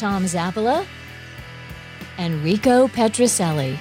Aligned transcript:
Tom 0.00 0.24
Zappala 0.24 0.86
and 2.16 2.42
Rico 2.42 2.88
Petrocelli. 2.88 3.76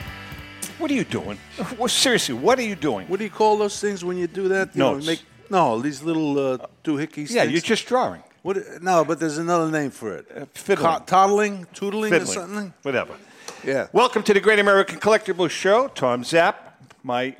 What 0.78 0.92
are 0.92 0.94
you 0.94 1.06
doing? 1.06 1.38
Well, 1.78 1.88
seriously, 1.88 2.36
what 2.36 2.60
are 2.60 2.64
you 2.64 2.76
doing? 2.76 3.08
What 3.08 3.20
do 3.20 3.24
you 3.24 3.30
call 3.30 3.58
those 3.58 3.80
things 3.80 4.04
when 4.04 4.18
you 4.18 4.28
do 4.28 4.50
that? 4.50 4.76
You 4.76 4.80
know, 4.80 4.96
make, 4.96 5.22
no, 5.50 5.80
these 5.80 6.04
little 6.04 6.38
uh, 6.38 6.58
doohickeys. 6.84 7.32
yeah, 7.32 7.44
things. 7.44 7.54
you're 7.54 7.62
just 7.62 7.88
drawing. 7.88 8.22
What, 8.42 8.58
no, 8.82 9.06
but 9.06 9.22
there's 9.22 9.38
another 9.38 9.72
name 9.72 9.92
for 9.92 10.18
it. 10.18 10.26
Uh, 10.36 10.46
fiddling. 10.54 10.92
Co- 10.92 11.04
toddling, 11.06 11.66
tootling, 11.74 12.12
or 12.12 12.26
something. 12.26 12.74
Whatever. 12.82 13.16
Yeah. 13.64 13.88
Welcome 13.94 14.24
to 14.24 14.34
the 14.34 14.42
Great 14.42 14.60
American 14.60 15.00
Collectibles 15.00 15.52
Show. 15.52 15.88
Tom 15.88 16.26
Zapp, 16.26 16.84
my 17.02 17.34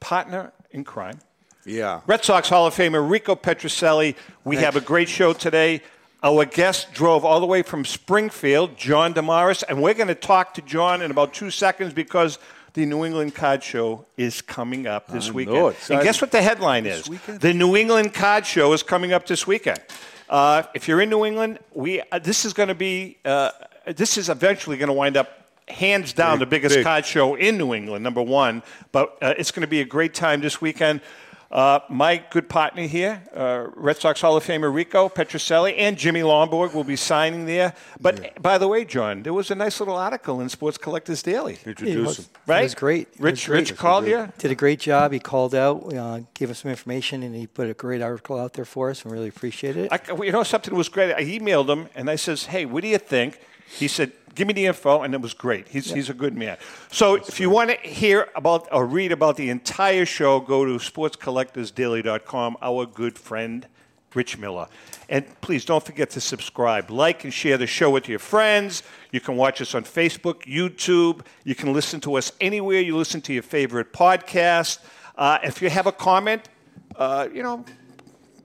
partner 0.00 0.52
in 0.72 0.82
crime. 0.82 1.20
Yeah. 1.64 2.00
Red 2.08 2.24
Sox 2.24 2.48
Hall 2.48 2.66
of 2.66 2.74
Famer 2.74 3.08
Rico 3.08 3.36
Petroselli. 3.36 4.16
We 4.42 4.56
have 4.56 4.74
a 4.74 4.80
great 4.80 5.08
show 5.08 5.32
today. 5.32 5.82
Our 6.24 6.44
guest 6.44 6.92
drove 6.92 7.24
all 7.24 7.40
the 7.40 7.46
way 7.46 7.62
from 7.62 7.84
Springfield, 7.84 8.76
John 8.76 9.12
Demarais, 9.12 9.64
and 9.68 9.82
we're 9.82 9.94
going 9.94 10.06
to 10.06 10.14
talk 10.14 10.54
to 10.54 10.62
John 10.62 11.02
in 11.02 11.10
about 11.10 11.34
two 11.34 11.50
seconds 11.50 11.92
because 11.92 12.38
the 12.74 12.86
New 12.86 13.04
England 13.04 13.34
Card 13.34 13.60
Show 13.64 14.06
is 14.16 14.40
coming 14.40 14.86
up 14.86 15.08
this 15.08 15.30
I 15.30 15.32
weekend. 15.32 15.74
and 15.90 16.02
guess 16.02 16.20
what 16.20 16.30
the 16.30 16.40
headline 16.40 16.84
This 16.84 17.00
is? 17.00 17.08
weekend? 17.08 17.40
The 17.40 17.52
New 17.52 17.74
England 17.74 18.14
Card 18.14 18.46
Show 18.46 18.72
is 18.72 18.84
coming 18.84 19.12
up 19.12 19.26
this 19.26 19.48
weekend. 19.48 19.80
Uh, 20.28 20.62
if 20.74 20.86
you're 20.86 21.00
in 21.00 21.10
New 21.10 21.24
England, 21.24 21.58
we 21.74 22.00
uh, 22.12 22.20
this 22.20 22.44
is 22.44 22.52
going 22.52 22.68
to 22.68 22.74
be 22.76 23.18
uh, 23.24 23.50
this 23.96 24.16
is 24.16 24.28
eventually 24.28 24.76
going 24.76 24.86
to 24.86 24.94
wind 24.94 25.16
up 25.16 25.28
hands 25.66 26.12
down 26.12 26.38
the 26.38 26.46
biggest 26.46 26.76
big. 26.76 26.84
card 26.84 27.04
show 27.04 27.34
in 27.34 27.58
New 27.58 27.74
England, 27.74 28.04
number 28.04 28.22
one. 28.22 28.62
But 28.92 29.18
uh, 29.20 29.34
it's 29.36 29.50
going 29.50 29.62
to 29.62 29.66
be 29.66 29.80
a 29.80 29.84
great 29.84 30.14
time 30.14 30.40
this 30.40 30.60
weekend. 30.60 31.00
Uh, 31.52 31.80
my 31.90 32.16
good 32.30 32.48
partner 32.48 32.86
here, 32.86 33.22
uh, 33.36 33.66
Red 33.74 33.98
Sox 33.98 34.22
Hall 34.22 34.38
of 34.38 34.44
Famer 34.44 34.72
Rico 34.72 35.10
Petrocelli, 35.10 35.74
and 35.76 35.98
Jimmy 35.98 36.20
Lonborg 36.20 36.72
will 36.72 36.82
be 36.82 36.96
signing 36.96 37.44
there. 37.44 37.74
But 38.00 38.40
by 38.42 38.56
the 38.56 38.66
way, 38.66 38.86
John, 38.86 39.22
there 39.22 39.34
was 39.34 39.50
a 39.50 39.54
nice 39.54 39.78
little 39.78 39.96
article 39.96 40.40
in 40.40 40.48
Sports 40.48 40.78
Collectors 40.78 41.22
Daily, 41.22 41.58
Introduce 41.66 42.16
them. 42.16 42.26
right? 42.46 42.60
It 42.60 42.62
was 42.62 42.74
great. 42.74 43.08
Rich, 43.18 43.32
was 43.42 43.46
great. 43.46 43.58
Rich 43.70 43.76
called 43.76 44.06
you. 44.06 44.32
Did 44.38 44.50
a 44.50 44.54
great 44.54 44.80
job. 44.80 45.12
He 45.12 45.18
called 45.18 45.54
out, 45.54 45.92
uh, 45.94 46.20
gave 46.32 46.50
us 46.50 46.60
some 46.60 46.70
information, 46.70 47.22
and 47.22 47.34
he 47.34 47.46
put 47.46 47.68
a 47.68 47.74
great 47.74 48.00
article 48.00 48.40
out 48.40 48.54
there 48.54 48.64
for 48.64 48.88
us, 48.88 49.02
and 49.02 49.12
really 49.12 49.28
appreciate 49.28 49.76
it. 49.76 49.92
I, 49.92 50.00
you 50.22 50.32
know, 50.32 50.44
something 50.44 50.74
was 50.74 50.88
great. 50.88 51.12
I 51.12 51.22
emailed 51.22 51.68
him 51.68 51.90
and 51.94 52.08
I 52.08 52.16
says, 52.16 52.46
"Hey, 52.46 52.64
what 52.64 52.80
do 52.82 52.88
you 52.88 52.98
think?" 52.98 53.38
He 53.78 53.88
said, 53.88 54.12
"Give 54.34 54.46
me 54.46 54.54
the 54.54 54.66
info," 54.66 55.02
and 55.02 55.14
it 55.14 55.20
was 55.20 55.34
great. 55.34 55.68
He's, 55.68 55.90
he's 55.90 56.10
a 56.10 56.14
good 56.14 56.36
man. 56.36 56.56
So, 56.90 57.16
if 57.16 57.40
you 57.40 57.50
want 57.50 57.70
to 57.70 57.76
hear 57.76 58.28
about 58.34 58.68
or 58.72 58.86
read 58.86 59.12
about 59.12 59.36
the 59.36 59.50
entire 59.50 60.06
show, 60.06 60.40
go 60.40 60.64
to 60.64 60.72
sportscollectorsdaily.com. 60.72 62.56
Our 62.60 62.86
good 62.86 63.18
friend 63.18 63.66
Rich 64.14 64.38
Miller, 64.38 64.68
and 65.08 65.24
please 65.40 65.64
don't 65.64 65.84
forget 65.84 66.10
to 66.10 66.20
subscribe, 66.20 66.90
like, 66.90 67.24
and 67.24 67.32
share 67.32 67.56
the 67.56 67.66
show 67.66 67.90
with 67.90 68.08
your 68.08 68.18
friends. 68.18 68.82
You 69.10 69.20
can 69.20 69.36
watch 69.36 69.60
us 69.60 69.74
on 69.74 69.84
Facebook, 69.84 70.42
YouTube. 70.42 71.24
You 71.44 71.54
can 71.54 71.72
listen 71.72 72.00
to 72.00 72.16
us 72.16 72.32
anywhere 72.40 72.80
you 72.80 72.96
listen 72.96 73.20
to 73.22 73.32
your 73.32 73.42
favorite 73.42 73.92
podcast. 73.92 74.78
Uh, 75.16 75.38
if 75.42 75.62
you 75.62 75.70
have 75.70 75.86
a 75.86 75.92
comment, 75.92 76.48
uh, 76.96 77.28
you 77.32 77.42
know, 77.42 77.64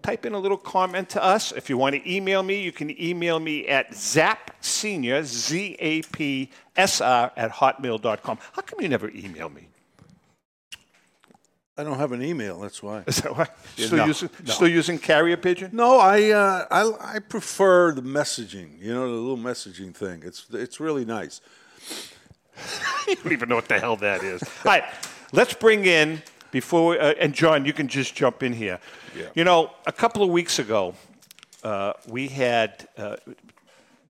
type 0.08 0.26
in 0.26 0.34
a 0.34 0.40
little 0.40 0.58
comment 0.58 1.10
to 1.10 1.22
us. 1.22 1.52
If 1.52 1.70
you 1.70 1.78
want 1.78 1.94
to 1.96 2.10
email 2.10 2.42
me, 2.42 2.62
you 2.62 2.72
can 2.72 2.90
email 3.02 3.42
me 3.42 3.68
at 3.68 3.92
zapsenior, 3.92 5.22
Z 5.26 5.76
A 5.80 6.02
P 6.04 6.50
S 6.78 7.02
R, 7.02 7.30
at 7.36 7.52
hotmail.com. 7.52 8.38
How 8.54 8.62
come 8.62 8.80
you 8.80 8.88
never 8.88 9.10
email 9.10 9.50
me? 9.50 9.68
I 11.78 11.84
don't 11.84 11.98
have 11.98 12.14
an 12.14 12.24
email. 12.24 12.62
That's 12.62 12.82
why. 12.82 13.04
Is 13.06 13.18
that 13.18 13.36
why? 13.38 13.48
Yeah, 13.76 13.86
Still, 13.88 13.98
no, 13.98 14.06
using, 14.06 14.30
no. 14.46 14.54
still 14.54 14.68
using 14.70 14.98
carrier 14.98 15.36
pigeon? 15.36 15.72
No, 15.74 16.00
I, 16.00 16.30
uh, 16.30 16.66
I 16.72 17.16
I 17.16 17.20
prefer 17.20 17.92
the 17.92 18.02
messaging. 18.02 18.82
You 18.82 18.94
know, 18.94 19.08
the 19.08 19.22
little 19.22 19.38
messaging 19.38 19.94
thing. 19.94 20.24
It's 20.24 20.48
it's 20.54 20.80
really 20.80 21.04
nice. 21.04 21.42
you 23.10 23.16
don't 23.16 23.34
even 23.34 23.50
know 23.50 23.56
what 23.56 23.68
the 23.68 23.80
hell 23.80 23.98
that 23.98 24.24
is. 24.24 24.42
All 24.42 24.72
right, 24.72 24.86
let's 25.34 25.54
bring 25.54 25.84
in 25.86 26.24
before 26.52 26.90
we, 26.92 27.00
uh, 27.00 27.14
and 27.20 27.34
John, 27.34 27.66
you 27.66 27.74
can 27.74 27.88
just 27.88 28.16
jump 28.16 28.44
in 28.44 28.54
here. 28.54 28.80
Yeah. 29.16 29.26
You 29.36 29.44
know, 29.44 29.72
a 29.86 29.92
couple 29.92 30.24
of 30.24 30.30
weeks 30.30 30.60
ago, 30.60 30.94
uh, 31.64 31.94
we 32.08 32.28
had 32.28 32.88
uh, 32.98 33.18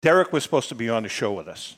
Derek 0.01 0.31
was 0.34 0.44
supposed 0.44 0.69
to 0.69 0.75
be 0.75 0.90
on 0.90 1.03
the 1.03 1.09
show 1.09 1.31
with 1.34 1.47
us, 1.47 1.75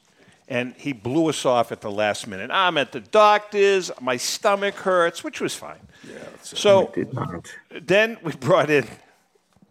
and 0.48 0.74
he 0.78 0.94
blew 0.94 1.28
us 1.30 1.46
off 1.46 1.72
at 1.72 1.82
the 1.82 1.92
last 1.92 2.28
minute. 2.28 2.50
I'm 2.54 2.78
at 2.78 2.92
the 2.92 3.00
doctor's, 3.02 3.92
my 4.02 4.18
stomach 4.18 4.76
hurts, 4.76 5.24
which 5.24 5.40
was 5.42 5.54
fine. 5.56 5.80
Yeah. 6.08 6.18
So 6.42 6.92
Did 6.94 7.14
not. 7.14 7.48
then 7.70 8.18
we 8.24 8.32
brought 8.34 8.70
in. 8.70 8.86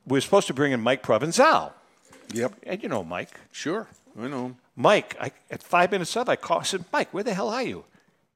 We 0.06 0.16
were 0.18 0.20
supposed 0.20 0.46
to 0.48 0.54
bring 0.54 0.72
in 0.72 0.80
Mike 0.80 1.02
Provenzal, 1.02 1.72
Yep. 2.32 2.52
and 2.64 2.82
you 2.82 2.88
know 2.88 3.02
Mike. 3.02 3.40
Sure. 3.52 3.88
I 4.20 4.28
know. 4.28 4.56
Mike, 4.76 5.16
I, 5.20 5.32
at 5.50 5.62
five 5.62 5.90
minutes 5.90 6.16
up, 6.16 6.28
I 6.28 6.36
called. 6.36 6.60
I 6.62 6.64
said, 6.64 6.84
Mike, 6.92 7.12
where 7.12 7.24
the 7.24 7.34
hell 7.34 7.48
are 7.48 7.62
you? 7.62 7.84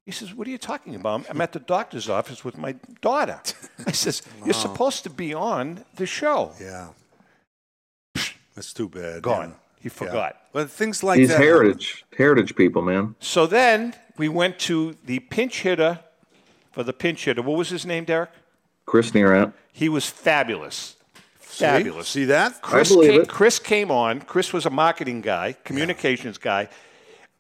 He 0.06 0.12
says, 0.12 0.34
What 0.34 0.46
are 0.46 0.50
you 0.50 0.58
talking 0.58 0.94
about? 0.94 1.26
I'm 1.30 1.40
at 1.40 1.52
the 1.52 1.60
doctor's 1.60 2.08
office 2.08 2.44
with 2.44 2.56
my 2.58 2.74
daughter. 3.00 3.40
I 3.86 3.92
says, 3.92 4.22
You're 4.44 4.54
supposed 4.54 5.04
to 5.04 5.10
be 5.10 5.34
on 5.34 5.84
the 5.96 6.06
show. 6.06 6.52
Yeah. 6.60 6.88
That's 8.54 8.72
too 8.72 8.88
bad. 8.88 9.22
Gone. 9.22 9.50
yeah. 9.50 9.54
He 9.82 9.88
Yeah. 9.88 9.92
forgot. 9.94 10.36
But 10.52 10.70
things 10.70 11.02
like 11.02 11.18
These 11.18 11.28
that. 11.28 11.40
heritage 11.40 12.04
heritage 12.16 12.56
people, 12.56 12.82
man. 12.82 13.14
So 13.20 13.46
then 13.46 13.94
we 14.16 14.28
went 14.28 14.58
to 14.60 14.96
the 15.04 15.20
pinch 15.20 15.62
hitter 15.62 16.00
for 16.72 16.82
the 16.82 16.92
pinch 16.92 17.24
hitter. 17.24 17.42
What 17.42 17.56
was 17.56 17.68
his 17.70 17.86
name, 17.86 18.04
Derek? 18.04 18.30
Chris 18.86 19.12
Nearat. 19.12 19.52
He 19.72 19.88
was 19.88 20.06
fabulous. 20.06 20.96
Fabulous. 21.38 22.08
See 22.08 22.24
that? 22.24 22.60
Chris 22.62 22.88
believe 22.90 23.10
came, 23.10 23.20
it. 23.22 23.28
Chris 23.28 23.58
came 23.58 23.90
on. 23.90 24.20
Chris 24.22 24.52
was 24.52 24.66
a 24.66 24.70
marketing 24.70 25.20
guy, 25.20 25.54
communications 25.64 26.38
guy. 26.38 26.68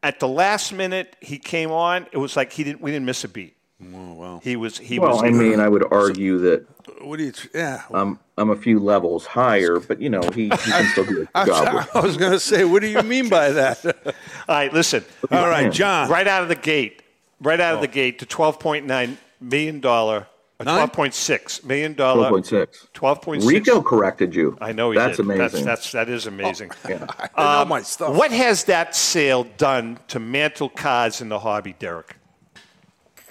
At 0.02 0.18
the 0.20 0.28
last 0.28 0.72
minute, 0.72 1.16
he 1.20 1.38
came 1.38 1.70
on. 1.70 2.06
It 2.12 2.18
was 2.18 2.36
like 2.36 2.52
he 2.52 2.64
didn't. 2.64 2.80
We 2.80 2.90
didn't 2.90 3.06
miss 3.06 3.24
a 3.24 3.28
beat. 3.28 3.56
Oh, 3.94 4.12
wow. 4.14 4.40
He 4.42 4.56
was. 4.56 4.78
He 4.78 4.98
Well, 4.98 5.12
was. 5.12 5.22
I 5.22 5.30
mean, 5.30 5.60
I 5.60 5.68
would 5.68 5.90
argue 5.92 6.38
that 6.38 6.66
What 7.02 7.16
do 7.18 7.24
you? 7.24 7.32
Yeah. 7.54 7.82
I'm 7.92 8.18
I'm 8.36 8.50
a 8.50 8.56
few 8.56 8.78
levels 8.78 9.26
higher, 9.26 9.78
but 9.80 10.00
you 10.00 10.08
know, 10.10 10.22
he, 10.34 10.44
he 10.44 10.48
can 10.56 10.86
still 10.92 11.04
do 11.04 11.22
a 11.22 11.38
I, 11.38 11.44
good 11.44 11.50
job. 11.54 11.74
with- 11.74 11.96
I 11.96 12.00
was 12.00 12.16
going 12.16 12.32
to 12.32 12.40
say, 12.40 12.64
what 12.64 12.80
do 12.82 12.88
you 12.88 13.02
mean 13.02 13.28
by 13.28 13.50
that? 13.50 13.84
All 14.06 14.14
right, 14.48 14.72
listen. 14.72 15.04
All 15.30 15.48
right, 15.48 15.72
John. 15.72 16.08
right 16.10 16.26
out 16.26 16.42
of 16.42 16.48
the 16.48 16.56
gate, 16.56 17.02
right 17.40 17.60
out 17.60 17.74
of 17.74 17.78
oh. 17.78 17.82
the 17.82 17.88
gate, 17.88 18.18
to 18.20 18.26
twelve 18.26 18.58
point 18.58 18.86
nine 18.86 19.18
million 19.40 19.80
dollar, 19.80 20.18
Nine? 20.18 20.26
Twelve 20.64 20.92
point 20.92 21.14
six 21.14 21.64
million 21.64 21.94
dollar, 21.94 22.30
12.6. 22.30 22.92
twelve 22.92 23.22
point 23.22 23.42
six. 23.42 23.52
Rico 23.52 23.82
corrected 23.82 24.34
you. 24.34 24.56
I 24.60 24.72
know 24.72 24.90
he 24.90 24.98
That's 24.98 25.16
did. 25.16 25.26
amazing. 25.26 25.64
That's, 25.64 25.64
that's 25.64 25.92
that 25.92 26.08
is 26.08 26.26
amazing. 26.26 26.70
Oh, 26.84 26.88
yeah. 26.88 27.06
I 27.18 27.42
know 27.42 27.62
uh, 27.62 27.64
my 27.68 27.82
stuff. 27.82 28.14
What 28.14 28.30
has 28.32 28.64
that 28.64 28.94
sale 28.94 29.44
done 29.56 29.98
to 30.08 30.18
mantle 30.18 30.68
cards 30.68 31.20
in 31.20 31.28
the 31.28 31.38
hobby, 31.38 31.74
Derek? 31.78 32.16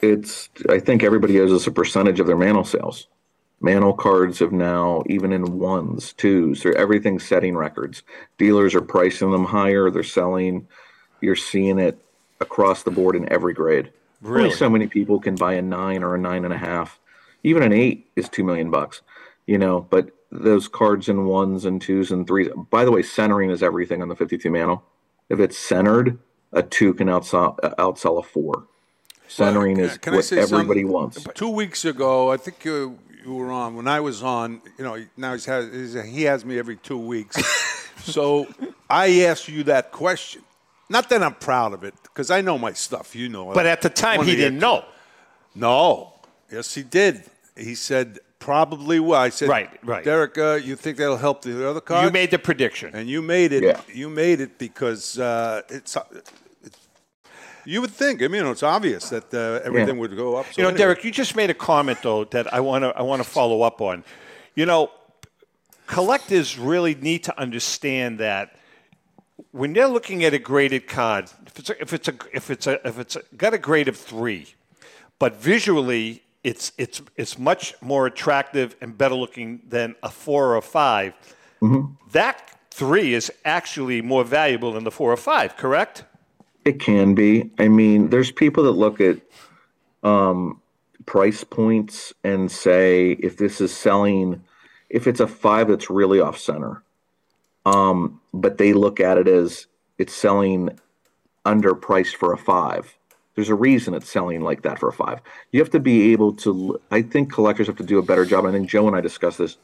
It's 0.02 0.50
I 0.70 0.80
think 0.80 1.04
everybody 1.04 1.40
owes 1.40 1.52
us 1.52 1.68
a 1.68 1.72
percentage 1.72 2.20
of 2.20 2.28
their 2.28 2.38
Mantle 2.38 2.64
sales. 2.64 3.08
Mantle 3.62 3.94
cards 3.94 4.40
have 4.40 4.54
now, 4.54 5.04
even 5.08 5.34
in 5.34 5.60
ones, 5.60 6.14
twos, 6.14 6.64
they're 6.64 6.78
everything's 6.78 7.28
setting 7.28 7.58
records. 7.58 8.04
Dealers 8.38 8.74
are 8.74 8.82
pricing 8.82 9.32
them 9.32 9.44
higher. 9.44 9.90
They're 9.92 10.04
selling. 10.04 10.68
You're 11.20 11.36
seeing 11.36 11.78
it 11.80 11.98
across 12.40 12.84
the 12.84 12.92
board 12.92 13.18
in 13.18 13.30
every 13.32 13.54
grade. 13.54 13.92
Really? 14.22 14.46
Only 14.46 14.56
so 14.56 14.70
many 14.70 14.88
people 14.88 15.20
can 15.20 15.36
buy 15.36 15.54
a 15.54 15.62
nine 15.62 16.04
or 16.04 16.16
a 16.16 16.18
nine 16.18 16.46
and 16.46 16.54
a 16.54 16.58
half. 16.58 17.00
Even 17.44 17.64
an 17.64 17.74
eight 17.74 18.10
is 18.16 18.30
two 18.30 18.44
million 18.44 18.70
bucks. 18.70 19.02
You 19.46 19.58
know, 19.58 19.82
but 19.90 20.12
those 20.32 20.68
cards 20.68 21.10
in 21.10 21.26
ones 21.26 21.66
and 21.66 21.82
twos 21.82 22.12
and 22.12 22.28
threes. 22.28 22.50
By 22.70 22.86
the 22.86 22.92
way, 22.92 23.02
centering 23.02 23.50
is 23.50 23.64
everything 23.64 24.02
on 24.02 24.10
the 24.10 24.16
52 24.16 24.50
Mantle. 24.50 24.84
If 25.30 25.40
it's 25.40 25.58
centered, 25.58 26.20
a 26.52 26.64
two 26.64 26.94
can 26.94 27.08
outsell, 27.08 27.60
outsell 27.78 28.20
a 28.20 28.24
four. 28.24 28.68
Centering 29.28 29.78
Well, 29.78 29.86
is 29.86 29.98
can 29.98 30.16
what 30.16 30.32
everybody 30.32 30.82
something? 30.82 30.88
wants. 30.88 31.24
Two 31.36 31.50
weeks 31.50 31.86
ago, 31.86 32.32
I 32.32 32.38
think 32.38 32.66
you, 32.66 32.98
you 33.24 33.34
were 33.34 33.52
on. 33.52 33.76
When 33.76 33.88
I 33.88 34.00
was 34.00 34.24
on, 34.24 34.62
you 34.78 34.84
know, 34.84 35.04
now 35.18 35.34
he's 35.34 35.46
has, 35.46 35.72
he's, 35.72 36.04
he 36.04 36.24
has 36.24 36.44
me 36.44 36.58
every 36.58 36.78
two 36.78 36.98
weeks. 36.98 37.38
so 38.04 38.48
I 38.90 39.22
asked 39.22 39.48
you 39.48 39.64
that 39.64 39.92
question. 39.92 40.42
Not 40.90 41.10
that 41.10 41.22
I'm 41.22 41.36
proud 41.36 41.74
of 41.74 41.84
it, 41.84 41.94
because 42.02 42.32
I 42.32 42.42
know 42.42 42.58
my 42.58 42.74
stuff. 42.74 43.16
You 43.16 43.30
know. 43.30 43.54
But 43.54 43.68
at 43.68 43.84
the 43.84 43.90
time, 43.90 44.24
he 44.24 44.36
didn't 44.36 44.58
know. 44.58 44.84
No. 45.54 46.14
Yes, 46.52 46.74
he 46.74 46.84
did. 46.84 47.24
He 47.56 47.76
said, 47.76 48.20
probably 48.40 49.00
will. 49.00 49.16
I 49.16 49.30
said, 49.30 49.50
Right, 49.50 49.70
right. 49.86 50.04
Derek, 50.04 50.38
uh, 50.38 50.54
you 50.64 50.76
think 50.76 50.98
that'll 50.98 51.18
help 51.18 51.42
the 51.42 51.70
other 51.70 51.82
cards? 51.82 52.06
You 52.06 52.12
made 52.12 52.32
the 52.32 52.40
prediction. 52.40 52.92
and 52.94 53.10
you 53.10 53.22
made 53.22 53.52
it. 53.52 53.64
Yeah. 53.64 53.82
You 53.94 54.10
made 54.10 54.40
it 54.42 54.58
because 54.58 55.20
uh, 55.20 55.62
it's, 55.70 55.98
it's. 56.14 56.32
You 57.66 57.82
would 57.82 57.92
think. 57.92 58.24
I 58.24 58.28
mean, 58.28 58.46
it's 58.46 58.64
obvious 58.64 59.10
that 59.10 59.32
uh, 59.34 59.60
everything 59.64 59.98
would 60.00 60.16
go 60.16 60.38
up. 60.38 60.46
So 60.48 60.54
You 60.58 60.64
know, 60.64 60.70
anyway. 60.70 60.78
Derek, 60.80 61.04
you 61.04 61.12
just 61.12 61.36
made 61.36 61.50
a 61.50 61.54
comment 61.54 62.00
though 62.02 62.24
that 62.26 62.52
I 62.54 62.62
want 62.62 62.84
to 62.84 62.90
I 62.98 63.02
want 63.04 63.22
to 63.22 63.30
follow 63.30 63.62
up 63.62 63.82
on. 63.82 64.04
You 64.56 64.66
know, 64.66 64.90
collectors 65.86 66.58
really 66.58 66.96
need 66.96 67.24
to 67.26 67.40
understand 67.40 68.20
that 68.20 68.56
when 69.52 69.74
they're 69.74 69.88
looking 69.88 70.24
at 70.24 70.34
a 70.34 70.40
graded 70.40 70.88
card, 70.88 71.30
if 71.46 71.60
it's 71.60 71.70
a, 71.70 71.82
if 71.82 71.94
it's 71.94 72.08
a 72.08 72.14
if 72.34 72.50
it's 72.50 72.68
a 72.68 72.88
if 72.88 72.98
it's 72.98 73.16
a, 73.18 73.22
got 73.36 73.54
a 73.54 73.58
grade 73.58 73.88
of 73.88 73.98
three, 73.98 74.48
but 75.20 75.36
visually 75.36 76.24
it's 76.44 76.72
it's 76.78 77.02
it's 77.16 77.38
much 77.38 77.74
more 77.82 78.06
attractive 78.06 78.76
and 78.82 78.98
better 78.98 79.16
looking 79.16 79.62
than 79.68 79.96
a 80.02 80.10
four 80.10 80.52
or 80.54 80.58
a 80.58 80.62
5 80.62 81.14
That 82.12 82.58
three 82.72 83.14
is 83.14 83.32
actually 83.44 84.02
more 84.02 84.24
valuable 84.24 84.72
than 84.72 84.84
the 84.86 84.92
four 84.92 85.12
or 85.12 85.18
five. 85.18 85.58
Correct? 85.58 86.06
It 86.66 86.80
can 86.80 87.14
be. 87.14 87.52
I 87.60 87.68
mean, 87.68 88.10
there's 88.10 88.32
people 88.32 88.64
that 88.64 88.72
look 88.72 89.02
at 89.02 89.20
um, 90.04 90.62
price 91.06 91.44
points 91.44 92.14
and 92.24 92.52
say 92.52 93.12
if 93.12 93.38
this 93.38 93.60
is 93.60 93.76
selling, 93.76 94.42
if 94.90 95.08
it's 95.08 95.20
a 95.20 95.28
five 95.28 95.68
that's 95.68 95.90
really 95.90 96.20
off 96.20 96.38
center, 96.38 96.84
um, 97.66 98.22
but 98.34 98.58
they 98.58 98.74
look 98.74 99.00
at 99.00 99.18
it 99.18 99.28
as 99.28 99.68
it's 99.98 100.14
selling 100.14 100.70
underpriced 101.46 102.16
for 102.16 102.32
a 102.34 102.38
five. 102.38 102.96
There's 103.36 103.50
a 103.50 103.56
reason 103.56 103.94
it's 103.94 104.10
selling 104.10 104.42
like 104.42 104.64
that 104.64 104.80
for 104.80 104.90
a 104.90 104.94
five. 104.94 105.22
You 105.52 105.60
have 105.60 105.70
to 105.72 105.80
be 105.80 106.12
able 106.12 106.34
to. 106.38 106.80
I 106.92 107.02
think 107.02 107.32
collectors 107.32 107.68
have 107.68 107.78
to 107.78 107.84
do 107.84 108.00
a 108.00 108.04
better 108.04 108.26
job. 108.26 108.46
I 108.46 108.52
think 108.52 108.70
Joe 108.70 108.88
and 108.88 108.96
I 108.96 109.02
discussed 109.02 109.38
this. 109.38 109.58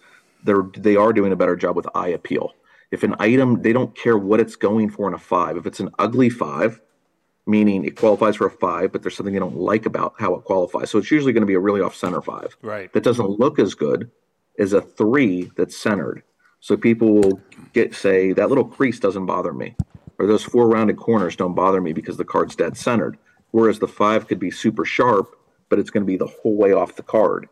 They're 0.44 0.64
they 0.78 0.96
are 0.96 1.12
doing 1.12 1.32
a 1.32 1.36
better 1.36 1.56
job 1.56 1.76
with 1.76 1.88
eye 1.96 2.10
appeal. 2.10 2.54
If 2.92 3.04
an 3.04 3.16
item, 3.20 3.62
they 3.62 3.74
don't 3.74 3.96
care 3.96 4.18
what 4.18 4.40
it's 4.40 4.56
going 4.56 4.90
for 4.90 5.08
in 5.08 5.14
a 5.14 5.18
five. 5.18 5.58
If 5.58 5.66
it's 5.66 5.80
an 5.80 5.90
ugly 6.00 6.30
five, 6.30 6.80
meaning 7.46 7.84
it 7.84 7.96
qualifies 7.96 8.38
for 8.38 8.48
a 8.48 8.52
five, 8.52 8.92
but 8.92 9.02
there's 9.02 9.16
something 9.16 9.34
they 9.34 9.40
don't 9.40 9.58
like 9.58 9.86
about 9.86 10.14
how 10.20 10.36
it 10.36 10.44
qualifies. 10.44 10.90
So 10.90 11.00
it's 11.00 11.12
usually 11.12 11.34
going 11.34 11.42
to 11.42 11.48
be 11.48 11.56
a 11.56 11.60
really 11.60 11.82
off 11.82 11.96
center 11.96 12.22
five. 12.22 12.56
Right. 12.62 12.94
That 12.94 13.04
doesn't 13.04 13.40
look 13.40 13.60
as 13.60 13.74
good 13.74 14.12
as 14.60 14.74
a 14.74 14.82
three 14.82 15.52
that's 15.58 15.76
centered. 15.76 16.24
So 16.60 16.78
people 16.78 17.16
will 17.16 17.42
get 17.74 17.94
say 17.94 18.32
that 18.34 18.50
little 18.50 18.66
crease 18.66 19.00
doesn't 19.00 19.26
bother 19.26 19.54
me, 19.54 19.76
or 20.18 20.26
those 20.26 20.44
four 20.44 20.68
rounded 20.68 20.98
corners 20.98 21.36
don't 21.36 21.54
bother 21.54 21.82
me 21.82 21.94
because 21.94 22.18
the 22.18 22.26
card's 22.26 22.56
dead 22.56 22.78
centered. 22.78 23.18
Whereas 23.56 23.80
the 23.80 23.88
five 23.88 24.28
could 24.28 24.38
be 24.38 24.52
super 24.52 24.84
sharp, 24.84 25.34
but 25.70 25.80
it's 25.80 25.90
going 25.90 26.04
to 26.04 26.06
be 26.06 26.18
the 26.18 26.28
whole 26.28 26.58
way 26.58 26.74
off 26.74 26.98
the 26.98 27.04
card. 27.04 27.48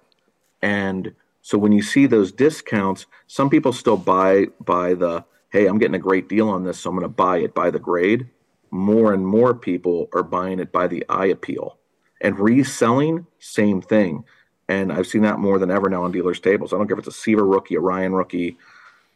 And 0.61 1.15
so 1.41 1.57
when 1.57 1.71
you 1.71 1.81
see 1.81 2.07
those 2.07 2.29
discounts, 2.33 3.05
some 3.27 3.49
people 3.49 3.71
still 3.71 3.95
buy 3.95 4.47
by 4.59 4.95
the 4.95 5.23
hey, 5.51 5.65
I'm 5.65 5.77
getting 5.77 5.95
a 5.95 5.99
great 5.99 6.27
deal 6.27 6.49
on 6.49 6.65
this, 6.65 6.77
so 6.79 6.89
I'm 6.89 6.97
going 6.97 7.05
to 7.05 7.07
buy 7.07 7.37
it 7.37 7.53
by 7.53 7.69
the 7.69 7.79
grade. 7.79 8.29
More 8.69 9.13
and 9.13 9.25
more 9.25 9.55
people 9.55 10.09
are 10.13 10.23
buying 10.23 10.59
it 10.59 10.73
by 10.73 10.87
the 10.87 11.05
eye 11.07 11.27
appeal. 11.27 11.77
And 12.19 12.37
reselling, 12.37 13.25
same 13.39 13.81
thing. 13.81 14.25
And 14.67 14.91
I've 14.91 15.07
seen 15.07 15.21
that 15.21 15.39
more 15.39 15.57
than 15.57 15.71
ever 15.71 15.89
now 15.89 16.03
on 16.03 16.11
dealers' 16.11 16.41
tables. 16.41 16.73
I 16.73 16.77
don't 16.77 16.87
care 16.87 16.99
if 16.99 17.07
it's 17.07 17.15
a 17.15 17.17
Seaver 17.17 17.47
rookie, 17.47 17.75
a 17.75 17.79
Ryan 17.79 18.13
rookie, 18.13 18.57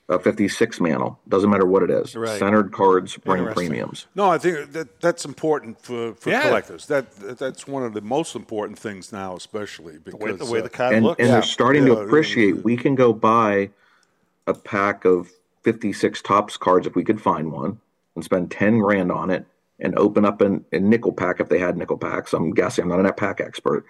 a 0.09 0.17
56 0.19 0.79
mantle. 0.79 1.19
Doesn't 1.27 1.49
matter 1.49 1.65
what 1.65 1.83
it 1.83 1.89
is. 1.91 2.15
Right. 2.15 2.39
Centered 2.39 2.71
cards 2.71 3.17
bring 3.17 3.45
premiums. 3.47 4.07
No, 4.15 4.29
I 4.29 4.37
think 4.37 4.71
that 4.71 5.01
that's 5.01 5.25
important 5.25 5.81
for, 5.81 6.13
for 6.15 6.29
Yeah. 6.29 6.43
collectors. 6.43 6.85
That 6.87 7.11
that's 7.37 7.67
one 7.67 7.83
of 7.83 7.93
the 7.93 8.01
most 8.01 8.35
important 8.35 8.79
things 8.79 9.11
now, 9.11 9.35
especially 9.35 9.97
because 9.97 10.19
The 10.19 10.25
way, 10.25 10.31
the, 10.33 10.45
way 10.45 10.59
uh, 10.59 10.63
the 10.63 10.69
card 10.69 10.95
and, 10.95 11.05
looks. 11.05 11.19
and 11.19 11.27
Yeah. 11.27 11.33
they're 11.33 11.41
starting 11.43 11.87
Yeah, 11.87 11.95
to 11.95 12.01
appreciate 12.01 12.63
we 12.63 12.77
can 12.77 12.95
go 12.95 13.11
buy 13.11 13.69
a 14.45 14.53
pack 14.53 15.03
of 15.03 15.29
56 15.63 16.21
Topps 16.21 16.55
cards 16.55 16.87
if 16.87 16.95
we 16.95 17.03
could 17.03 17.21
find 17.21 17.51
one 17.51 17.79
and 18.15 18.23
spend 18.23 18.49
10 18.49 18.79
grand 18.79 19.11
on 19.11 19.29
it 19.29 19.45
and 19.79 19.93
open 19.99 20.23
up 20.23 20.39
an, 20.39 20.63
a 20.71 20.79
nickel 20.79 21.11
pack 21.11 21.41
if 21.41 21.49
they 21.49 21.59
had 21.59 21.75
nickel 21.77 21.97
packs 21.97 22.31
i'm 22.33 22.51
guessing 22.51 22.83
i'm 22.83 22.89
not 22.89 23.05
a 23.05 23.11
pack 23.11 23.41
expert 23.41 23.85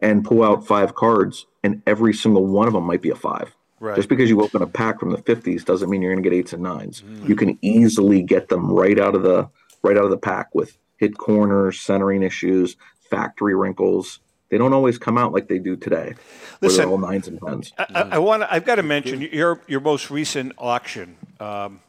and 0.00 0.24
pull 0.24 0.44
out 0.44 0.64
five 0.64 0.94
cards 0.94 1.46
and 1.64 1.82
every 1.86 2.14
single 2.14 2.46
one 2.46 2.68
of 2.68 2.72
them 2.74 2.84
might 2.84 3.02
be 3.02 3.10
a 3.10 3.16
five 3.16 3.55
Right. 3.78 3.96
just 3.96 4.08
because 4.08 4.28
you 4.30 4.40
open 4.42 4.62
a 4.62 4.66
pack 4.66 4.98
from 5.00 5.10
the 5.10 5.18
50s 5.18 5.64
doesn't 5.64 5.90
mean 5.90 6.00
you're 6.02 6.12
going 6.14 6.22
to 6.22 6.28
get 6.30 6.36
eights 6.36 6.52
and 6.54 6.62
9s 6.64 7.02
Mm. 7.02 7.28
you 7.28 7.36
can 7.36 7.58
easily 7.62 8.22
get 8.22 8.48
them 8.48 8.70
right 8.72 8.98
out 8.98 9.14
of 9.14 9.22
the 9.22 9.48
right 9.82 9.96
out 9.96 10.04
of 10.04 10.10
the 10.10 10.16
pack 10.18 10.54
with 10.54 10.76
hit 10.96 11.18
corners 11.18 11.78
centering 11.80 12.22
issues 12.22 12.76
factory 13.10 13.54
wrinkles 13.54 14.20
they 14.48 14.56
don't 14.58 14.72
always 14.72 14.96
come 14.98 15.18
out 15.18 15.32
like 15.32 15.48
they 15.48 15.58
do 15.58 15.76
today 15.76 16.14
Listen, 16.62 16.88
all 16.88 16.96
nines 16.98 17.28
and 17.28 17.38
tens 17.40 17.72
I, 17.78 17.86
I, 17.94 18.00
I 18.12 18.18
want. 18.18 18.44
I've 18.50 18.64
got 18.64 18.76
to 18.76 18.82
mention 18.82 19.20
your 19.20 19.60
your 19.66 19.80
most 19.80 20.10
recent 20.10 20.52
auction. 20.56 21.16
Um, 21.38 21.80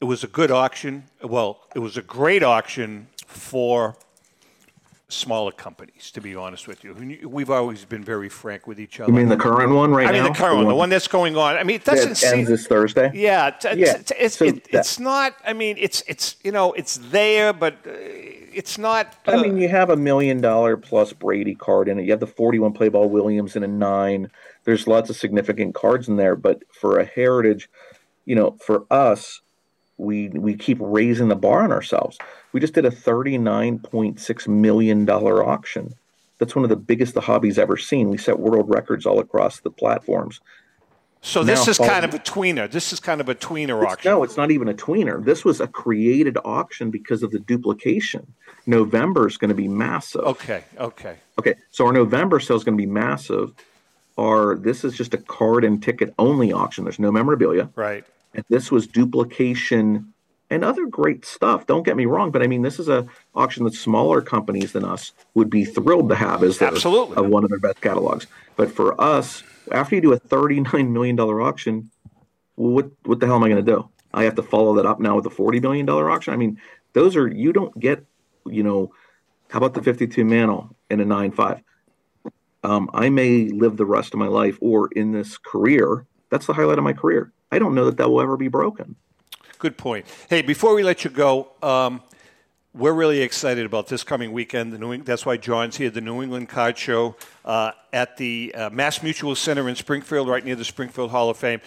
it 0.00 0.04
was 0.06 0.24
a 0.24 0.26
good 0.26 0.50
auction. 0.50 1.04
Well, 1.22 1.60
it 1.74 1.80
was 1.80 1.96
a 1.96 2.02
great 2.02 2.42
auction 2.42 3.08
for 3.26 3.96
smaller 5.08 5.52
companies. 5.52 6.10
To 6.12 6.20
be 6.20 6.34
honest 6.34 6.66
with 6.66 6.82
you, 6.84 7.28
we've 7.28 7.50
always 7.50 7.84
been 7.84 8.02
very 8.02 8.28
frank 8.28 8.66
with 8.66 8.80
each 8.80 9.00
other. 9.00 9.10
You 9.10 9.16
mean 9.16 9.28
the 9.28 9.36
current 9.36 9.72
one 9.72 9.92
right 9.92 10.08
I 10.08 10.12
mean 10.12 10.22
now? 10.22 10.28
the 10.30 10.34
current 10.34 10.56
one, 10.56 10.68
the 10.68 10.74
one 10.74 10.88
that's 10.88 11.08
going 11.08 11.36
on. 11.36 11.56
I 11.56 11.62
mean, 11.62 11.76
it 11.76 11.84
doesn't 11.84 12.16
seem. 12.16 12.40
ends 12.40 12.50
this 12.50 12.66
Thursday. 12.66 13.10
Yeah, 13.14 13.48
it's, 13.48 13.64
it's, 13.64 13.78
Yeah, 13.78 13.96
it's, 13.96 14.12
it's, 14.18 14.38
so 14.38 14.44
it, 14.46 14.66
it's 14.70 14.98
not. 14.98 15.34
I 15.46 15.52
mean, 15.52 15.76
it's 15.78 16.02
it's 16.06 16.36
you 16.42 16.52
know 16.52 16.72
it's 16.72 16.96
there, 16.96 17.52
but 17.52 17.74
uh, 17.86 17.92
it's 17.92 18.78
not. 18.78 19.14
Uh, 19.26 19.32
I 19.32 19.42
mean, 19.42 19.58
you 19.58 19.68
have 19.68 19.90
a 19.90 19.96
million 19.96 20.40
dollar 20.40 20.76
plus 20.76 21.12
Brady 21.12 21.54
card 21.54 21.88
in 21.88 21.98
it. 21.98 22.04
You 22.04 22.10
have 22.10 22.20
the 22.20 22.26
41 22.26 22.72
play 22.72 22.88
ball 22.88 23.08
Williams 23.08 23.54
in 23.56 23.62
a 23.62 23.68
nine. 23.68 24.30
There's 24.64 24.86
lots 24.86 25.10
of 25.10 25.16
significant 25.16 25.74
cards 25.74 26.08
in 26.08 26.16
there, 26.16 26.34
but 26.34 26.62
for 26.72 26.98
a 26.98 27.04
heritage, 27.04 27.68
you 28.24 28.34
know, 28.34 28.56
for 28.64 28.84
us, 28.90 29.40
we 29.98 30.28
we 30.30 30.56
keep 30.56 30.78
raising 30.80 31.28
the 31.28 31.36
bar 31.36 31.62
on 31.62 31.70
ourselves. 31.70 32.18
We 32.56 32.60
just 32.60 32.72
did 32.72 32.86
a 32.86 32.90
39.6 32.90 34.48
million 34.48 35.04
dollar 35.04 35.44
auction. 35.46 35.92
That's 36.38 36.56
one 36.56 36.64
of 36.64 36.70
the 36.70 36.76
biggest 36.76 37.12
the 37.12 37.20
hobby's 37.20 37.58
ever 37.58 37.76
seen. 37.76 38.08
We 38.08 38.16
set 38.16 38.38
world 38.38 38.70
records 38.70 39.04
all 39.04 39.18
across 39.18 39.60
the 39.60 39.68
platforms. 39.68 40.40
so 41.20 41.44
this 41.44 41.66
now 41.66 41.70
is 41.72 41.76
kind 41.76 42.02
of 42.06 42.14
a 42.14 42.18
tweener. 42.18 42.70
This 42.70 42.94
is 42.94 42.98
kind 43.00 43.20
of 43.20 43.28
a 43.28 43.34
tweener 43.34 43.86
auction. 43.86 44.10
No, 44.10 44.22
it's 44.22 44.38
not 44.38 44.50
even 44.50 44.68
a 44.70 44.72
tweener. 44.72 45.22
This 45.22 45.44
was 45.44 45.60
a 45.60 45.66
created 45.66 46.38
auction 46.46 46.90
because 46.90 47.22
of 47.22 47.30
the 47.30 47.40
duplication. 47.40 48.26
November 48.66 49.26
is 49.28 49.36
going 49.36 49.50
to 49.50 49.54
be 49.54 49.68
massive. 49.68 50.22
Okay, 50.22 50.64
okay. 50.78 51.16
Okay, 51.38 51.56
so 51.70 51.84
our 51.84 51.92
November 51.92 52.40
sale 52.40 52.56
is 52.56 52.64
going 52.64 52.78
to 52.78 52.82
be 52.82 52.90
massive. 52.90 53.52
Our 54.18 54.56
this 54.56 54.82
is 54.82 54.96
just 54.96 55.12
a 55.12 55.18
card 55.18 55.62
and 55.62 55.82
ticket 55.82 56.14
only 56.18 56.54
auction. 56.54 56.84
There's 56.84 56.98
no 56.98 57.12
memorabilia, 57.12 57.68
Right. 57.76 58.02
and 58.32 58.46
this 58.48 58.72
was 58.72 58.86
duplication 58.86 60.14
and 60.50 60.64
other 60.64 60.86
great 60.86 61.24
stuff. 61.24 61.66
Don't 61.66 61.84
get 61.84 61.96
me 61.96 62.06
wrong, 62.06 62.30
but 62.30 62.42
I 62.42 62.46
mean 62.46 62.62
this 62.62 62.78
is 62.78 62.88
a 62.88 63.06
auction 63.34 63.64
that 63.64 63.74
smaller 63.74 64.20
companies 64.20 64.72
than 64.72 64.84
us 64.84 65.12
would 65.34 65.50
be 65.50 65.64
thrilled 65.64 66.08
to 66.10 66.14
have 66.14 66.42
as 66.42 66.58
their, 66.58 66.68
Absolutely. 66.68 67.16
of 67.16 67.28
one 67.28 67.44
of 67.44 67.50
their 67.50 67.58
best 67.58 67.80
catalogs. 67.80 68.26
But 68.56 68.70
for 68.70 68.98
us, 69.00 69.42
after 69.72 69.94
you 69.94 70.00
do 70.00 70.12
a 70.12 70.18
39 70.18 70.92
million 70.92 71.16
dollar 71.16 71.40
auction, 71.40 71.90
what 72.54 72.90
what 73.04 73.20
the 73.20 73.26
hell 73.26 73.36
am 73.36 73.44
I 73.44 73.48
going 73.48 73.64
to 73.64 73.72
do? 73.72 73.88
I 74.14 74.24
have 74.24 74.36
to 74.36 74.42
follow 74.42 74.74
that 74.76 74.86
up 74.86 75.00
now 75.00 75.16
with 75.16 75.26
a 75.26 75.30
40 75.30 75.60
million 75.60 75.86
dollar 75.86 76.10
auction. 76.10 76.32
I 76.32 76.36
mean, 76.36 76.58
those 76.92 77.16
are 77.16 77.28
you 77.28 77.52
don't 77.52 77.78
get, 77.78 78.04
you 78.46 78.62
know, 78.62 78.92
how 79.50 79.58
about 79.58 79.74
the 79.74 79.82
52 79.82 80.24
mantle 80.24 80.74
in 80.90 81.00
a 81.00 81.04
9.5? 81.04 81.62
Um, 82.64 82.90
I 82.94 83.10
may 83.10 83.48
live 83.48 83.76
the 83.76 83.86
rest 83.86 84.12
of 84.14 84.18
my 84.18 84.26
life 84.26 84.58
or 84.60 84.88
in 84.88 85.12
this 85.12 85.38
career. 85.38 86.06
That's 86.30 86.46
the 86.46 86.54
highlight 86.54 86.78
of 86.78 86.84
my 86.84 86.94
career. 86.94 87.32
I 87.52 87.58
don't 87.58 87.74
know 87.74 87.84
that 87.84 87.98
that 87.98 88.10
will 88.10 88.20
ever 88.20 88.36
be 88.36 88.48
broken. 88.48 88.96
Good 89.66 89.76
point. 89.78 90.06
Hey, 90.30 90.42
before 90.42 90.76
we 90.76 90.84
let 90.84 91.02
you 91.02 91.10
go, 91.10 91.48
um, 91.60 92.00
we're 92.72 92.92
really 92.92 93.20
excited 93.20 93.66
about 93.66 93.88
this 93.88 94.04
coming 94.04 94.30
weekend. 94.30 94.72
The 94.72 94.78
New 94.78 94.92
Eng- 94.92 95.02
that's 95.02 95.26
why 95.26 95.38
John's 95.38 95.76
here. 95.76 95.90
The 95.90 96.00
New 96.00 96.22
England 96.22 96.48
Card 96.48 96.78
Show 96.78 97.16
uh, 97.44 97.72
at 97.92 98.16
the 98.16 98.54
uh, 98.54 98.70
Mass 98.70 99.02
Mutual 99.02 99.34
Center 99.34 99.68
in 99.68 99.74
Springfield, 99.74 100.28
right 100.28 100.44
near 100.44 100.54
the 100.54 100.64
Springfield 100.64 101.10
Hall 101.10 101.30
of 101.30 101.36
Fame. 101.36 101.60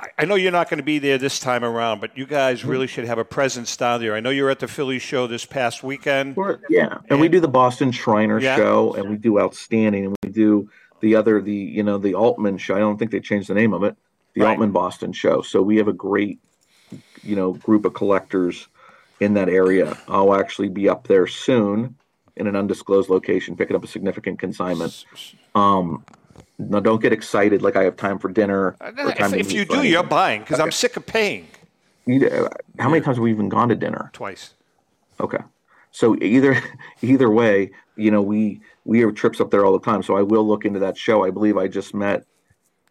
I, 0.00 0.06
I 0.20 0.24
know 0.24 0.36
you're 0.36 0.52
not 0.52 0.70
going 0.70 0.78
to 0.78 0.82
be 0.82 0.98
there 1.00 1.18
this 1.18 1.38
time 1.38 1.64
around, 1.64 2.00
but 2.00 2.16
you 2.16 2.24
guys 2.24 2.64
really 2.64 2.86
should 2.86 3.04
have 3.04 3.18
a 3.18 3.26
presence 3.26 3.76
down 3.76 4.00
there. 4.00 4.14
I 4.14 4.20
know 4.20 4.30
you 4.30 4.44
were 4.44 4.50
at 4.50 4.60
the 4.60 4.68
Philly 4.68 4.98
show 4.98 5.26
this 5.26 5.44
past 5.44 5.82
weekend. 5.82 6.34
Yeah, 6.70 6.96
and 7.10 7.20
we 7.20 7.28
do 7.28 7.40
the 7.40 7.46
Boston 7.48 7.92
Shriner 7.92 8.40
Yeah. 8.40 8.56
show, 8.56 8.94
and 8.94 9.10
we 9.10 9.16
do 9.18 9.38
Outstanding, 9.38 10.06
and 10.06 10.16
we 10.22 10.30
do 10.30 10.70
the 11.00 11.14
other, 11.14 11.42
the 11.42 11.52
you 11.52 11.82
know, 11.82 11.98
the 11.98 12.14
Altman 12.14 12.56
show. 12.56 12.74
I 12.74 12.78
don't 12.78 12.96
think 12.96 13.10
they 13.10 13.20
changed 13.20 13.50
the 13.50 13.54
name 13.54 13.74
of 13.74 13.82
it, 13.84 13.98
the 14.32 14.40
Right. 14.40 14.52
Altman 14.52 14.70
Boston 14.70 15.12
show. 15.12 15.42
So 15.42 15.60
we 15.60 15.76
have 15.76 15.88
a 15.88 15.92
great, 15.92 16.38
you 17.22 17.36
know, 17.36 17.52
group 17.54 17.84
of 17.84 17.94
collectors 17.94 18.68
in 19.20 19.34
that 19.34 19.48
area. 19.48 19.96
I'll 20.08 20.34
actually 20.34 20.68
be 20.68 20.88
up 20.88 21.06
there 21.06 21.26
soon 21.26 21.96
in 22.36 22.46
an 22.46 22.56
undisclosed 22.56 23.08
location, 23.10 23.56
picking 23.56 23.76
up 23.76 23.84
a 23.84 23.86
significant 23.86 24.38
consignment. 24.38 25.04
Um, 25.54 26.04
now 26.58 26.80
don't 26.80 27.00
get 27.02 27.12
excited 27.12 27.62
like 27.62 27.76
I 27.76 27.84
have 27.84 27.96
time 27.96 28.18
for 28.18 28.30
dinner. 28.30 28.76
or 28.80 29.12
time 29.12 29.32
Uh, 29.32 29.36
If, 29.36 29.46
if 29.46 29.52
you 29.52 29.64
do, 29.64 29.74
anything. 29.74 29.92
you're 29.92 30.02
buying 30.02 30.40
because 30.40 30.60
I'm 30.60 30.70
sick 30.72 30.96
of 30.96 31.06
paying 31.06 31.46
You- 32.06 32.26
uh, 32.26 32.48
How 32.78 32.88
many 32.88 33.00
times 33.02 33.16
have 33.18 33.22
we 33.22 33.30
even 33.30 33.48
gone 33.48 33.68
to 33.68 33.74
dinner? 33.74 34.10
twice. 34.12 34.54
Okay. 35.20 35.38
So 35.90 36.16
either 36.22 36.58
either 37.02 37.30
way, 37.30 37.70
you 37.96 38.10
know, 38.10 38.22
we 38.22 38.60
we 38.84 39.00
have 39.00 39.14
trips 39.14 39.40
up 39.40 39.50
there 39.50 39.64
all 39.64 39.72
the 39.78 39.84
time. 39.84 40.02
So 40.02 40.16
I 40.16 40.22
will 40.22 40.46
look 40.46 40.64
into 40.64 40.78
that 40.80 40.96
show. 40.96 41.24
I 41.24 41.30
believe 41.30 41.56
I 41.58 41.68
just 41.68 41.94
met 41.94 42.24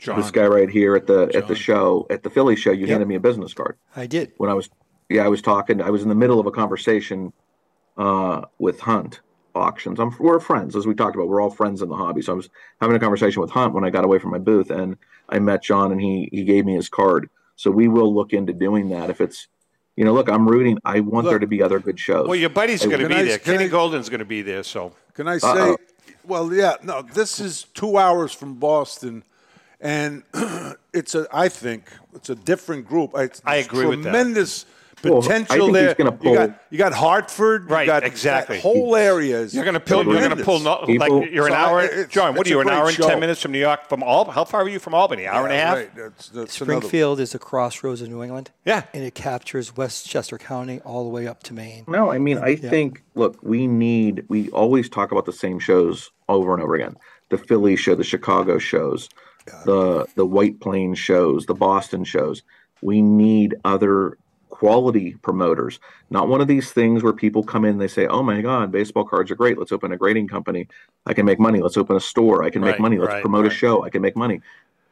John. 0.01 0.20
this 0.20 0.31
guy 0.31 0.48
right 0.48 0.70
here 0.70 0.96
at 0.96 1.05
the 1.08 1.31
at 1.34 1.48
the 1.48 1.55
show 1.55 2.08
at 2.10 2.24
the 2.24 2.29
Philly 2.29 2.55
show. 2.55 2.72
You 2.72 2.88
handed 2.88 3.08
me 3.08 3.15
a 3.15 3.20
business 3.20 3.53
card 3.53 3.77
I 3.96 4.08
did. 4.08 4.34
when 4.38 4.50
I 4.50 4.53
was 4.53 4.70
yeah 5.10 5.24
I 5.24 5.27
was 5.27 5.41
talking. 5.41 5.81
I 5.81 5.89
was 5.91 6.01
in 6.03 6.10
the 6.10 6.15
middle 6.15 6.39
of 6.39 6.48
a 6.48 6.51
conversation 6.51 7.31
uh, 7.98 8.41
with 8.60 8.79
Hunt 8.79 9.22
auctions. 9.53 10.00
I'm 10.00 10.15
we're 10.20 10.39
friends 10.39 10.75
as 10.75 10.88
we 10.88 10.96
talked 10.96 11.15
about. 11.15 11.27
We're 11.27 11.41
all 11.41 11.51
friends 11.51 11.81
in 11.81 11.89
the 11.89 11.96
hobby. 11.96 12.22
So 12.22 12.34
I 12.34 12.36
was 12.36 12.50
having 12.79 12.96
a 12.96 13.00
conversation 13.00 13.41
with 13.41 13.51
Hunt 13.51 13.74
when 13.74 13.84
I 13.84 13.89
got 13.89 14.03
away 14.03 14.17
from 14.20 14.31
my 14.31 14.39
booth, 14.39 14.72
and 14.72 14.98
I 15.29 15.39
met 15.39 15.63
John, 15.63 15.91
and 15.91 16.01
he 16.01 16.29
he 16.31 16.43
gave 16.43 16.65
me 16.65 16.75
his 16.75 16.89
card. 16.89 17.29
So 17.55 17.70
we 17.70 17.88
will 17.88 18.13
look 18.13 18.34
into 18.34 18.53
doing 18.53 18.89
that 18.89 19.10
if 19.10 19.22
it's. 19.22 19.48
You 19.98 20.05
know, 20.05 20.13
look, 20.13 20.29
I'm 20.29 20.48
rooting. 20.48 20.79
I 20.86 21.01
want 21.01 21.27
there 21.27 21.38
to 21.38 21.46
be 21.46 21.62
other 21.62 21.77
good 21.77 22.00
shows. 22.00 22.25
Well, 22.25 22.38
your 22.38 22.50
buddy's 22.50 22.84
going 22.84 23.01
to 23.01 23.10
be 23.10 23.13
I- 23.13 23.24
there. 23.24 23.38
can 23.38 23.58
Kenny 23.58 23.65
I- 23.65 23.67
Goldin's 23.67 24.08
going 24.08 24.20
to 24.20 24.25
be 24.25 24.41
there. 24.41 24.63
So 24.63 24.93
Can 25.13 25.27
I 25.27 25.38
say? 25.38 25.48
Uh-oh. 25.50 25.77
Well, 26.24 26.53
yeah, 26.53 26.77
no. 26.81 27.01
This 27.01 27.41
is 27.41 27.63
two 27.74 27.98
hours 27.98 28.31
from 28.31 28.55
Boston, 28.55 29.24
and 29.81 30.23
it's 30.93 31.15
a. 31.15 31.27
I 31.33 31.50
think 31.50 31.85
it's 32.15 32.29
a 32.29 32.35
different 32.35 32.88
group. 32.88 33.11
It's, 33.15 33.41
I 33.45 33.57
agree 33.57 33.85
with 33.85 34.03
that. 34.03 34.11
Tremendous 34.11 34.65
Well, 35.03 35.17
I 35.17 35.21
potential 35.21 35.57
think 35.57 35.73
there. 35.73 35.95
gonna 35.95 36.17
you 36.21 36.35
got 36.35 36.61
you 36.69 36.77
got 36.77 36.93
Hartford. 36.93 37.69
Right, 37.69 37.81
You 37.81 37.88
got 37.88 38.03
exactly. 38.03 38.57
That 38.57 38.61
whole 38.61 38.95
areas. 38.95 39.53
you're 39.55 39.63
going 39.63 39.73
to 39.73 39.79
pull. 39.79 40.05
You're 40.05 40.21
going 40.27 40.38
to 40.38 40.43
pull. 40.43 40.59
No, 40.59 40.81
like 40.88 41.31
you're 41.31 41.47
an 41.47 41.53
So 41.53 41.57
hour. 41.57 41.79
I- 41.81 42.03
John, 42.07 42.35
what 42.35 42.45
are 42.45 42.50
you? 42.51 42.57
a 42.57 42.61
An 42.61 42.67
great 42.67 42.75
hour 42.77 42.88
and 42.88 42.95
show. 42.95 43.07
ten 43.07 43.19
minutes 43.19 43.41
from 43.41 43.51
New 43.53 43.59
York. 43.59 43.89
From 43.89 44.03
Al. 44.03 44.25
How 44.29 44.45
far 44.45 44.61
are 44.61 44.69
you 44.69 44.77
from 44.77 44.93
Albany? 44.93 45.25
Hour 45.25 45.45
and 45.47 45.53
a 45.53 45.57
half. 45.57 45.75
Right, 45.77 45.95
that's, 45.95 46.29
that's 46.29 46.61
another- 46.61 46.75
Springfield 46.81 47.19
is 47.19 47.31
the 47.31 47.39
crossroads 47.39 48.01
of 48.03 48.09
New 48.09 48.21
England. 48.21 48.51
Yeah. 48.65 48.83
And 48.93 49.03
it 49.03 49.15
captures 49.15 49.75
Westchester 49.75 50.38
County 50.38 50.79
all 50.81 51.03
the 51.03 51.09
way 51.09 51.25
up 51.27 51.41
to 51.43 51.53
Maine. 51.55 51.85
No, 51.88 52.11
I 52.11 52.19
mean, 52.19 52.38
I 52.38 52.55
think, 52.55 53.01
look, 53.15 53.39
we 53.41 53.65
need, 53.65 54.25
we 54.29 54.50
always 54.51 54.88
talk 54.88 55.11
about 55.11 55.25
the 55.25 55.33
same 55.33 55.57
shows 55.57 56.11
over 56.29 56.53
and 56.53 56.61
over 56.61 56.75
again. 56.75 56.95
The 57.29 57.38
Philly 57.39 57.75
show, 57.77 57.95
the 57.95 58.03
Chicago 58.03 58.59
shows, 58.59 59.09
the 59.65 60.08
the 60.15 60.25
White 60.25 60.60
Plains 60.60 61.00
shows, 61.00 61.46
the 61.46 61.53
Boston 61.53 62.03
shows. 62.03 62.43
We 62.81 63.01
need 63.01 63.55
other 63.63 64.17
quality 64.50 65.15
promoters, 65.24 65.79
not 66.10 66.27
one 66.27 66.39
of 66.39 66.48
these 66.48 66.72
things 66.72 67.01
where 67.01 67.13
people 67.13 67.43
come 67.43 67.65
in, 67.65 67.79
they 67.79 67.88
say, 67.88 68.05
"Oh 68.05 68.22
my 68.22 68.41
God, 68.41 68.72
baseball 68.72 69.05
cards 69.05 69.31
are 69.31 69.36
great. 69.36 69.58
Let's 69.58 69.72
open 69.72 69.91
a 69.91 69.98
grading 69.98 70.27
company. 70.27 70.67
I 71.05 71.13
can 71.13 71.25
make 71.25 71.39
money. 71.39 71.62
Let's 71.62 71.77
open 71.77 71.96
a 71.96 72.01
store. 72.01 72.43
I 72.43 72.50
can 72.50 72.62
make 72.62 72.79
money. 72.79 72.98
Let's 73.00 73.13
right, 73.13 73.22
promote 73.22 73.43
right. 73.43 73.51
a 73.51 73.55
show. 73.55 73.84
I 73.84 73.89
can 73.89 74.01
make 74.01 74.15
money." 74.15 74.41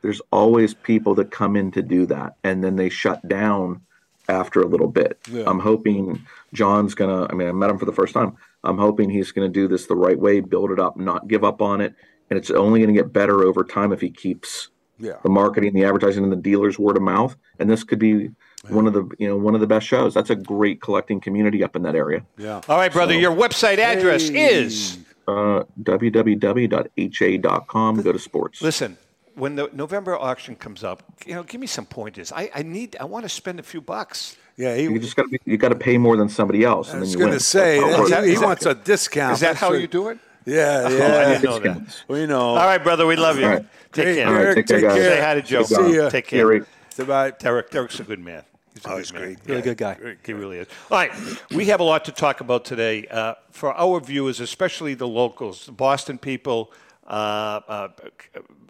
There's 0.02 0.22
always 0.32 0.74
people 0.74 1.14
that 1.16 1.30
come 1.30 1.56
in 1.56 1.72
to 1.72 1.82
do 1.82 2.06
that, 2.06 2.36
and 2.44 2.64
then 2.64 2.78
they 2.78 2.90
shut 2.90 3.28
down 3.28 3.82
after 4.30 4.62
a 4.62 4.66
little 4.66 4.88
bit. 4.88 5.20
I'm 5.46 5.60
hoping 5.60 6.26
John's 6.54 6.96
gonna. 6.96 7.28
I 7.30 7.34
mean, 7.34 7.48
I 7.48 7.52
met 7.52 7.70
him 7.70 7.78
for 7.78 7.86
the 7.86 7.92
first 7.92 8.14
time. 8.14 8.38
I'm 8.64 8.78
hoping 8.78 9.10
he's 9.10 9.32
gonna 9.32 9.50
do 9.50 9.68
this 9.68 9.88
the 9.88 9.96
right 9.96 10.18
way, 10.18 10.40
build 10.40 10.72
it 10.72 10.80
up, 10.80 10.98
not 10.98 11.28
give 11.28 11.44
up 11.44 11.62
on 11.62 11.82
it, 11.82 11.96
and 12.30 12.38
it's 12.38 12.52
only 12.52 12.80
gonna 12.82 12.94
get 12.94 13.12
better 13.14 13.44
over 13.44 13.64
time 13.64 13.92
if 13.92 14.02
he 14.02 14.10
keeps 14.10 14.70
Yeah. 15.00 15.14
the 15.24 15.30
marketing, 15.30 15.74
the 15.74 15.86
advertising, 15.86 16.24
and 16.24 16.32
the 16.32 16.36
dealers 16.38 16.78
word 16.80 16.98
of 16.98 17.04
mouth. 17.04 17.36
And 17.60 17.70
this 17.70 17.84
could 17.84 18.00
be 18.00 18.30
one 18.68 18.88
of 18.88 18.94
the 18.94 19.10
you 19.18 19.28
know 19.28 19.38
one 19.38 19.56
of 19.56 19.62
the 19.62 19.68
best 19.68 19.86
shows. 19.88 20.14
That's 20.14 20.30
a 20.30 20.36
great 20.36 20.82
collecting 20.82 21.20
community 21.22 21.64
up 21.64 21.76
in 21.76 21.82
that 21.84 21.96
area. 21.96 22.24
Yeah. 22.38 22.62
All 22.68 22.78
right, 22.78 22.92
brother. 22.92 23.14
Your 23.14 23.36
website 23.36 23.78
address 23.80 24.30
is. 24.30 24.98
Uh, 25.28 25.64
www.ha.com. 25.84 28.02
Go 28.02 28.12
to 28.12 28.20
sports. 28.20 28.62
Listen, 28.62 28.98
when 29.36 29.56
the 29.56 29.70
November 29.74 30.16
auction 30.16 30.56
comes 30.56 30.84
up, 30.84 31.04
you 31.26 31.34
know, 31.36 31.44
give 31.44 31.62
me 31.62 31.68
some 31.68 31.86
pointers. 31.86 32.32
I, 32.32 32.50
I 32.54 32.64
need. 32.64 32.96
I 33.00 33.06
want 33.06 33.26
to 33.26 33.30
spend 33.30 33.60
a 33.60 33.64
few 33.64 33.82
bucks. 33.82 34.38
Yeah, 34.58 34.76
he, 34.76 34.84
You 34.84 35.00
just 35.00 35.16
got 35.16 35.30
to 35.30 35.40
you 35.46 35.58
got 35.58 35.70
to 35.70 35.76
pay 35.76 35.98
more 35.98 36.18
than 36.18 36.28
somebody 36.30 36.64
else, 36.66 36.90
I 36.90 36.94
and 36.94 37.02
then 37.02 37.08
was 37.08 37.16
going 37.16 37.32
to 37.32 37.40
say 37.40 37.80
That's 37.80 37.96
how 37.96 38.06
it 38.06 38.10
that- 38.10 38.22
works. 38.24 38.40
he, 38.40 38.46
wants 38.46 38.66
a 38.66 38.76
discount. 38.76 39.34
Is 39.34 39.40
that 39.40 39.56
how 39.56 39.72
you 39.74 39.88
do 39.88 40.10
it? 40.10 40.20
Yeah, 40.50 40.84
I 40.88 40.92
yeah. 40.92 41.28
didn't 41.40 41.44
know 41.44 41.60
that. 41.60 42.04
we 42.08 42.26
know. 42.26 42.40
All 42.42 42.56
right, 42.56 42.84
brother. 42.84 43.06
We 43.06 43.16
love 43.16 43.38
you. 43.40 43.46
All 43.46 43.52
right. 43.52 43.66
Take 43.92 44.06
Hey, 44.08 44.16
care. 44.16 44.28
All 44.28 44.34
right, 44.34 44.42
Eric, 44.46 44.56
take 44.56 44.68
care, 44.68 44.80
take 44.82 44.90
care. 45.02 45.16
Say 45.16 45.22
hi 45.22 45.34
to 45.36 45.42
Joe. 45.42 45.64
See 45.64 45.96
ya. 45.96 46.10
Take 46.10 46.32
Yeah, 46.32 46.38
care. 46.40 46.48
right. 46.48 46.64
Goodbye. 46.98 47.32
Derek. 47.32 47.70
Derek's 47.72 48.00
a 48.00 48.04
good 48.04 48.20
man. 48.20 48.44
He's 48.74 48.86
a 48.86 48.88
Oh, 48.88 48.92
good 48.92 48.98
he's 49.00 49.14
man. 49.14 49.22
great. 49.24 49.38
Really 49.46 49.62
good 49.62 49.78
guy. 49.78 49.98
He 50.26 50.34
really 50.34 50.58
is. 50.60 50.68
All 50.92 50.98
right, 50.98 51.12
we 51.52 51.66
have 51.66 51.80
a 51.80 51.84
lot 51.84 52.06
to 52.06 52.12
talk 52.12 52.42
about 52.42 52.66
today. 52.66 53.08
Uh, 53.08 53.36
for 53.52 53.74
our 53.74 54.00
viewers, 54.00 54.40
especially 54.40 54.94
the 54.94 55.08
locals, 55.08 55.66
the 55.66 55.72
Boston 55.72 56.18
people, 56.18 56.72
uh, 57.08 57.62
uh, 57.68 57.88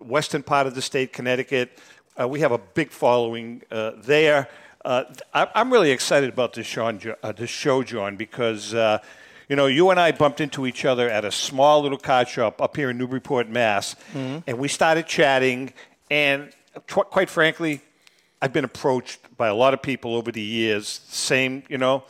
western 0.01 0.43
part 0.43 0.67
of 0.67 0.75
the 0.75 0.81
state, 0.81 1.11
Connecticut, 1.13 1.77
uh, 2.19 2.27
we 2.27 2.39
have 2.39 2.51
a 2.51 2.57
big 2.57 2.91
following 2.91 3.61
uh, 3.71 3.91
there. 3.97 4.47
Uh, 4.85 5.03
I, 5.33 5.47
I'm 5.55 5.71
really 5.73 5.91
excited 5.91 6.29
about 6.29 6.53
this, 6.53 6.65
Sean, 6.65 6.99
uh, 7.21 7.31
this 7.33 7.49
show, 7.49 7.83
John, 7.83 8.15
because 8.15 8.73
uh, 8.73 8.99
you 9.49 9.55
know 9.55 9.65
you 9.65 9.89
and 9.89 9.99
I 9.99 10.11
bumped 10.11 10.39
into 10.39 10.65
each 10.65 10.85
other 10.85 11.09
at 11.09 11.25
a 11.25 11.31
small 11.31 11.81
little 11.81 11.97
card 11.97 12.29
shop 12.29 12.61
up 12.61 12.77
here 12.77 12.91
in 12.91 12.97
Newburyport, 12.97 13.49
Mass, 13.49 13.95
and 14.13 14.57
we 14.59 14.67
started 14.67 15.07
chatting. 15.07 15.73
And 16.11 16.51
qu- 16.87 17.03
quite 17.03 17.29
frankly, 17.29 17.81
I've 18.41 18.53
been 18.53 18.63
approached 18.63 19.19
by 19.35 19.47
a 19.47 19.55
lot 19.55 19.73
of 19.73 19.81
people 19.81 20.15
over 20.15 20.31
the 20.31 20.41
years, 20.41 21.01
same, 21.09 21.63
you 21.67 21.77
know. 21.77 22.03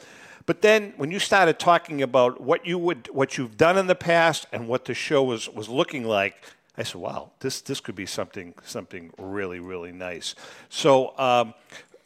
But 0.46 0.62
then 0.62 0.94
when 0.98 1.12
you 1.12 1.20
started 1.20 1.60
talking 1.60 2.02
about 2.02 2.42
what 2.42 2.66
you 2.66 2.78
would 2.78 3.08
what 3.14 3.38
you've 3.38 3.56
done 3.56 3.78
in 3.78 3.88
the 3.88 3.96
past 3.96 4.46
and 4.52 4.68
what 4.68 4.86
the 4.86 4.94
show 4.94 5.24
was 5.24 5.48
was 5.48 5.70
looking 5.70 6.04
like, 6.04 6.36
I 6.78 6.84
said, 6.84 7.00
"Wow, 7.00 7.32
this 7.40 7.62
this 7.62 7.80
could 7.80 7.96
be 7.96 8.06
something 8.06 8.54
something 8.66 9.12
really 9.18 9.60
really 9.60 9.92
nice." 9.92 10.36
So, 10.70 11.18
um, 11.18 11.54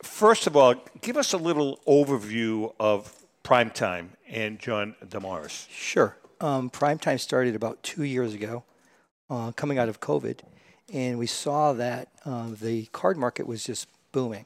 first 0.04 0.46
of 0.46 0.56
all, 0.56 0.76
give 1.02 1.18
us 1.18 1.34
a 1.34 1.38
little 1.38 1.80
overview 1.88 2.74
of 2.80 3.14
Primetime 3.44 4.10
and 4.34 4.60
John 4.60 4.96
Demarais. 5.06 5.70
Sure. 5.70 6.18
Um, 6.42 6.70
Primetime 6.70 7.20
started 7.20 7.56
about 7.56 7.84
two 7.84 8.04
years 8.04 8.34
ago, 8.34 8.64
uh, 9.30 9.52
coming 9.52 9.78
out 9.78 9.88
of 9.88 10.02
COVID, 10.02 10.40
and 10.92 11.18
we 11.18 11.28
saw 11.28 11.72
that 11.74 12.10
uh, 12.26 12.50
the 12.60 12.88
card 12.88 13.18
market 13.18 13.48
was 13.48 13.64
just 13.64 13.88
booming. 14.12 14.46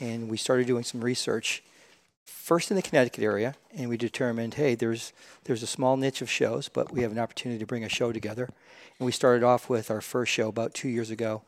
And 0.00 0.28
we 0.28 0.36
started 0.36 0.66
doing 0.66 0.84
some 0.84 1.02
research, 1.02 1.62
first 2.24 2.70
in 2.70 2.76
the 2.76 2.82
Connecticut 2.82 3.22
area, 3.22 3.54
and 3.74 3.88
we 3.88 3.96
determined, 3.96 4.54
hey, 4.54 4.74
there's 4.74 5.12
there's 5.44 5.62
a 5.62 5.68
small 5.68 5.96
niche 5.96 6.20
of 6.20 6.30
shows, 6.30 6.68
but 6.68 6.92
we 6.92 7.02
have 7.02 7.12
an 7.12 7.18
opportunity 7.18 7.58
to 7.60 7.66
bring 7.66 7.84
a 7.84 7.88
show 7.88 8.12
together. 8.12 8.50
And 8.98 9.06
we 9.06 9.12
started 9.12 9.44
off 9.44 9.70
with 9.70 9.90
our 9.90 10.00
first 10.00 10.32
show 10.32 10.48
about 10.48 10.74
two 10.74 10.88
years 10.88 11.10
ago, 11.10 11.42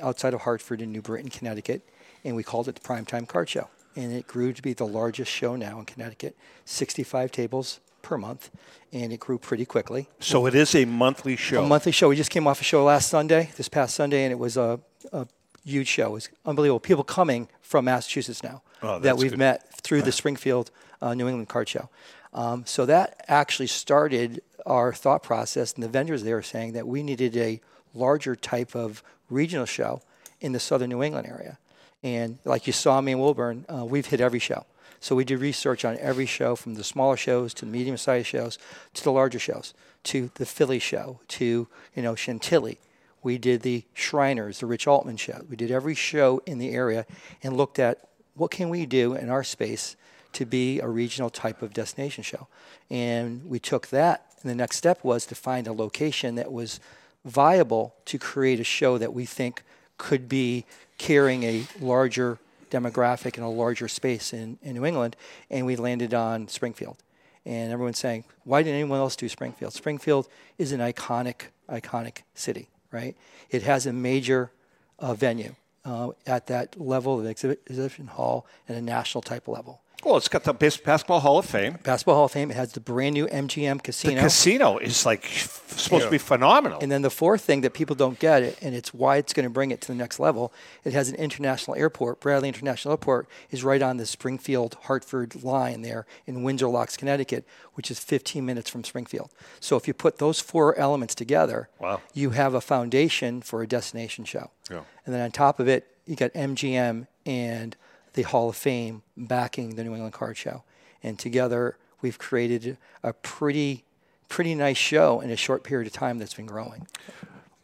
outside 0.00 0.34
of 0.34 0.42
Hartford 0.42 0.80
in 0.80 0.92
New 0.92 1.02
Britain, 1.02 1.30
Connecticut, 1.30 1.82
and 2.24 2.36
we 2.36 2.42
called 2.42 2.68
it 2.68 2.74
the 2.74 2.80
Primetime 2.80 3.28
Card 3.28 3.48
Show. 3.48 3.68
And 3.96 4.12
it 4.12 4.26
grew 4.26 4.52
to 4.52 4.62
be 4.62 4.72
the 4.72 4.86
largest 4.86 5.30
show 5.30 5.56
now 5.56 5.78
in 5.80 5.84
Connecticut, 5.84 6.36
65 6.64 7.32
tables 7.32 7.80
per 8.02 8.16
month, 8.16 8.50
and 8.92 9.12
it 9.12 9.20
grew 9.20 9.36
pretty 9.38 9.64
quickly. 9.66 10.08
So 10.20 10.46
it 10.46 10.54
is 10.54 10.74
a 10.74 10.84
monthly 10.84 11.36
show. 11.36 11.64
A 11.64 11.66
monthly 11.66 11.92
show. 11.92 12.08
We 12.08 12.16
just 12.16 12.30
came 12.30 12.46
off 12.46 12.60
a 12.60 12.64
show 12.64 12.84
last 12.84 13.08
Sunday, 13.10 13.50
this 13.56 13.68
past 13.68 13.94
Sunday, 13.94 14.24
and 14.24 14.32
it 14.32 14.38
was 14.38 14.56
a, 14.56 14.80
a 15.12 15.26
huge 15.64 15.88
show. 15.88 16.06
It 16.06 16.12
was 16.12 16.28
unbelievable. 16.46 16.80
People 16.80 17.04
coming 17.04 17.48
from 17.62 17.84
Massachusetts 17.86 18.42
now 18.42 18.62
Oh, 18.82 18.98
that 19.00 19.18
we've 19.18 19.30
good. 19.32 19.38
met 19.38 19.74
through 19.82 20.02
the 20.02 20.12
Springfield 20.12 20.70
uh, 21.02 21.12
New 21.12 21.28
England 21.28 21.48
Card 21.48 21.68
Show. 21.68 21.90
Um, 22.32 22.64
so 22.64 22.86
that 22.86 23.22
actually 23.28 23.66
started 23.66 24.40
our 24.64 24.92
thought 24.92 25.22
process, 25.22 25.72
and 25.74 25.82
the 25.82 25.88
vendors 25.88 26.22
there 26.22 26.38
are 26.38 26.42
saying 26.42 26.72
that 26.72 26.86
we 26.86 27.02
needed 27.02 27.36
a 27.36 27.60
larger 27.92 28.34
type 28.36 28.74
of 28.74 29.02
regional 29.28 29.66
show 29.66 30.00
in 30.40 30.52
the 30.52 30.60
southern 30.60 30.88
New 30.90 31.02
England 31.02 31.26
area. 31.26 31.58
And 32.02 32.38
like 32.44 32.66
you 32.66 32.72
saw 32.72 33.00
me 33.00 33.12
in 33.12 33.18
Woburn, 33.18 33.66
uh, 33.68 33.84
we've 33.84 34.06
hit 34.06 34.20
every 34.20 34.38
show. 34.38 34.64
So 35.00 35.16
we 35.16 35.24
did 35.24 35.40
research 35.40 35.84
on 35.84 35.96
every 35.98 36.26
show, 36.26 36.54
from 36.54 36.74
the 36.74 36.84
smaller 36.84 37.16
shows 37.16 37.54
to 37.54 37.64
the 37.64 37.70
medium-sized 37.70 38.26
shows 38.26 38.58
to 38.94 39.02
the 39.02 39.12
larger 39.12 39.38
shows, 39.38 39.72
to 40.04 40.30
the 40.34 40.44
Philly 40.44 40.78
show, 40.78 41.20
to 41.28 41.68
you 41.94 42.02
know 42.02 42.14
Chantilly. 42.14 42.78
We 43.22 43.38
did 43.38 43.62
the 43.62 43.84
Shriners, 43.94 44.60
the 44.60 44.66
Rich 44.66 44.86
Altman 44.86 45.16
show. 45.16 45.44
We 45.48 45.56
did 45.56 45.70
every 45.70 45.94
show 45.94 46.42
in 46.46 46.58
the 46.58 46.70
area 46.70 47.06
and 47.42 47.56
looked 47.56 47.78
at 47.78 48.08
what 48.34 48.50
can 48.50 48.68
we 48.68 48.86
do 48.86 49.14
in 49.14 49.28
our 49.28 49.44
space 49.44 49.96
to 50.32 50.46
be 50.46 50.80
a 50.80 50.88
regional 50.88 51.28
type 51.28 51.60
of 51.62 51.74
destination 51.74 52.22
show. 52.22 52.46
And 52.88 53.44
we 53.44 53.58
took 53.58 53.88
that, 53.88 54.26
and 54.40 54.50
the 54.50 54.54
next 54.54 54.76
step 54.76 55.02
was 55.02 55.26
to 55.26 55.34
find 55.34 55.66
a 55.66 55.72
location 55.72 56.36
that 56.36 56.52
was 56.52 56.80
viable 57.24 57.94
to 58.06 58.18
create 58.18 58.60
a 58.60 58.64
show 58.64 58.96
that 58.96 59.12
we 59.12 59.26
think 59.26 59.62
could 60.00 60.28
be 60.28 60.64
carrying 60.98 61.42
a 61.44 61.66
larger 61.78 62.38
demographic 62.70 63.36
and 63.36 63.44
a 63.44 63.48
larger 63.48 63.86
space 63.86 64.32
in, 64.32 64.58
in 64.62 64.74
New 64.74 64.86
England. 64.86 65.14
And 65.50 65.66
we 65.66 65.76
landed 65.76 66.14
on 66.14 66.48
Springfield. 66.48 66.96
And 67.44 67.72
everyone's 67.72 67.98
saying, 67.98 68.24
why 68.44 68.62
didn't 68.62 68.76
anyone 68.76 68.98
else 68.98 69.14
do 69.14 69.28
Springfield? 69.28 69.72
Springfield 69.72 70.26
is 70.58 70.72
an 70.72 70.80
iconic, 70.80 71.48
iconic 71.68 72.22
city, 72.34 72.68
right? 72.90 73.14
It 73.50 73.62
has 73.62 73.86
a 73.86 73.92
major 73.92 74.50
uh, 74.98 75.14
venue 75.14 75.54
uh, 75.84 76.10
at 76.26 76.46
that 76.46 76.80
level 76.80 77.20
of 77.20 77.26
exhibit- 77.26 77.62
exhibition 77.68 78.08
hall 78.08 78.46
and 78.68 78.76
a 78.76 78.82
national 78.82 79.22
type 79.22 79.48
level. 79.48 79.82
Well, 80.02 80.16
it's 80.16 80.28
got 80.28 80.44
the 80.44 80.54
Bas- 80.54 80.78
Basketball 80.78 81.20
Hall 81.20 81.38
of 81.38 81.44
Fame. 81.44 81.76
Basketball 81.82 82.14
Hall 82.14 82.24
of 82.24 82.32
Fame. 82.32 82.50
It 82.50 82.56
has 82.56 82.72
the 82.72 82.80
brand 82.80 83.12
new 83.12 83.26
MGM 83.26 83.82
Casino. 83.82 84.14
The 84.14 84.20
casino. 84.22 84.78
is 84.78 85.04
like 85.04 85.26
supposed 85.26 86.04
to 86.06 86.10
be 86.10 86.16
phenomenal. 86.16 86.78
And 86.80 86.90
then 86.90 87.02
the 87.02 87.10
fourth 87.10 87.42
thing 87.42 87.60
that 87.60 87.74
people 87.74 87.94
don't 87.94 88.18
get, 88.18 88.42
it, 88.42 88.58
and 88.62 88.74
it's 88.74 88.94
why 88.94 89.18
it's 89.18 89.34
going 89.34 89.44
to 89.44 89.50
bring 89.50 89.70
it 89.70 89.82
to 89.82 89.88
the 89.88 89.94
next 89.94 90.18
level, 90.18 90.54
it 90.84 90.94
has 90.94 91.10
an 91.10 91.16
international 91.16 91.76
airport. 91.76 92.20
Bradley 92.20 92.48
International 92.48 92.92
Airport 92.92 93.28
is 93.50 93.62
right 93.62 93.82
on 93.82 93.98
the 93.98 94.06
Springfield 94.06 94.76
Hartford 94.84 95.42
line 95.42 95.82
there 95.82 96.06
in 96.26 96.42
Windsor 96.44 96.68
Locks, 96.68 96.96
Connecticut, 96.96 97.46
which 97.74 97.90
is 97.90 97.98
15 97.98 98.44
minutes 98.44 98.70
from 98.70 98.84
Springfield. 98.84 99.30
So 99.60 99.76
if 99.76 99.86
you 99.86 99.92
put 99.92 100.16
those 100.16 100.40
four 100.40 100.76
elements 100.78 101.14
together, 101.14 101.68
Wow. 101.78 102.00
you 102.14 102.30
have 102.30 102.54
a 102.54 102.60
foundation 102.62 103.42
for 103.42 103.62
a 103.62 103.66
destination 103.66 104.24
show. 104.24 104.50
Yeah. 104.70 104.80
And 105.04 105.14
then 105.14 105.20
on 105.20 105.30
top 105.30 105.60
of 105.60 105.68
it, 105.68 105.86
you 106.06 106.16
got 106.16 106.32
MGM 106.32 107.06
and 107.26 107.76
the 108.14 108.22
Hall 108.22 108.48
of 108.50 108.56
Fame 108.56 109.02
backing 109.16 109.76
the 109.76 109.84
New 109.84 109.92
England 109.94 110.12
Card 110.14 110.36
Show. 110.36 110.62
And 111.02 111.18
together, 111.18 111.76
we've 112.02 112.18
created 112.18 112.76
a 113.02 113.12
pretty, 113.12 113.84
pretty 114.28 114.54
nice 114.54 114.76
show 114.76 115.20
in 115.20 115.30
a 115.30 115.36
short 115.36 115.62
period 115.64 115.86
of 115.86 115.92
time 115.92 116.18
that's 116.18 116.34
been 116.34 116.46
growing. 116.46 116.86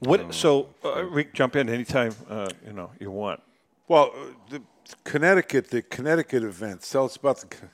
what? 0.00 0.32
So, 0.34 0.68
uh, 0.84 1.04
Rick, 1.04 1.34
jump 1.34 1.56
in 1.56 1.68
anytime 1.68 2.14
uh, 2.28 2.48
you 2.66 2.72
know 2.72 2.90
you 3.00 3.10
want. 3.10 3.40
Well, 3.88 4.12
uh, 4.14 4.32
the 4.50 4.62
Connecticut, 5.04 5.70
the 5.70 5.82
Connecticut 5.82 6.42
events. 6.42 6.90
Tell 6.90 7.04
us 7.04 7.16
about 7.16 7.40
the 7.40 7.46
Con- 7.46 7.70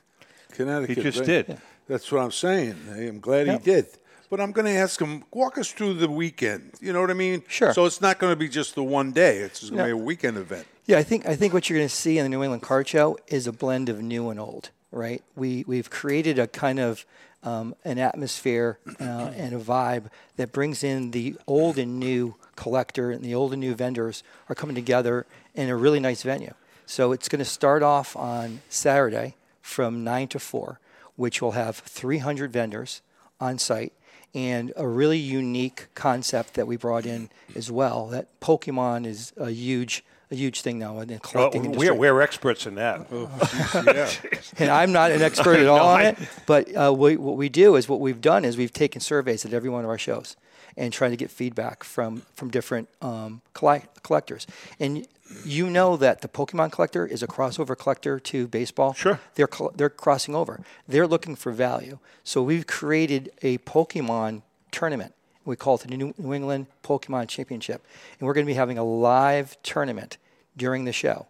Connecticut. 0.53 0.97
He 0.97 1.03
just 1.03 1.21
event. 1.21 1.47
did. 1.49 1.59
That's 1.89 2.11
what 2.11 2.23
I'm 2.23 2.31
saying. 2.33 2.77
I'm 2.91 3.21
glad 3.21 3.47
Yeah. 3.47 3.59
he 3.59 3.65
did. 3.65 3.87
But 4.31 4.41
I'm 4.41 4.51
going 4.53 4.65
to 4.65 4.73
ask 4.73 4.99
him, 4.99 5.25
walk 5.31 5.59
us 5.59 5.71
through 5.71 5.95
the 5.95 6.09
weekend. 6.09 6.73
You 6.81 6.95
know 6.95 7.03
what 7.03 7.11
I 7.11 7.15
mean? 7.15 7.43
Sure. 7.49 7.75
So 7.75 7.85
it's 7.85 8.01
not 8.01 8.19
going 8.19 8.33
to 8.33 8.37
be 8.37 8.49
just 8.49 8.75
the 8.75 8.83
one 8.83 9.13
day. 9.13 9.39
It's 9.39 9.61
going 9.69 9.73
to 9.73 9.77
No. 9.77 9.85
be 9.85 9.91
a 9.91 9.97
weekend 9.97 10.39
event. 10.39 10.67
Yeah, 10.85 10.99
I 10.99 11.03
think 11.05 11.27
I 11.27 11.37
think 11.37 11.55
what 11.55 11.69
you're 11.69 11.79
going 11.79 11.89
to 11.89 11.95
see 11.95 12.19
in 12.19 12.25
the 12.25 12.29
New 12.29 12.43
England 12.43 12.63
Card 12.63 12.89
Show 12.89 13.19
is 13.29 13.47
a 13.47 13.53
blend 13.53 13.89
of 13.89 14.03
new 14.03 14.31
and 14.31 14.41
old. 14.41 14.71
Right? 14.91 15.23
We 15.37 15.65
we've 15.67 15.89
created 15.89 16.39
a 16.39 16.47
kind 16.47 16.81
of 16.81 17.07
um, 17.43 17.75
an 17.85 17.99
atmosphere 17.99 18.79
uh, 19.01 19.33
and 19.37 19.55
a 19.55 19.59
vibe 19.59 20.07
that 20.37 20.53
brings 20.53 20.85
in 20.85 21.11
the 21.13 21.37
old 21.47 21.79
and 21.79 21.99
new 21.99 22.37
collector 22.57 23.11
and 23.11 23.25
the 23.25 23.35
old 23.35 23.53
and 23.53 23.61
new 23.61 23.75
vendors 23.75 24.23
are 24.49 24.55
coming 24.55 24.75
together 24.75 25.27
in 25.55 25.69
a 25.69 25.77
really 25.77 26.01
nice 26.01 26.23
venue. 26.23 26.55
So 26.87 27.13
it's 27.13 27.29
going 27.29 27.39
to 27.39 27.45
start 27.45 27.83
off 27.83 28.17
on 28.17 28.61
Saturday 28.69 29.35
from 29.61 30.05
nine 30.05 30.29
to 30.29 30.39
four, 30.39 30.79
which 31.17 31.41
will 31.41 31.53
have 31.53 31.77
300 31.77 32.53
vendors 32.53 33.03
on 33.41 33.59
site 33.59 33.93
and 34.35 34.73
a 34.77 34.87
really 34.87 35.19
unique 35.19 35.89
concept 35.95 36.55
that 36.55 36.67
we 36.67 36.77
brought 36.77 37.07
in 37.07 37.29
as 37.55 37.71
well. 37.71 38.07
That 38.09 38.29
Pokemon 38.41 39.07
is 39.07 39.33
a 39.37 39.51
huge, 39.51 40.05
a 40.33 40.35
huge 40.35 40.63
thing 40.63 40.79
now 40.79 40.99
in 41.01 41.09
the 41.09 41.15
Well, 41.15 41.21
collecting 41.21 41.65
industry. 41.67 41.91
we're, 41.91 42.15
we're 42.15 42.21
experts 42.23 42.67
in 42.67 42.75
that. 42.77 43.07
Yeah. 43.11 44.11
and 44.59 44.71
I'm 44.71 44.91
not 44.93 45.11
an 45.13 45.23
expert 45.23 45.61
at 45.61 45.67
all 45.73 45.77
No, 45.79 45.85
on 45.85 46.01
I- 46.01 46.05
it, 46.09 46.19
but 46.47 46.75
uh, 46.77 46.93
we, 46.93 47.17
what 47.17 47.37
we 47.37 47.49
do 47.49 47.77
is 47.77 47.89
what 47.89 48.01
we've 48.01 48.21
done 48.21 48.45
is 48.45 48.57
we've 48.57 48.73
taken 48.73 49.01
surveys 49.01 49.45
at 49.45 49.53
every 49.53 49.69
one 49.71 49.85
of 49.85 49.91
our 49.91 49.99
shows 49.99 50.37
and 50.77 50.93
tried 50.93 51.11
to 51.11 51.17
get 51.17 51.31
feedback 51.31 51.85
from 51.85 52.23
from 52.35 52.51
different 52.51 52.89
um, 53.03 53.43
collect- 53.53 54.03
collectors. 54.03 54.47
And 54.81 55.07
you 55.45 55.69
know 55.71 55.97
that 55.97 56.21
the 56.23 56.29
Pokemon 56.29 56.73
collector 56.73 57.07
is 57.07 57.23
a 57.23 57.27
crossover 57.27 57.77
collector 57.77 58.19
to 58.21 58.47
baseball. 58.49 58.93
Sure. 58.95 59.21
they're 59.35 59.49
cl- 59.53 59.73
they're 59.77 59.91
crossing 59.91 60.35
over. 60.35 60.61
They're 60.89 61.07
looking 61.07 61.37
for 61.37 61.53
value. 61.53 61.99
So 62.25 62.43
we've 62.43 62.67
created 62.67 63.31
a 63.43 63.59
Pokemon 63.59 64.43
tournament. 64.71 65.15
We 65.45 65.57
call 65.57 65.77
it 65.77 65.83
the 65.83 65.97
New 65.97 66.15
England 66.19 66.67
Pokemon 66.85 67.29
Championship, 67.29 67.85
and 68.19 68.27
we're 68.27 68.35
going 68.35 68.47
to 68.47 68.51
be 68.51 68.55
having 68.55 68.79
a 68.79 68.85
live 68.85 69.57
tournament 69.63 70.19
during 70.57 70.85
the 70.85 70.93
show. 70.93 71.27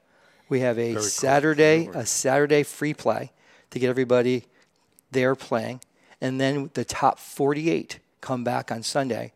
We 0.49 0.61
have 0.61 0.79
a 0.79 1.01
Saturday 1.01 1.89
a 1.95 2.05
Saturday 2.05 2.63
free 2.63 2.95
play 2.95 3.33
to 3.71 3.79
get 3.79 3.89
everybody 3.89 4.45
there 5.11 5.35
playing, 5.35 5.81
and 6.21 6.41
then 6.41 6.71
the 6.75 6.85
top 6.85 7.19
48 7.19 8.01
come 8.21 8.45
back 8.45 8.71
on 8.71 8.83
Sunday 8.83 9.33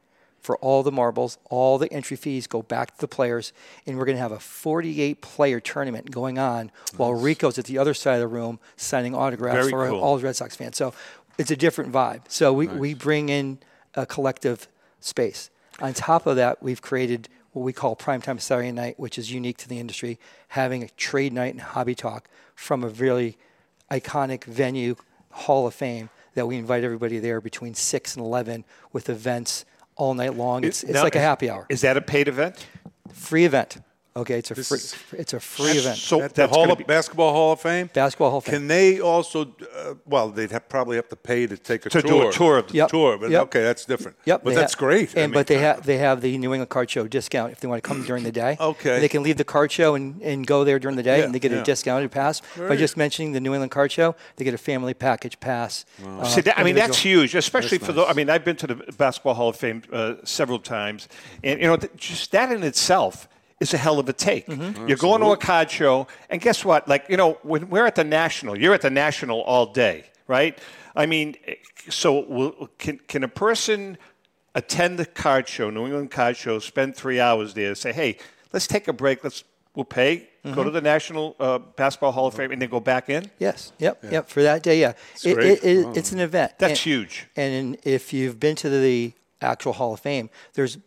for 0.46 0.56
all 0.58 0.82
the 0.82 0.92
marbles. 0.92 1.38
All 1.50 1.76
the 1.76 1.92
entry 1.92 2.16
fees 2.16 2.46
go 2.46 2.62
back 2.62 2.94
to 2.94 3.00
the 3.00 3.08
players, 3.08 3.52
and 3.86 3.98
we're 3.98 4.04
going 4.04 4.16
to 4.16 4.22
have 4.22 4.32
a 4.32 4.38
48 4.38 5.20
player 5.20 5.58
tournament 5.58 6.10
going 6.10 6.38
on 6.38 6.70
while 6.96 7.14
Rico's 7.14 7.58
at 7.58 7.64
the 7.64 7.78
other 7.78 7.94
side 7.94 8.14
of 8.14 8.20
the 8.20 8.28
room 8.28 8.60
signing 8.76 9.14
autographs 9.14 9.56
Very 9.56 9.70
for 9.70 9.88
cool. 9.88 10.00
all 10.00 10.16
the 10.18 10.24
Red 10.24 10.36
Sox 10.36 10.54
fans. 10.54 10.76
So 10.76 10.94
it's 11.36 11.50
a 11.50 11.56
different 11.56 11.92
vibe. 11.92 12.22
So 12.28 12.52
we, 12.52 12.68
we 12.68 12.94
bring 12.94 13.28
in 13.28 13.58
a 13.96 14.06
collective 14.06 14.68
space. 15.00 15.50
On 15.80 15.92
top 15.92 16.26
of 16.26 16.36
that, 16.36 16.62
we've 16.62 16.80
created 16.80 17.28
what 17.52 17.62
we 17.62 17.72
call 17.72 17.96
Primetime 17.96 18.40
Saturday 18.40 18.72
Night, 18.72 18.98
which 18.98 19.18
is 19.18 19.32
unique 19.32 19.56
to 19.58 19.68
the 19.68 19.78
industry, 19.80 20.18
having 20.48 20.82
a 20.82 20.88
trade 20.90 21.32
night 21.32 21.54
and 21.54 21.60
hobby 21.60 21.94
talk 21.94 22.28
from 22.54 22.84
a 22.84 22.88
really 22.88 23.36
iconic 23.90 24.44
venue, 24.44 24.96
Hall 25.30 25.66
of 25.66 25.74
Fame, 25.74 26.10
that 26.34 26.46
we 26.46 26.56
invite 26.56 26.84
everybody 26.84 27.18
there 27.18 27.40
between 27.40 27.74
6 27.74 28.16
and 28.16 28.24
11 28.24 28.64
with 28.92 29.08
events 29.08 29.64
all 29.96 30.14
night 30.14 30.34
long. 30.34 30.64
It's, 30.64 30.82
it's 30.82 30.92
Now, 30.92 31.02
like 31.02 31.14
a 31.14 31.20
happy 31.20 31.48
hour. 31.48 31.66
Is 31.68 31.80
that 31.80 31.96
a 31.96 32.02
paid 32.02 32.28
event? 32.28 32.66
Free 33.12 33.44
event. 33.44 33.78
Okay, 34.16 34.38
it's 34.38 34.50
a 34.50 34.54
free, 34.54 34.78
is- 34.78 34.94
it's 35.12 35.32
a 35.34 35.40
free 35.40 35.72
event. 35.72 35.98
So 35.98 36.22
At 36.22 36.34
the 36.34 36.46
Hall 36.48 36.72
of 36.72 36.78
be- 36.78 36.84
Basketball 36.84 37.32
Hall 37.32 37.52
of 37.52 37.60
Fame. 37.60 37.90
Basketball 37.92 38.30
Hall 38.30 38.38
of 38.38 38.44
Fame. 38.44 38.54
Can 38.54 38.66
they 38.68 38.98
also? 38.98 39.42
Uh, 39.42 39.94
well, 40.06 40.30
they'd 40.30 40.50
have, 40.50 40.68
probably 40.70 40.96
have 40.96 41.08
to 41.10 41.16
pay 41.16 41.46
to 41.46 41.56
take 41.58 41.84
a 41.84 41.90
To 41.90 42.00
tour. 42.00 42.10
do 42.22 42.28
a 42.28 42.32
tour 42.32 42.56
of 42.58 42.68
the- 42.68 42.74
Yep. 42.74 42.88
tour, 42.88 43.18
but 43.18 43.30
Yep. 43.30 43.42
okay, 43.42 43.62
that's 43.62 43.84
different. 43.84 44.16
Yep, 44.24 44.40
but 44.42 44.54
that's 44.54 44.72
ha- 44.72 44.78
great. 44.78 45.10
And 45.10 45.18
I 45.18 45.26
mean, 45.26 45.34
but 45.34 45.46
they 45.48 45.58
have 45.58 45.84
they 45.84 45.98
have 45.98 46.22
the 46.22 46.38
New 46.38 46.54
England 46.54 46.70
Card 46.70 46.90
Show 46.90 47.06
discount 47.06 47.52
if 47.52 47.60
they 47.60 47.68
want 47.68 47.82
to 47.84 47.86
come 47.86 48.02
during 48.04 48.24
the 48.24 48.32
day. 48.32 48.56
Okay. 48.76 48.94
And 48.94 49.02
they 49.02 49.08
can 49.08 49.22
leave 49.22 49.36
the 49.36 49.44
card 49.44 49.70
show 49.70 49.94
and, 49.94 50.20
and 50.22 50.46
go 50.46 50.64
there 50.64 50.78
during 50.78 50.96
the 50.96 51.02
day, 51.02 51.18
Yeah, 51.18 51.24
and 51.26 51.34
they 51.34 51.38
get 51.38 51.52
yeah. 51.52 51.58
a 51.60 51.64
discounted 51.64 52.10
pass. 52.10 52.40
By 52.56 52.76
just 52.76 52.96
mentioning 52.96 53.32
the 53.32 53.40
New 53.40 53.52
England 53.52 53.70
Card 53.70 53.92
Show, 53.92 54.14
they 54.36 54.44
get 54.44 54.54
a 54.54 54.58
family 54.58 54.94
package 54.94 55.38
pass. 55.40 55.84
uh, 56.04 56.24
See, 56.24 56.40
that, 56.42 56.58
I 56.58 56.62
mean, 56.64 56.74
that's 56.74 56.98
huge, 56.98 57.34
especially 57.34 57.78
for 57.78 57.92
the. 57.92 58.04
I 58.06 58.12
mean, 58.14 58.30
I've 58.30 58.44
been 58.44 58.56
to 58.56 58.66
the 58.66 58.76
Basketball 58.96 59.34
Hall 59.34 59.48
of 59.50 59.56
Fame 59.56 59.82
uh, 59.92 60.14
several 60.24 60.58
times, 60.58 61.08
and 61.44 61.60
you 61.60 61.66
know, 61.66 61.76
th- 61.76 61.92
just 61.96 62.32
that 62.32 62.50
in 62.50 62.62
itself 62.62 63.28
is 63.60 63.72
a 63.74 63.78
hell 63.78 63.98
of 63.98 64.08
a 64.08 64.12
take. 64.12 64.46
Mm-hmm. 64.46 64.86
You're 64.88 64.96
going 64.98 65.20
to 65.22 65.28
a 65.28 65.36
card 65.36 65.70
show, 65.70 66.06
and 66.30 66.40
guess 66.40 66.64
what? 66.64 66.86
Like, 66.88 67.06
you 67.08 67.16
know, 67.16 67.38
when 67.42 67.68
we're 67.70 67.86
at 67.86 67.94
the 67.94 68.04
National, 68.04 68.58
you're 68.58 68.74
at 68.74 68.82
the 68.82 68.90
National 68.90 69.40
all 69.42 69.66
day, 69.72 70.04
right? 70.26 70.58
I 70.94 71.06
mean, 71.06 71.36
so 71.88 72.20
will, 72.26 72.68
can 72.78 72.98
can 73.08 73.24
a 73.24 73.28
person 73.28 73.98
attend 74.54 74.98
the 74.98 75.06
card 75.06 75.48
show, 75.48 75.70
New 75.70 75.84
England 75.86 76.10
card 76.10 76.36
show, 76.36 76.58
spend 76.58 76.96
three 76.96 77.20
hours 77.20 77.54
there, 77.54 77.74
say, 77.74 77.92
hey, 77.92 78.16
let's 78.52 78.66
take 78.66 78.88
a 78.88 78.92
break, 78.92 79.22
let's 79.24 79.44
we'll 79.74 79.84
pay, 79.84 80.28
Mm-hmm. 80.46 80.54
go 80.54 80.62
to 80.62 80.70
the 80.70 80.80
National 80.80 81.34
uh, 81.40 81.58
Basketball 81.58 82.12
Hall 82.12 82.28
of 82.28 82.34
Fame, 82.34 82.52
and 82.52 82.62
then 82.62 82.68
go 82.70 82.78
back 82.78 83.08
in? 83.08 83.28
Yes. 83.40 83.72
Yep. 83.80 84.04
Yep. 84.12 84.28
For 84.28 84.44
that 84.44 84.62
day, 84.62 84.78
yeah. 84.80 84.92
It, 85.24 85.34
great. 85.34 85.46
it, 85.58 85.64
it, 85.64 85.96
It's 85.96 86.12
an 86.12 86.20
event. 86.20 86.52
That's 86.58 86.70
And- 86.70 86.78
huge. 86.78 87.26
And 87.34 87.76
if 87.82 88.12
you've 88.12 88.38
been 88.38 88.54
to 88.56 88.70
the 88.70 89.12
actual 89.40 89.72
Hall 89.72 89.92
of 89.94 89.98
Fame, 89.98 90.30
there's 90.54 90.78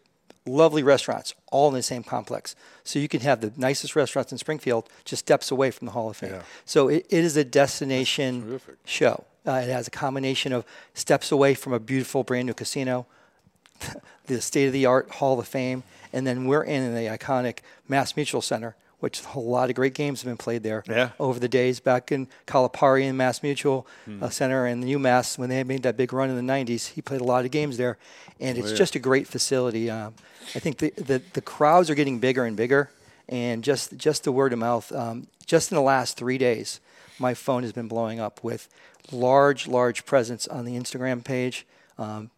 lovely 0.49 0.83
restaurants 0.83 1.33
all 1.51 1.69
in 1.69 1.75
the 1.75 1.83
same 1.83 2.03
complex. 2.03 2.55
So 2.83 2.99
you 2.99 3.07
can 3.07 3.21
have 3.21 3.41
the 3.41 3.53
nicest 3.57 3.95
restaurants 3.95 4.31
in 4.31 4.37
Springfield 4.37 4.89
just 5.05 5.21
steps 5.21 5.51
away 5.51 5.71
from 5.71 5.85
the 5.85 5.91
Hall 5.91 6.09
of 6.09 6.17
Fame. 6.17 6.31
So 6.65 6.87
it, 6.87 7.05
it 7.09 7.23
is 7.23 7.37
a 7.37 7.43
destination 7.43 8.59
show. 8.85 9.25
Uh, 9.45 9.53
it 9.53 9.69
has 9.69 9.87
a 9.87 9.91
combination 9.91 10.51
of 10.53 10.65
steps 10.93 11.31
away 11.31 11.53
from 11.53 11.73
a 11.73 11.79
beautiful 11.79 12.23
brand 12.23 12.47
new 12.47 12.53
casino, 12.53 13.05
the 14.25 14.41
state 14.41 14.67
of 14.67 14.73
the 14.73 14.85
art 14.85 15.09
Hall 15.11 15.39
of 15.39 15.47
Fame, 15.47 15.83
and 16.11 16.27
then 16.27 16.45
we're 16.45 16.63
in 16.63 16.93
the 16.93 17.01
iconic 17.01 17.59
Mass 17.87 18.15
Mutual 18.15 18.41
Center, 18.41 18.75
which 18.99 19.21
a 19.35 19.39
lot 19.39 19.69
of 19.69 19.75
great 19.75 19.93
games 19.93 20.21
have 20.21 20.27
been 20.29 20.37
played 20.37 20.63
there 20.63 20.83
Yeah. 20.87 21.11
over 21.19 21.39
the 21.39 21.47
days 21.47 21.79
back 21.79 22.11
in 22.11 22.27
Calipari 22.47 23.03
and 23.07 23.17
Mass 23.17 23.41
Mutual 23.43 23.87
uh, 24.21 24.29
Center 24.29 24.65
and 24.65 24.83
the 24.83 24.93
UMass 24.93 25.37
when 25.37 25.49
they 25.49 25.63
made 25.63 25.83
that 25.83 25.95
big 25.97 26.11
run 26.13 26.29
in 26.29 26.35
the 26.35 26.53
90s. 26.53 26.89
He 26.89 27.01
played 27.01 27.21
a 27.21 27.23
lot 27.23 27.45
of 27.45 27.51
games 27.51 27.77
there, 27.77 27.97
and 28.39 28.57
it's 28.57 28.71
just 28.73 28.95
a 28.95 28.99
great 28.99 29.27
facility. 29.27 29.89
Um, 29.89 30.13
I 30.55 30.59
think 30.59 30.77
the, 30.79 30.91
the, 30.97 31.21
the 31.33 31.41
crowds 31.41 31.89
are 31.89 31.95
getting 31.95 32.19
bigger 32.19 32.43
and 32.45 32.55
bigger, 32.57 32.89
and 33.27 33.63
just, 33.63 33.95
just 33.97 34.23
the 34.23 34.31
word 34.31 34.51
of 34.53 34.59
mouth. 34.59 34.91
Um, 34.91 35.27
just 35.45 35.71
in 35.71 35.75
the 35.75 35.81
last 35.81 36.17
three 36.17 36.37
days, 36.37 36.79
my 37.19 37.33
phone 37.33 37.63
has 37.63 37.71
been 37.73 37.87
blowing 37.87 38.19
up 38.19 38.43
with 38.43 38.67
large, 39.11 39.67
large 39.67 40.05
presence 40.05 40.47
on 40.47 40.65
the 40.65 40.73
Instagram 40.75 41.23
page. 41.23 41.65
Um, 41.97 42.31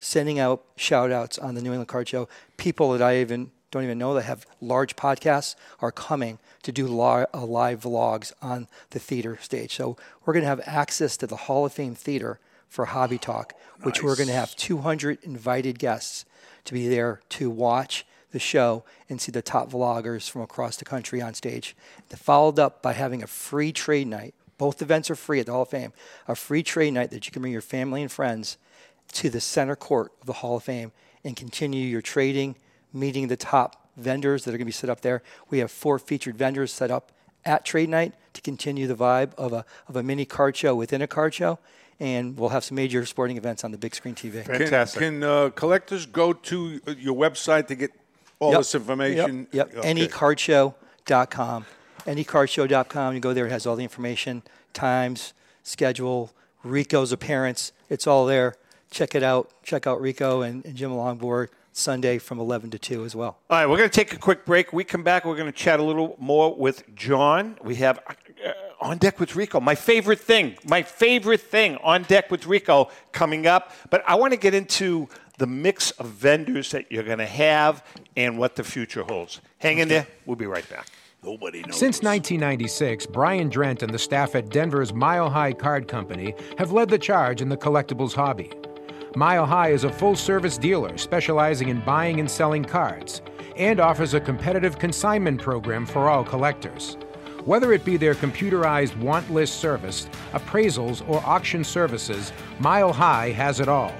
sending 0.00 0.38
out 0.38 0.64
shout 0.76 1.12
outs 1.12 1.38
on 1.38 1.54
the 1.54 1.60
New 1.62 1.70
England 1.70 1.88
Card 1.88 2.08
Show. 2.08 2.28
People 2.56 2.92
that 2.92 3.02
I 3.02 3.18
even 3.20 3.50
don't 3.70 3.84
even 3.84 3.98
know 3.98 4.14
that 4.14 4.22
have 4.22 4.46
large 4.60 4.96
podcasts 4.96 5.54
are 5.80 5.92
coming 5.92 6.38
to 6.62 6.72
do 6.72 6.86
uh, 7.00 7.26
live 7.34 7.82
vlogs 7.82 8.32
on 8.42 8.66
the 8.90 8.98
theater 8.98 9.38
stage. 9.40 9.74
So 9.76 9.96
we're 10.24 10.32
going 10.32 10.42
to 10.42 10.48
have 10.48 10.60
access 10.66 11.16
to 11.18 11.26
the 11.26 11.36
Hall 11.36 11.64
of 11.64 11.72
Fame 11.72 11.94
Theater 11.94 12.38
for 12.68 12.86
Hobby 12.86 13.18
Talk, 13.18 13.54
which 13.82 14.02
we're 14.02 14.16
going 14.16 14.28
to 14.28 14.34
have 14.34 14.54
200 14.56 15.18
invited 15.22 15.78
guests 15.78 16.24
to 16.64 16.72
be 16.72 16.88
there 16.88 17.20
to 17.30 17.50
watch 17.50 18.04
the 18.32 18.38
show 18.38 18.84
and 19.08 19.20
see 19.20 19.32
the 19.32 19.42
top 19.42 19.70
vloggers 19.70 20.28
from 20.30 20.42
across 20.42 20.76
the 20.76 20.84
country 20.84 21.20
on 21.20 21.34
stage. 21.34 21.76
Followed 22.08 22.58
up 22.58 22.82
by 22.82 22.92
having 22.92 23.22
a 23.22 23.26
free 23.26 23.72
trade 23.72 24.06
night. 24.06 24.34
Both 24.58 24.82
events 24.82 25.10
are 25.10 25.16
free 25.16 25.40
at 25.40 25.46
the 25.46 25.52
Hall 25.52 25.62
of 25.62 25.68
Fame. 25.68 25.92
A 26.28 26.36
free 26.36 26.62
trade 26.62 26.92
night 26.92 27.10
that 27.10 27.26
you 27.26 27.32
can 27.32 27.42
bring 27.42 27.52
your 27.52 27.62
family 27.62 28.02
and 28.02 28.12
friends 28.12 28.58
to 29.12 29.30
the 29.30 29.40
center 29.40 29.74
court 29.74 30.12
of 30.20 30.26
the 30.26 30.34
Hall 30.34 30.56
of 30.56 30.64
Fame 30.64 30.92
and 31.24 31.36
continue 31.36 31.86
your 31.86 32.02
trading, 32.02 32.56
meeting 32.92 33.28
the 33.28 33.36
top 33.36 33.88
vendors 33.96 34.44
that 34.44 34.50
are 34.50 34.58
going 34.58 34.60
to 34.60 34.64
be 34.66 34.72
set 34.72 34.90
up 34.90 35.00
there. 35.02 35.22
We 35.50 35.58
have 35.58 35.70
four 35.70 35.98
featured 35.98 36.36
vendors 36.36 36.72
set 36.72 36.90
up 36.90 37.12
at 37.44 37.64
trade 37.64 37.88
night 37.88 38.14
to 38.34 38.40
continue 38.40 38.86
the 38.86 38.94
vibe 38.94 39.34
of 39.34 39.52
a, 39.52 39.64
of 39.88 39.96
a 39.96 40.02
mini 40.02 40.24
card 40.24 40.56
show 40.56 40.74
within 40.74 41.02
a 41.02 41.06
card 41.06 41.34
show. 41.34 41.58
And 41.98 42.38
we'll 42.38 42.48
have 42.50 42.64
some 42.64 42.76
major 42.76 43.04
sporting 43.04 43.36
events 43.36 43.62
on 43.62 43.72
the 43.72 43.78
big 43.78 43.94
screen 43.94 44.14
TV. 44.14 44.44
Can, 44.44 44.58
Fantastic. 44.58 45.00
can 45.00 45.22
uh, 45.22 45.50
collectors 45.50 46.06
go 46.06 46.32
to 46.32 46.80
your 46.98 47.14
website 47.14 47.66
to 47.66 47.74
get 47.74 47.90
all 48.38 48.52
Yep. 48.52 48.60
this 48.60 48.74
information? 48.74 49.46
Yep. 49.52 49.72
yep. 49.74 49.78
Okay. 49.84 49.94
Anycardshow.com. 49.94 51.66
Anycardshow.com. 52.06 53.14
You 53.14 53.20
go 53.20 53.34
there, 53.34 53.46
it 53.46 53.50
has 53.50 53.66
all 53.66 53.76
the 53.76 53.82
information, 53.82 54.42
times, 54.72 55.34
schedule, 55.62 56.32
Rico's 56.64 57.12
appearance. 57.12 57.72
It's 57.90 58.06
all 58.06 58.24
there. 58.26 58.54
Check 58.90 59.14
it 59.14 59.22
out. 59.22 59.50
Check 59.62 59.86
out 59.86 60.00
Rico 60.00 60.42
and, 60.42 60.64
and 60.64 60.74
Jim 60.74 60.90
Lonborg 60.90 61.48
Sunday 61.72 62.18
from 62.18 62.38
11 62.38 62.70
to 62.70 62.78
2 62.78 63.04
as 63.04 63.14
well. 63.14 63.38
All 63.48 63.58
right, 63.58 63.66
we're 63.66 63.76
going 63.76 63.88
to 63.88 63.94
take 63.94 64.12
a 64.12 64.18
quick 64.18 64.44
break. 64.44 64.72
We 64.72 64.84
come 64.84 65.02
back. 65.02 65.24
We're 65.24 65.36
going 65.36 65.50
to 65.50 65.56
chat 65.56 65.80
a 65.80 65.82
little 65.82 66.16
more 66.18 66.54
with 66.54 66.94
John. 66.94 67.56
We 67.62 67.76
have 67.76 68.00
uh, 68.08 68.52
on 68.80 68.98
deck 68.98 69.20
with 69.20 69.36
Rico. 69.36 69.60
My 69.60 69.74
favorite 69.74 70.20
thing, 70.20 70.56
my 70.66 70.82
favorite 70.82 71.40
thing 71.40 71.76
on 71.76 72.02
deck 72.04 72.30
with 72.30 72.46
Rico 72.46 72.90
coming 73.12 73.46
up. 73.46 73.72
But 73.90 74.02
I 74.06 74.14
want 74.16 74.32
to 74.32 74.38
get 74.38 74.54
into 74.54 75.08
the 75.38 75.46
mix 75.46 75.90
of 75.92 76.06
vendors 76.06 76.70
that 76.72 76.90
you're 76.90 77.02
going 77.02 77.18
to 77.18 77.26
have 77.26 77.84
and 78.16 78.38
what 78.38 78.56
the 78.56 78.64
future 78.64 79.02
holds. 79.02 79.40
Hang 79.58 79.78
in 79.78 79.88
there. 79.88 80.06
We'll 80.26 80.36
be 80.36 80.46
right 80.46 80.68
back. 80.68 80.86
Nobody 81.22 81.62
knows. 81.62 81.76
Since 81.76 82.02
1996, 82.02 83.06
Brian 83.06 83.50
Drent 83.50 83.82
and 83.82 83.92
the 83.92 83.98
staff 83.98 84.34
at 84.34 84.48
Denver's 84.48 84.92
Mile 84.92 85.28
High 85.28 85.52
Card 85.52 85.86
Company 85.86 86.34
have 86.58 86.72
led 86.72 86.88
the 86.88 86.98
charge 86.98 87.42
in 87.42 87.50
the 87.50 87.58
collectibles 87.58 88.14
hobby. 88.14 88.50
Mile 89.16 89.44
High 89.44 89.70
is 89.70 89.82
a 89.82 89.90
full 89.90 90.14
service 90.14 90.56
dealer 90.56 90.96
specializing 90.96 91.68
in 91.68 91.80
buying 91.80 92.20
and 92.20 92.30
selling 92.30 92.64
cards 92.64 93.22
and 93.56 93.80
offers 93.80 94.14
a 94.14 94.20
competitive 94.20 94.78
consignment 94.78 95.42
program 95.42 95.84
for 95.84 96.08
all 96.08 96.22
collectors. 96.22 96.96
Whether 97.44 97.72
it 97.72 97.84
be 97.84 97.96
their 97.96 98.14
computerized 98.14 98.96
want 98.98 99.28
list 99.32 99.56
service, 99.56 100.08
appraisals, 100.32 101.06
or 101.08 101.20
auction 101.26 101.64
services, 101.64 102.32
Mile 102.60 102.92
High 102.92 103.30
has 103.30 103.58
it 103.58 103.66
all. 103.66 103.92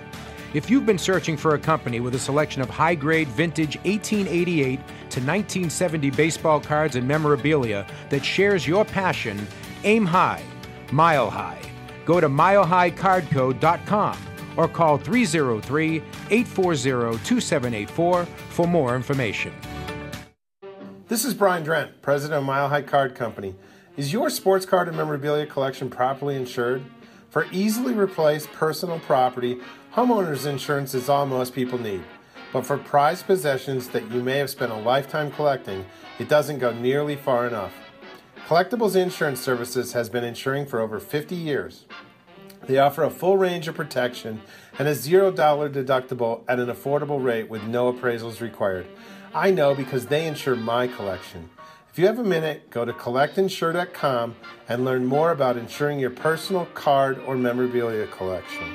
If 0.54 0.70
you've 0.70 0.86
been 0.86 0.98
searching 0.98 1.36
for 1.36 1.56
a 1.56 1.58
company 1.58 1.98
with 1.98 2.14
a 2.14 2.18
selection 2.18 2.62
of 2.62 2.70
high 2.70 2.94
grade 2.94 3.28
vintage 3.28 3.78
1888 3.78 4.76
to 4.76 5.20
1970 5.20 6.10
baseball 6.10 6.60
cards 6.60 6.94
and 6.94 7.08
memorabilia 7.08 7.84
that 8.10 8.24
shares 8.24 8.64
your 8.64 8.84
passion, 8.84 9.44
aim 9.82 10.06
high, 10.06 10.44
mile 10.92 11.30
high. 11.30 11.60
Go 12.04 12.20
to 12.20 12.28
milehighcardco.com 12.28 14.29
or 14.56 14.68
call 14.68 14.98
303 14.98 15.96
840 16.30 17.18
2784 17.24 18.24
for 18.24 18.66
more 18.66 18.96
information. 18.96 19.52
This 21.08 21.24
is 21.24 21.34
Brian 21.34 21.64
Drent, 21.64 22.02
president 22.02 22.38
of 22.38 22.44
Mile 22.44 22.68
High 22.68 22.82
Card 22.82 23.14
Company. 23.14 23.56
Is 23.96 24.12
your 24.12 24.30
sports 24.30 24.64
card 24.64 24.86
and 24.86 24.96
memorabilia 24.96 25.44
collection 25.44 25.90
properly 25.90 26.36
insured? 26.36 26.84
For 27.30 27.46
easily 27.52 27.94
replaced 27.94 28.52
personal 28.52 29.00
property, 29.00 29.58
homeowners 29.94 30.46
insurance 30.46 30.94
is 30.94 31.08
all 31.08 31.26
most 31.26 31.54
people 31.54 31.78
need. 31.78 32.02
But 32.52 32.66
for 32.66 32.78
prized 32.78 33.26
possessions 33.26 33.88
that 33.88 34.10
you 34.10 34.22
may 34.22 34.38
have 34.38 34.50
spent 34.50 34.72
a 34.72 34.76
lifetime 34.76 35.30
collecting, 35.30 35.84
it 36.18 36.28
doesn't 36.28 36.58
go 36.58 36.72
nearly 36.72 37.16
far 37.16 37.46
enough. 37.46 37.72
Collectibles 38.46 38.96
Insurance 38.96 39.40
Services 39.40 39.92
has 39.92 40.08
been 40.08 40.24
insuring 40.24 40.66
for 40.66 40.80
over 40.80 40.98
50 40.98 41.36
years. 41.36 41.86
They 42.70 42.78
offer 42.78 43.02
a 43.02 43.10
full 43.10 43.36
range 43.36 43.66
of 43.66 43.74
protection 43.74 44.42
and 44.78 44.86
a 44.86 44.92
$0 44.92 45.34
deductible 45.34 46.44
at 46.46 46.60
an 46.60 46.68
affordable 46.68 47.20
rate 47.20 47.50
with 47.50 47.64
no 47.64 47.92
appraisals 47.92 48.40
required. 48.40 48.86
I 49.34 49.50
know 49.50 49.74
because 49.74 50.06
they 50.06 50.24
insure 50.24 50.54
my 50.54 50.86
collection. 50.86 51.50
If 51.90 51.98
you 51.98 52.06
have 52.06 52.20
a 52.20 52.24
minute, 52.24 52.70
go 52.70 52.84
to 52.84 52.92
collectinsure.com 52.92 54.36
and 54.68 54.84
learn 54.84 55.04
more 55.04 55.32
about 55.32 55.56
insuring 55.56 55.98
your 55.98 56.10
personal 56.10 56.66
card 56.66 57.18
or 57.26 57.36
memorabilia 57.36 58.06
collection. 58.06 58.68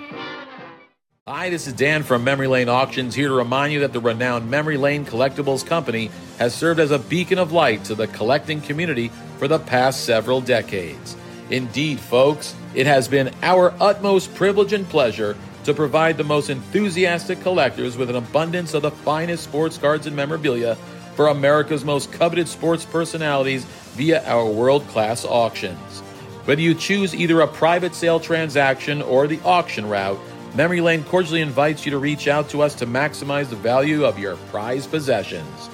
Hi, 1.25 1.49
this 1.49 1.65
is 1.65 1.71
Dan 1.71 2.03
from 2.03 2.25
Memory 2.25 2.47
Lane 2.47 2.67
Auctions 2.67 3.15
here 3.15 3.29
to 3.29 3.33
remind 3.33 3.71
you 3.71 3.79
that 3.79 3.93
the 3.93 4.01
renowned 4.01 4.51
Memory 4.51 4.75
Lane 4.75 5.05
Collectibles 5.05 5.65
Company 5.65 6.11
has 6.37 6.53
served 6.53 6.81
as 6.81 6.91
a 6.91 6.99
beacon 6.99 7.39
of 7.39 7.53
light 7.53 7.85
to 7.85 7.95
the 7.95 8.07
collecting 8.07 8.59
community 8.59 9.09
for 9.37 9.47
the 9.47 9.59
past 9.59 10.03
several 10.03 10.41
decades. 10.41 11.15
Indeed, 11.49 11.99
folks, 11.99 12.55
it 12.73 12.87
has 12.87 13.07
been 13.07 13.31
our 13.43 13.73
utmost 13.79 14.33
privilege 14.33 14.73
and 14.73 14.87
pleasure 14.89 15.37
to 15.65 15.73
provide 15.73 16.17
the 16.17 16.23
most 16.23 16.49
enthusiastic 16.49 17.41
collectors 17.41 17.97
with 17.97 18.09
an 18.09 18.15
abundance 18.15 18.73
of 18.73 18.81
the 18.81 18.91
finest 18.91 19.43
sports 19.43 19.77
cards 19.77 20.07
and 20.07 20.15
memorabilia 20.15 20.75
for 21.15 21.27
America's 21.27 21.85
most 21.85 22.11
coveted 22.11 22.47
sports 22.47 22.83
personalities 22.83 23.65
via 23.93 24.23
our 24.25 24.45
world 24.45 24.87
class 24.87 25.23
auctions. 25.23 26.01
Whether 26.45 26.61
you 26.61 26.73
choose 26.73 27.15
either 27.15 27.41
a 27.41 27.47
private 27.47 27.95
sale 27.95 28.19
transaction 28.19 29.01
or 29.01 29.27
the 29.27 29.39
auction 29.41 29.87
route, 29.87 30.19
Memory 30.55 30.81
Lane 30.81 31.03
cordially 31.03 31.41
invites 31.41 31.85
you 31.85 31.91
to 31.91 31.97
reach 31.97 32.27
out 32.27 32.49
to 32.49 32.61
us 32.61 32.75
to 32.75 32.85
maximize 32.85 33.49
the 33.49 33.55
value 33.55 34.05
of 34.05 34.17
your 34.17 34.35
prized 34.51 34.89
possessions. 34.89 35.69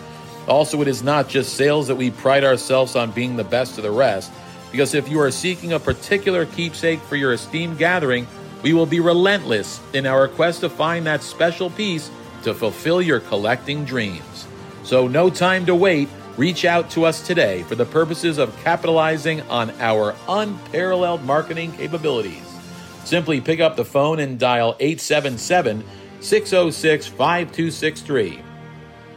Also, 0.48 0.82
it 0.82 0.88
is 0.88 1.04
not 1.04 1.30
just 1.30 1.56
sales 1.56 1.88
that 1.88 1.96
we 1.96 2.12
pride 2.12 2.44
ourselves 2.44 2.96
on 2.96 3.12
being 3.12 3.36
the 3.36 3.44
best 3.44 3.78
of 3.78 3.84
the 3.84 3.92
rest, 3.92 4.32
because 4.72 4.94
if 4.94 5.10
you 5.10 5.20
are 5.20 5.32
seeking 5.32 5.74
a 5.74 5.80
particular 5.80 6.46
keepsake 6.46 7.00
for 7.02 7.16
your 7.16 7.34
esteemed 7.34 7.78
gathering, 7.78 8.28
we 8.64 8.74
will 8.74 8.86
be 8.86 9.00
relentless 9.00 9.80
in 9.94 10.06
our 10.06 10.28
quest 10.28 10.62
to 10.62 10.70
find 10.70 11.06
that 11.06 11.24
special 11.24 11.70
piece 11.70 12.10
to 12.44 12.54
fulfill 12.54 13.02
your 13.02 13.20
collecting 13.20 13.86
dreams. 13.86 14.48
So, 14.84 15.08
no 15.08 15.30
time 15.30 15.66
to 15.66 15.76
wait. 15.76 16.10
Reach 16.38 16.64
out 16.64 16.90
to 16.92 17.06
us 17.06 17.26
today 17.26 17.64
for 17.64 17.76
the 17.76 17.86
purposes 17.86 18.38
of 18.38 18.56
capitalizing 18.64 19.42
on 19.44 19.70
our 19.82 20.16
unparalleled 20.30 21.24
marketing 21.24 21.74
capabilities. 21.74 22.46
Simply 23.04 23.42
pick 23.42 23.60
up 23.60 23.76
the 23.76 23.86
phone 23.86 24.20
and 24.20 24.40
dial 24.40 24.76
877 24.80 25.84
606 26.22 27.08
5263. 27.08 28.42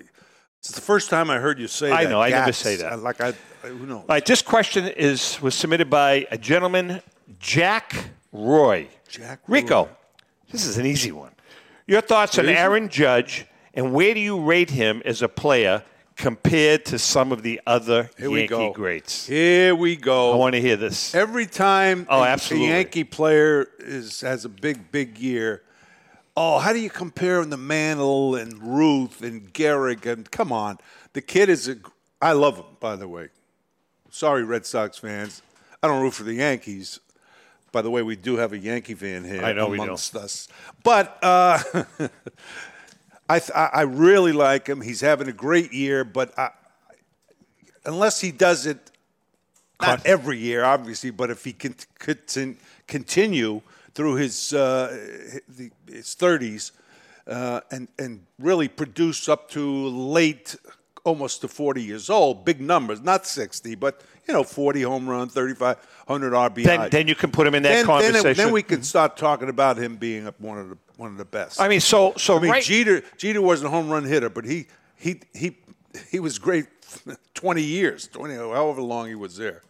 it's 0.59 0.71
the 0.73 0.81
first 0.81 1.09
time 1.09 1.29
I 1.29 1.37
heard 1.39 1.57
you 1.57 1.67
say 1.69 1.89
I 1.89 2.03
that. 2.03 2.07
I 2.07 2.11
know, 2.11 2.21
I 2.21 2.29
never 2.29 2.51
say 2.51 2.75
that. 2.77 2.91
I- 2.91 2.95
Like 2.95 3.21
I 3.21 3.33
who 3.69 3.85
knows? 3.85 3.99
All 4.01 4.05
right, 4.09 4.25
this 4.25 4.41
question 4.41 4.85
is 4.87 5.41
was 5.41 5.55
submitted 5.55 5.89
by 5.89 6.27
a 6.31 6.37
gentleman, 6.37 7.01
Jack 7.39 8.09
Roy. 8.31 8.87
Jack 9.09 9.39
Rico, 9.47 9.83
Roy. 9.85 9.89
this 10.51 10.65
is 10.65 10.77
an 10.77 10.85
easy 10.85 11.11
one. 11.11 11.31
Your 11.87 12.01
thoughts 12.01 12.37
on 12.39 12.47
Aaron 12.49 12.89
Judge, 12.89 13.45
and 13.73 13.93
where 13.93 14.13
do 14.13 14.19
you 14.19 14.41
rate 14.41 14.71
him 14.71 15.01
as 15.05 15.21
a 15.21 15.29
player 15.29 15.83
compared 16.15 16.85
to 16.85 16.97
some 16.97 17.31
of 17.31 17.43
the 17.43 17.61
other 17.67 18.09
Here 18.17 18.29
we 18.31 18.47
go. 18.47 18.71
greats? 18.71 19.27
Here 19.27 19.75
we 19.75 19.95
go. 19.95 20.33
I 20.33 20.35
want 20.37 20.55
to 20.55 20.61
hear 20.61 20.77
this. 20.77 21.13
Every 21.13 21.45
time 21.45 22.07
Oh, 22.09 22.21
a- 22.23 22.27
absolutely. 22.27 22.69
a 22.71 22.75
Yankee 22.75 23.03
player 23.03 23.67
is 23.79 24.21
has 24.21 24.45
a 24.45 24.49
big, 24.49 24.91
big 24.91 25.17
year, 25.19 25.61
oh, 26.37 26.57
how 26.59 26.73
do 26.73 26.79
you 26.79 26.89
compare 26.89 27.39
him 27.41 27.49
to 27.51 27.57
Mantle 27.57 28.35
and 28.35 28.61
Ruth 28.63 29.21
and 29.21 29.53
Gehrig? 29.53 30.05
And 30.05 30.29
come 30.31 30.51
on, 30.51 30.77
the 31.13 31.21
kid 31.21 31.49
is 31.49 31.67
a. 31.67 31.75
I 32.21 32.31
love 32.31 32.57
him, 32.57 32.65
by 32.79 32.95
the 32.95 33.07
way. 33.07 33.27
Sorry, 34.15 34.45
Red 34.45 34.65
Sox 34.65 34.97
fans. 34.97 35.41
I 35.83 35.89
don't 35.89 36.01
root 36.01 36.13
for 36.13 36.23
the 36.23 36.35
Yankees. 36.35 37.01
By 37.73 37.81
the 37.81 37.91
way, 37.91 38.01
we 38.01 38.15
do 38.15 38.37
have 38.37 38.53
a 38.53 38.57
Yankee 38.57 38.93
fan 38.93 39.25
here 39.25 39.43
I 39.43 39.51
know 39.51 39.67
we 39.67 39.75
do. 39.75 39.83
amongst 39.83 40.15
us. 40.15 40.47
But 40.83 41.19
uh, 41.21 41.59
I, 43.29 43.39
th- 43.39 43.51
I 43.53 43.81
really 43.81 44.31
like 44.31 44.67
him. 44.67 44.79
He's 44.79 45.01
having 45.01 45.27
a 45.27 45.33
great 45.33 45.73
year, 45.73 46.05
but 46.05 46.31
I, 46.39 46.51
unless 47.85 48.21
he 48.21 48.31
does 48.31 48.65
it 48.65 48.89
not 49.81 50.05
every 50.05 50.37
year, 50.37 50.63
obviously, 50.63 51.09
but 51.09 51.29
if 51.29 51.43
he 51.43 51.51
can 51.51 51.75
contin- 51.99 52.55
continue 52.87 53.61
through 53.93 54.15
his 54.15 54.53
uh, 54.53 54.97
his 55.89 56.13
thirties 56.13 56.71
uh, 57.27 57.59
and 57.69 57.89
and 57.99 58.21
really 58.39 58.69
produce 58.69 59.27
up 59.27 59.49
to 59.49 59.87
late, 59.87 60.55
almost 61.05 61.41
to 61.41 61.47
forty 61.47 61.81
years 61.81 62.09
old, 62.09 62.43
big 62.43 62.59
numbers, 62.59 62.99
not 63.01 63.25
sixty, 63.25 63.75
but 63.75 64.01
you 64.27 64.33
know, 64.33 64.43
forty 64.43 64.81
home 64.81 65.07
run, 65.07 65.29
thirty 65.29 65.53
five 65.53 65.77
hundred 66.07 66.33
RBI. 66.33 66.63
Then, 66.65 66.89
then 66.89 67.07
you 67.07 67.15
can 67.15 67.31
put 67.31 67.47
him 67.47 67.55
in 67.55 67.63
that 67.63 67.69
then, 67.69 67.77
then, 67.77 67.85
conversation. 67.85 68.27
it- 68.27 68.37
then 68.37 68.51
we 68.51 68.63
can 68.63 68.83
start 68.83 69.15
talking 69.15 69.47
about 69.47 69.77
him 69.77 69.95
being 69.95 70.25
one 70.39 70.57
of 70.57 70.69
the 70.69 70.77
one 70.97 71.11
of 71.11 71.17
the 71.17 71.25
best. 71.25 71.61
I 71.61 71.69
mean, 71.69 71.79
so 71.79 72.13
so 72.17 72.37
I 72.37 72.41
mean, 72.41 72.51
right. 72.51 72.63
Jeter 72.63 73.01
Jeter 73.17 73.41
wasn't 73.41 73.67
a 73.67 73.71
home 73.71 73.89
run 73.89 74.03
hitter, 74.03 74.29
but 74.29 74.43
he 74.43 74.67
he 74.97 75.21
he 75.33 75.57
he 76.11 76.19
was 76.19 76.37
great 76.39 76.65
twenty 77.33 77.63
years, 77.63 78.07
twenty 78.07 78.35
however 78.35 78.81
long 78.81 79.07
he 79.07 79.15
was 79.15 79.37
there. 79.37 79.61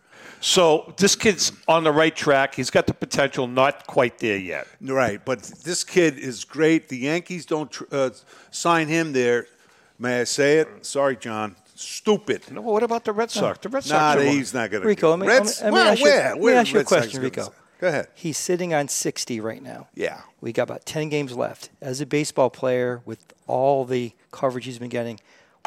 So 0.42 0.94
this 0.98 1.16
kid's 1.16 1.52
on 1.68 1.84
the 1.84 1.92
right 1.92 2.16
track. 2.16 2.54
He's 2.56 2.70
got 2.70 2.88
the 2.88 2.94
potential, 2.94 3.48
not 3.48 3.88
quite 3.88 4.20
there 4.20 4.38
yet. 4.38 4.68
Right, 4.82 5.24
but 5.24 5.42
this 5.42 5.84
kid 5.84 6.20
is 6.20 6.44
great. 6.44 6.88
The 6.90 6.98
Yankees 6.98 7.46
don't 7.46 7.76
uh, 7.92 8.12
sign 8.52 8.88
him 8.88 9.12
there. 9.14 9.48
May 9.98 10.22
I 10.22 10.24
say 10.26 10.60
it? 10.60 10.86
Sorry, 10.86 11.16
John. 11.16 11.56
Stupid. 11.76 12.50
No, 12.52 12.62
what 12.62 12.84
about 12.84 13.04
the 13.04 13.12
Red 13.12 13.32
Sox? 13.32 13.60
The 13.60 13.70
Red 13.70 13.84
Sox. 13.84 14.16
Nah, 14.18 14.22
are- 14.22 14.26
he's 14.26 14.54
not 14.54 14.72
going 14.72 14.82
to. 14.82 14.88
Rico, 14.88 15.10
let 15.12 15.20
me, 15.20 15.28
let 15.28 15.44
me, 15.44 15.50
let 15.62 15.66
me 15.66 15.72
well, 15.72 15.88
ask 15.92 16.00
you, 16.00 16.06
where? 16.06 16.36
Where 16.38 16.56
ask 16.56 16.74
you 16.74 16.80
a 16.80 16.84
question, 16.84 17.22
Rico. 17.22 17.54
Go 17.82 17.88
ahead. 17.90 18.08
He's 18.16 18.38
sitting 18.38 18.74
on 18.74 18.88
60 18.88 19.42
right 19.42 19.62
now. 19.62 19.88
Yeah. 19.94 20.22
We 20.40 20.54
got 20.54 20.64
about 20.64 20.86
10 20.86 21.10
games 21.10 21.36
left. 21.36 21.70
As 21.82 22.00
a 22.00 22.06
baseball 22.06 22.50
player, 22.50 23.02
with 23.06 23.34
all 23.48 23.84
the 23.84 24.14
coverage 24.32 24.64
he's 24.66 24.80
been 24.80 24.90
getting, 24.90 25.20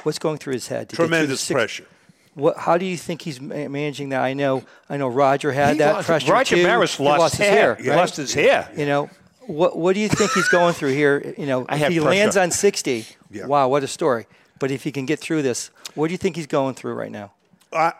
what's 0.04 0.18
going 0.18 0.38
through 0.38 0.54
his 0.54 0.68
head? 0.68 0.88
to 0.88 0.92
get 0.94 0.96
through 0.96 1.06
the 1.06 1.08
Tremendous 1.10 1.40
six- 1.42 1.54
pressure. 1.54 1.86
What, 2.34 2.56
how 2.56 2.78
do 2.78 2.86
you 2.86 2.96
think 2.96 3.22
he's 3.22 3.40
managing 3.40 4.10
that? 4.10 4.22
I 4.22 4.32
know, 4.32 4.62
I 4.88 4.96
know. 4.96 5.08
Roger 5.08 5.50
had 5.52 5.72
He 5.72 5.78
that 5.80 5.92
lost- 5.94 6.06
pressure 6.06 6.32
Roger 6.32 6.56
too. 6.56 6.62
Maris 6.62 6.96
He 6.96 7.02
lost 7.02 7.36
his 7.36 7.46
hair. 7.46 7.50
hair. 7.50 7.74
He 7.74 7.90
right? 7.90 7.96
lost 7.96 8.16
his 8.16 8.32
hair. 8.32 8.70
You 8.76 8.86
know, 8.86 9.10
what 9.48 9.76
what 9.76 9.94
do 9.94 10.00
you 10.00 10.08
think 10.08 10.30
he's 10.32 10.48
going 10.48 10.74
through 10.74 10.92
here? 10.94 11.34
You 11.38 11.46
know, 11.46 11.66
I 11.68 11.76
if 11.76 11.88
he 11.88 11.98
pressure. 11.98 12.02
lands 12.02 12.36
on 12.36 12.50
60, 12.50 13.06
Yeah. 13.30 13.46
wow, 13.46 13.68
what 13.68 13.82
a 13.82 13.86
story. 13.88 14.26
But 14.58 14.70
if 14.70 14.82
he 14.84 14.92
can 14.92 15.06
get 15.06 15.18
through 15.20 15.42
this, 15.42 15.70
what 15.94 16.08
do 16.08 16.12
you 16.12 16.18
think 16.18 16.36
he's 16.36 16.46
going 16.46 16.74
through 16.74 16.94
right 16.94 17.10
now? 17.12 17.32
I, 17.72 17.92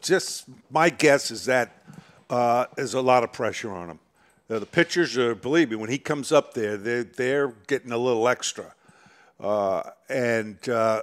just 0.00 0.44
my 0.70 0.90
guess 0.90 1.30
is 1.30 1.44
that 1.46 1.70
uh, 2.30 2.66
there's 2.76 2.94
a 2.94 3.00
lot 3.00 3.24
of 3.24 3.32
pressure 3.32 3.70
on 3.72 3.88
him. 3.90 3.98
Now, 4.48 4.58
the 4.58 4.66
pitchers 4.66 5.16
are, 5.18 5.34
believe 5.34 5.70
me, 5.70 5.76
when 5.76 5.90
he 5.90 5.98
comes 5.98 6.32
up 6.32 6.54
there, 6.54 6.76
they're, 6.78 7.04
they're 7.04 7.48
getting 7.66 7.92
a 7.92 7.98
little 7.98 8.26
extra. 8.28 8.74
Uh, 9.38 9.82
and 10.08 10.56
uh, 10.68 11.02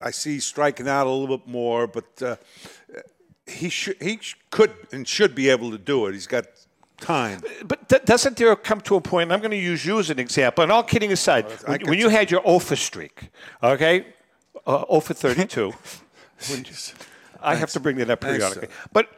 I 0.00 0.10
see 0.10 0.34
he's 0.34 0.46
striking 0.46 0.88
out 0.88 1.06
a 1.06 1.10
little 1.10 1.36
bit 1.38 1.46
more, 1.46 1.86
but 1.86 2.22
uh, 2.22 2.36
he 3.46 3.68
should 3.68 4.00
he 4.02 4.18
sh- 4.20 4.36
could 4.50 4.72
and 4.92 5.06
should 5.06 5.34
be 5.34 5.48
able 5.50 5.70
to 5.70 5.78
do 5.78 6.06
it. 6.06 6.14
He's 6.14 6.26
got 6.26 6.46
time. 7.00 7.40
But 7.64 7.88
th- 7.88 8.04
doesn't 8.04 8.36
there 8.36 8.54
come 8.56 8.80
to 8.82 8.96
a 8.96 9.00
point? 9.00 9.24
And 9.24 9.32
I'm 9.32 9.40
going 9.40 9.50
to 9.52 9.56
use 9.56 9.84
you 9.84 9.98
as 9.98 10.10
an 10.10 10.18
example. 10.18 10.62
And 10.62 10.72
all 10.72 10.82
kidding 10.82 11.12
aside, 11.12 11.46
when, 11.66 11.80
when 11.86 11.98
you 11.98 12.08
had 12.08 12.30
your 12.30 12.42
OFA 12.42 12.76
streak, 12.76 13.30
okay, 13.62 14.06
uh, 14.66 14.84
OFA 14.86 15.14
32, 15.14 15.72
when 16.50 16.64
I 17.40 17.54
have 17.54 17.70
to 17.70 17.80
bring 17.80 17.96
that 17.96 18.10
up 18.10 18.20
periodically. 18.20 18.68
But 18.92 19.08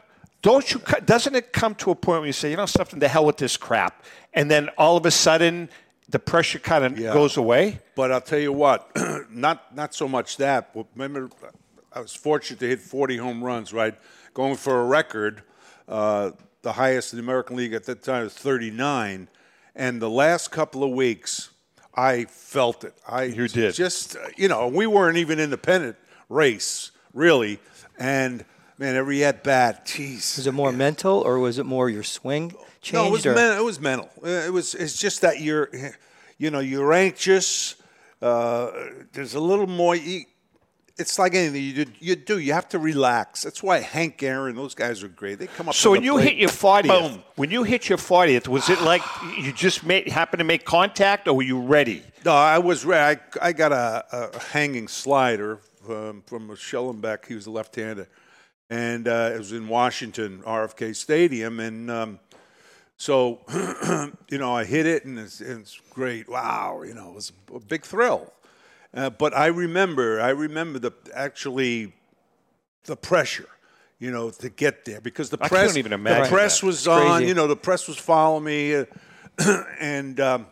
don't 0.41 0.71
you? 0.71 0.81
Doesn't 1.05 1.35
it 1.35 1.53
come 1.53 1.75
to 1.75 1.91
a 1.91 1.95
point 1.95 2.21
where 2.21 2.27
you 2.27 2.33
say, 2.33 2.49
you 2.51 2.57
know, 2.57 2.65
something 2.65 2.99
the 2.99 3.07
hell 3.07 3.25
with 3.25 3.37
this 3.37 3.57
crap, 3.57 4.03
and 4.33 4.49
then 4.49 4.69
all 4.77 4.97
of 4.97 5.05
a 5.05 5.11
sudden 5.11 5.69
the 6.09 6.19
pressure 6.19 6.59
kind 6.59 6.83
of 6.83 6.97
Yeah. 6.99 7.13
goes 7.13 7.37
away? 7.37 7.79
But 7.95 8.11
I'll 8.11 8.21
tell 8.21 8.39
you 8.39 8.51
what, 8.53 8.91
not 9.29 9.75
not 9.75 9.93
so 9.93 10.07
much 10.07 10.37
that. 10.37 10.73
But 10.73 10.87
remember, 10.95 11.29
I 11.93 11.99
was 12.01 12.13
fortunate 12.15 12.59
to 12.59 12.67
hit 12.67 12.79
40 12.79 13.17
home 13.17 13.43
runs, 13.43 13.71
right? 13.73 13.95
Going 14.33 14.55
for 14.55 14.81
a 14.81 14.85
record, 14.85 15.43
uh, 15.87 16.31
the 16.61 16.73
highest 16.73 17.13
in 17.13 17.17
the 17.17 17.23
American 17.23 17.55
League 17.57 17.73
at 17.73 17.85
that 17.85 18.03
time 18.03 18.23
was 18.23 18.33
39. 18.33 19.27
And 19.75 20.01
the 20.01 20.09
last 20.09 20.51
couple 20.51 20.83
of 20.83 20.91
weeks, 20.91 21.49
I 21.95 22.25
felt 22.25 22.83
it. 22.83 22.93
I 23.07 23.23
You 23.23 23.47
did. 23.47 23.73
Just, 23.73 24.15
uh, 24.15 24.19
you 24.37 24.47
know, 24.47 24.67
we 24.67 24.85
weren't 24.85 25.17
even 25.17 25.39
independent 25.39 25.95
race, 26.29 26.91
really. 27.13 27.59
And, 27.97 28.45
man, 28.77 28.95
every 28.95 29.23
at 29.23 29.43
bat, 29.43 29.85
jeez. 29.85 30.37
Was 30.37 30.47
it 30.47 30.53
more 30.53 30.71
mental 30.71 31.19
or 31.21 31.39
was 31.39 31.57
it 31.57 31.65
more 31.65 31.89
your 31.89 32.03
swing 32.03 32.51
changed? 32.81 32.93
No, 32.93 33.07
it 33.07 33.11
was, 33.11 33.25
or? 33.25 33.33
men- 33.35 33.57
it 33.57 33.63
was 33.63 33.79
mental. 33.79 34.09
Uh, 34.23 34.27
It 34.29 34.53
was. 34.53 34.75
It's 34.75 34.97
just 34.97 35.21
that 35.21 35.39
you're, 35.41 35.69
you 36.37 36.51
know, 36.51 36.59
you're 36.59 36.93
anxious. 36.93 37.75
Uh, 38.21 38.71
there's 39.13 39.33
a 39.35 39.39
little 39.39 39.67
more. 39.67 39.95
You, 39.95 40.25
it's 41.01 41.19
like 41.19 41.33
anything 41.33 41.63
you 41.63 41.85
do, 41.85 41.91
you 41.99 42.15
do. 42.15 42.39
You 42.39 42.53
have 42.53 42.69
to 42.69 42.79
relax. 42.79 43.43
That's 43.43 43.61
why 43.61 43.79
Hank 43.79 44.21
Aaron, 44.23 44.55
those 44.55 44.75
guys 44.75 45.03
are 45.03 45.07
great. 45.07 45.39
They 45.39 45.47
come 45.47 45.67
up. 45.67 45.75
So 45.75 45.91
when 45.91 46.03
you 46.03 46.13
plate, 46.13 46.29
hit 46.29 46.37
your 46.37 46.49
40th, 46.49 46.87
boom. 46.87 47.23
when 47.35 47.51
you 47.51 47.63
hit 47.63 47.89
your 47.89 47.97
40th, 47.97 48.47
was 48.47 48.69
it 48.69 48.81
like 48.81 49.01
you 49.37 49.51
just 49.51 49.83
made, 49.83 50.07
happened 50.07 50.39
to 50.39 50.45
make 50.45 50.63
contact, 50.63 51.27
or 51.27 51.33
were 51.33 51.43
you 51.43 51.59
ready? 51.59 52.03
No, 52.23 52.33
I 52.33 52.59
was 52.59 52.85
ready. 52.85 53.19
I, 53.41 53.47
I 53.49 53.51
got 53.51 53.71
a, 53.71 54.05
a 54.11 54.39
hanging 54.39 54.87
slider 54.87 55.59
um, 55.89 56.23
from 56.25 56.49
Shellenback. 56.49 57.25
He 57.25 57.35
was 57.35 57.47
a 57.47 57.51
left-hander, 57.51 58.07
and 58.69 59.07
uh, 59.07 59.31
it 59.33 59.37
was 59.37 59.51
in 59.51 59.67
Washington, 59.67 60.43
RFK 60.45 60.95
Stadium, 60.95 61.59
and 61.59 61.89
um, 61.89 62.19
so 62.97 63.41
you 64.29 64.37
know 64.37 64.55
I 64.55 64.65
hit 64.65 64.85
it, 64.85 65.05
and 65.05 65.17
it's, 65.17 65.41
it's 65.41 65.81
great. 65.89 66.29
Wow, 66.29 66.83
you 66.85 66.93
know, 66.93 67.09
it 67.09 67.15
was 67.15 67.33
a 67.53 67.59
big 67.59 67.83
thrill. 67.83 68.31
Uh, 68.93 69.09
but 69.09 69.35
I 69.35 69.47
remember, 69.47 70.19
I 70.21 70.29
remember 70.29 70.79
the 70.79 70.91
actually 71.13 71.93
the 72.85 72.95
pressure. 72.95 73.47
You 73.99 74.09
know, 74.09 74.31
to 74.31 74.49
get 74.49 74.83
there 74.85 74.99
because 74.99 75.29
the 75.29 75.37
I 75.39 75.47
press, 75.47 75.77
even 75.77 75.93
imagine 75.93 76.23
the 76.23 76.29
press 76.29 76.61
that. 76.61 76.65
was 76.65 76.77
It's 76.79 76.87
on. 76.87 77.17
crazy. 77.17 77.27
You 77.27 77.33
know, 77.35 77.45
the 77.45 77.55
press 77.55 77.87
was 77.87 77.97
following 77.97 78.43
me, 78.45 78.73
uh, 78.75 78.85
and 79.79 80.19
um, 80.19 80.47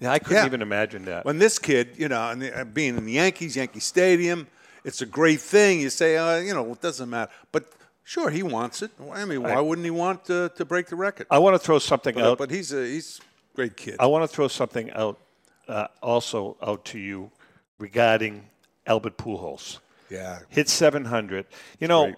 Yeah, 0.00 0.10
I 0.10 0.18
couldn't 0.18 0.38
Yeah. 0.42 0.46
even 0.46 0.62
imagine 0.62 1.04
that. 1.04 1.24
when 1.24 1.38
this 1.38 1.60
kid, 1.60 1.90
you 1.96 2.08
know, 2.08 2.28
and 2.30 2.42
the- 2.42 2.60
uh, 2.60 2.64
being 2.64 2.96
in 2.96 3.06
the 3.06 3.12
Yankees, 3.12 3.54
Yankee 3.54 3.78
Stadium, 3.78 4.48
it's 4.84 5.00
a 5.00 5.06
great 5.06 5.40
thing. 5.40 5.80
You 5.80 5.90
say, 5.90 6.16
uh, 6.16 6.38
you 6.38 6.52
know, 6.54 6.72
it 6.72 6.80
doesn't 6.80 7.08
matter. 7.08 7.30
But 7.52 7.70
sure, 8.02 8.30
he 8.30 8.42
wants 8.42 8.82
it. 8.82 8.90
I 9.12 9.24
mean, 9.24 9.44
why 9.44 9.60
wouldn't 9.60 9.84
he 9.84 9.92
want 9.92 10.24
to, 10.24 10.50
to 10.56 10.64
break 10.64 10.88
the 10.88 10.96
record? 10.96 11.28
I 11.30 11.38
want 11.38 11.54
to 11.54 11.60
throw 11.60 11.78
something 11.78 12.16
But, 12.16 12.24
out. 12.24 12.38
but 12.38 12.50
he's 12.50 12.72
a 12.72 12.84
he's 12.84 13.20
a 13.52 13.56
great 13.56 13.76
kid. 13.76 13.94
I 14.00 14.06
want 14.06 14.28
to 14.28 14.28
throw 14.28 14.48
something 14.48 14.90
out, 14.90 15.20
uh, 15.68 15.86
also 16.02 16.56
out 16.60 16.84
to 16.86 16.98
you 16.98 17.30
regarding 17.78 18.48
Albert 18.86 19.16
Pujols. 19.18 19.78
Yeah. 20.10 20.40
Hit 20.48 20.68
700. 20.68 21.46
You 21.80 21.88
know, 21.88 22.04
Great. 22.04 22.16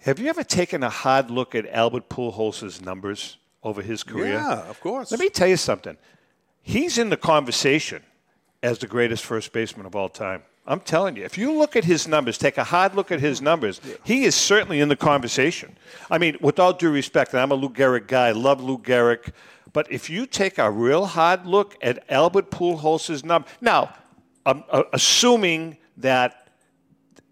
have 0.00 0.18
you 0.18 0.28
ever 0.28 0.44
taken 0.44 0.82
a 0.82 0.90
hard 0.90 1.30
look 1.30 1.54
at 1.54 1.66
Albert 1.68 2.08
Pujols' 2.08 2.80
numbers 2.82 3.38
over 3.62 3.82
his 3.82 4.02
career? 4.02 4.34
Yeah, 4.34 4.68
of 4.68 4.80
course. 4.80 5.10
Let 5.10 5.20
me 5.20 5.30
tell 5.30 5.48
you 5.48 5.56
something. 5.56 5.96
He's 6.62 6.98
in 6.98 7.08
the 7.08 7.16
conversation 7.16 8.02
as 8.62 8.78
the 8.78 8.86
greatest 8.86 9.24
first 9.24 9.52
baseman 9.52 9.86
of 9.86 9.96
all 9.96 10.08
time. 10.08 10.42
I'm 10.66 10.80
telling 10.80 11.16
you, 11.16 11.24
if 11.24 11.38
you 11.38 11.52
look 11.52 11.74
at 11.74 11.84
his 11.84 12.06
numbers, 12.06 12.36
take 12.36 12.58
a 12.58 12.64
hard 12.64 12.94
look 12.94 13.10
at 13.10 13.18
his 13.18 13.40
numbers, 13.40 13.80
he 14.04 14.24
is 14.24 14.34
certainly 14.34 14.80
in 14.80 14.88
the 14.88 14.96
conversation. 14.96 15.76
I 16.10 16.18
mean, 16.18 16.36
with 16.40 16.58
all 16.58 16.74
due 16.74 16.90
respect, 16.90 17.32
and 17.32 17.40
I'm 17.40 17.50
a 17.50 17.54
Lou 17.54 17.70
Gehrig 17.70 18.06
guy, 18.06 18.30
love 18.32 18.62
Lou 18.62 18.78
Gehrig, 18.78 19.32
but 19.72 19.90
if 19.90 20.10
you 20.10 20.26
take 20.26 20.58
a 20.58 20.70
real 20.70 21.06
hard 21.06 21.46
look 21.46 21.76
at 21.82 22.04
Albert 22.10 22.50
Pujols' 22.50 23.24
number, 23.24 23.48
now, 23.60 23.94
I'm 24.50 24.64
uh, 24.70 24.82
assuming 24.92 25.76
that 25.98 26.48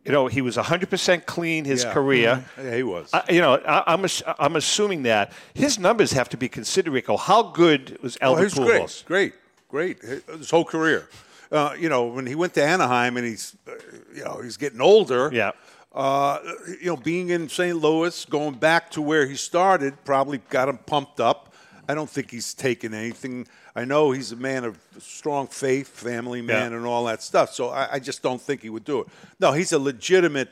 you 0.05 0.13
know 0.13 0.27
he 0.27 0.41
was 0.43 0.57
100% 0.57 1.27
clean 1.27 1.65
his 1.65 1.85
Yeah. 1.85 1.93
career. 1.93 2.45
Yeah, 2.63 2.77
he 2.77 2.83
was. 2.83 3.11
I, 3.13 3.23
you 3.31 3.41
know, 3.41 3.55
I, 3.57 3.93
I'm 3.93 4.05
ass- 4.05 4.23
I'm 4.39 4.57
assuming 4.57 5.03
that 5.05 5.33
his 5.55 5.79
numbers 5.79 6.13
have 6.13 6.29
to 6.31 6.37
be 6.37 6.49
considered. 6.49 6.93
Rico, 6.93 7.17
how 7.17 7.43
good 7.43 7.99
was 8.03 8.17
Oh, 8.23 8.27
Albert 8.27 8.43
he's 8.45 8.55
Pujols? 8.55 9.05
great, 9.05 9.33
great, 9.69 9.99
great. 10.01 10.23
His 10.39 10.51
whole 10.51 10.65
career. 10.65 11.09
Uh, 11.51 11.75
you 11.79 11.89
know, 11.89 12.05
when 12.07 12.27
he 12.27 12.35
went 12.35 12.53
to 12.55 12.63
Anaheim 12.63 13.17
and 13.17 13.27
he's, 13.27 13.57
uh, 13.67 13.73
you 14.15 14.23
know, 14.25 14.41
he's 14.43 14.57
getting 14.59 14.81
older. 14.83 15.31
Yeah. 15.33 15.53
Uh, 15.95 16.39
you 16.81 16.87
know, 16.89 16.97
being 16.97 17.31
in 17.31 17.49
St. 17.49 17.75
Louis, 17.77 18.25
going 18.27 18.55
back 18.55 18.91
to 18.91 19.01
where 19.03 19.27
he 19.27 19.35
started, 19.35 19.95
probably 20.05 20.39
got 20.51 20.69
him 20.69 20.77
pumped 20.77 21.21
up. 21.21 21.48
I 21.89 21.95
don't 21.95 22.09
think 22.11 22.31
he's 22.31 22.53
taken 22.55 22.93
anything. 22.93 23.47
I 23.75 23.85
know 23.85 24.11
he's 24.11 24.31
a 24.33 24.37
man 24.37 24.65
of 24.65 24.79
strong 24.99 25.47
faith, 25.47 25.89
family 25.89 26.43
man, 26.43 26.71
Yeah. 26.71 26.77
and 26.77 26.87
all 26.87 27.05
that 27.07 27.23
stuff. 27.23 27.53
So 27.55 27.71
I, 27.71 27.95
I 27.95 27.99
just 27.99 28.23
don't 28.23 28.41
think 28.41 28.61
he 28.63 28.69
would 28.71 28.85
do 28.85 29.01
it. 29.01 29.07
No, 29.41 29.53
he's 29.53 29.73
a 29.73 29.79
legitimate, 29.79 30.51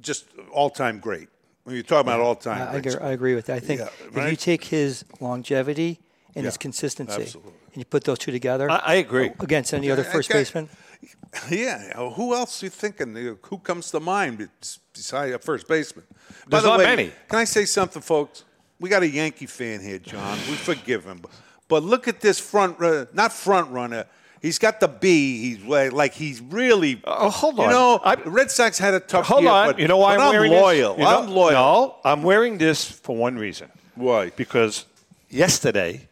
just 0.00 0.26
all-time 0.52 0.98
great. 0.98 1.28
When 1.64 1.74
you're 1.74 1.84
talking 1.84 2.08
about 2.08 2.20
all-time, 2.20 2.62
I, 2.62 2.72
I, 2.72 2.76
agree, 2.76 2.94
I 3.00 3.10
agree 3.10 3.34
with 3.34 3.46
that. 3.46 3.56
I 3.56 3.60
think 3.60 3.80
Yeah, 3.80 4.24
if 4.24 4.30
you 4.30 4.36
take 4.36 4.64
his 4.64 5.04
longevity 5.20 6.00
and 6.34 6.44
his 6.44 6.56
consistency, 6.56 7.22
absolutely. 7.22 7.52
and 7.72 7.76
you 7.76 7.84
put 7.84 8.04
those 8.04 8.18
two 8.18 8.32
together, 8.32 8.70
I, 8.70 8.76
I 8.76 8.94
agree. 8.94 9.30
against 9.40 9.72
any 9.72 9.90
other 9.90 10.04
first 10.04 10.30
okay. 10.30 10.40
baseman, 10.40 10.68
Yeah. 11.50 11.92
Who 12.10 12.34
else 12.34 12.62
are 12.62 12.66
you 12.66 12.70
thinking? 12.70 13.14
Who 13.42 13.58
comes 13.58 13.90
to 13.90 14.00
mind 14.00 14.48
besides 14.92 15.34
a 15.34 15.38
first 15.38 15.68
baseman? 15.68 16.04
By 16.08 16.24
There's 16.48 16.62
the 16.62 16.68
not 16.70 16.78
way, 16.78 16.84
many. 16.86 17.12
Can 17.28 17.38
I 17.38 17.44
say 17.44 17.64
something, 17.64 18.02
folks? 18.02 18.44
We 18.78 18.88
got 18.88 19.02
a 19.02 19.08
Yankee 19.08 19.46
fan 19.46 19.80
here, 19.80 19.98
John. 19.98 20.38
We 20.48 20.54
forgive 20.54 21.04
him, 21.04 21.22
but 21.68 21.82
look 21.82 22.08
at 22.08 22.20
this 22.20 22.38
front, 22.38 22.80
uh, 22.82 23.06
not 23.14 23.32
front 23.32 23.70
runner. 23.70 24.04
He's 24.42 24.58
got 24.58 24.80
the 24.80 24.86
B. 24.88 25.40
He's 25.40 25.64
like, 25.64 25.92
like 25.92 26.12
he's 26.12 26.40
really. 26.42 27.00
Oh, 27.04 27.30
hold 27.30 27.58
on. 27.58 27.64
You 27.66 27.70
know, 27.72 28.00
I- 28.04 28.14
Red 28.16 28.50
Sox 28.50 28.78
had 28.78 28.92
a 28.94 29.00
tough 29.00 29.26
Hold 29.26 29.42
year, 29.42 29.50
on. 29.50 29.66
but 29.68 29.78
you 29.78 29.88
know 29.88 29.96
why 29.96 30.14
I'm, 30.14 30.20
I'm 30.20 30.50
loyal. 30.50 30.94
You 30.96 31.02
know- 31.04 31.22
I'm 31.22 31.30
loyal. 31.30 31.52
No, 31.52 31.96
I'm 32.04 32.22
wearing 32.22 32.58
this 32.58 32.84
for 32.84 33.16
one 33.16 33.36
reason. 33.38 33.70
Why? 33.94 34.30
Because 34.30 34.84
yesterday 35.30 36.08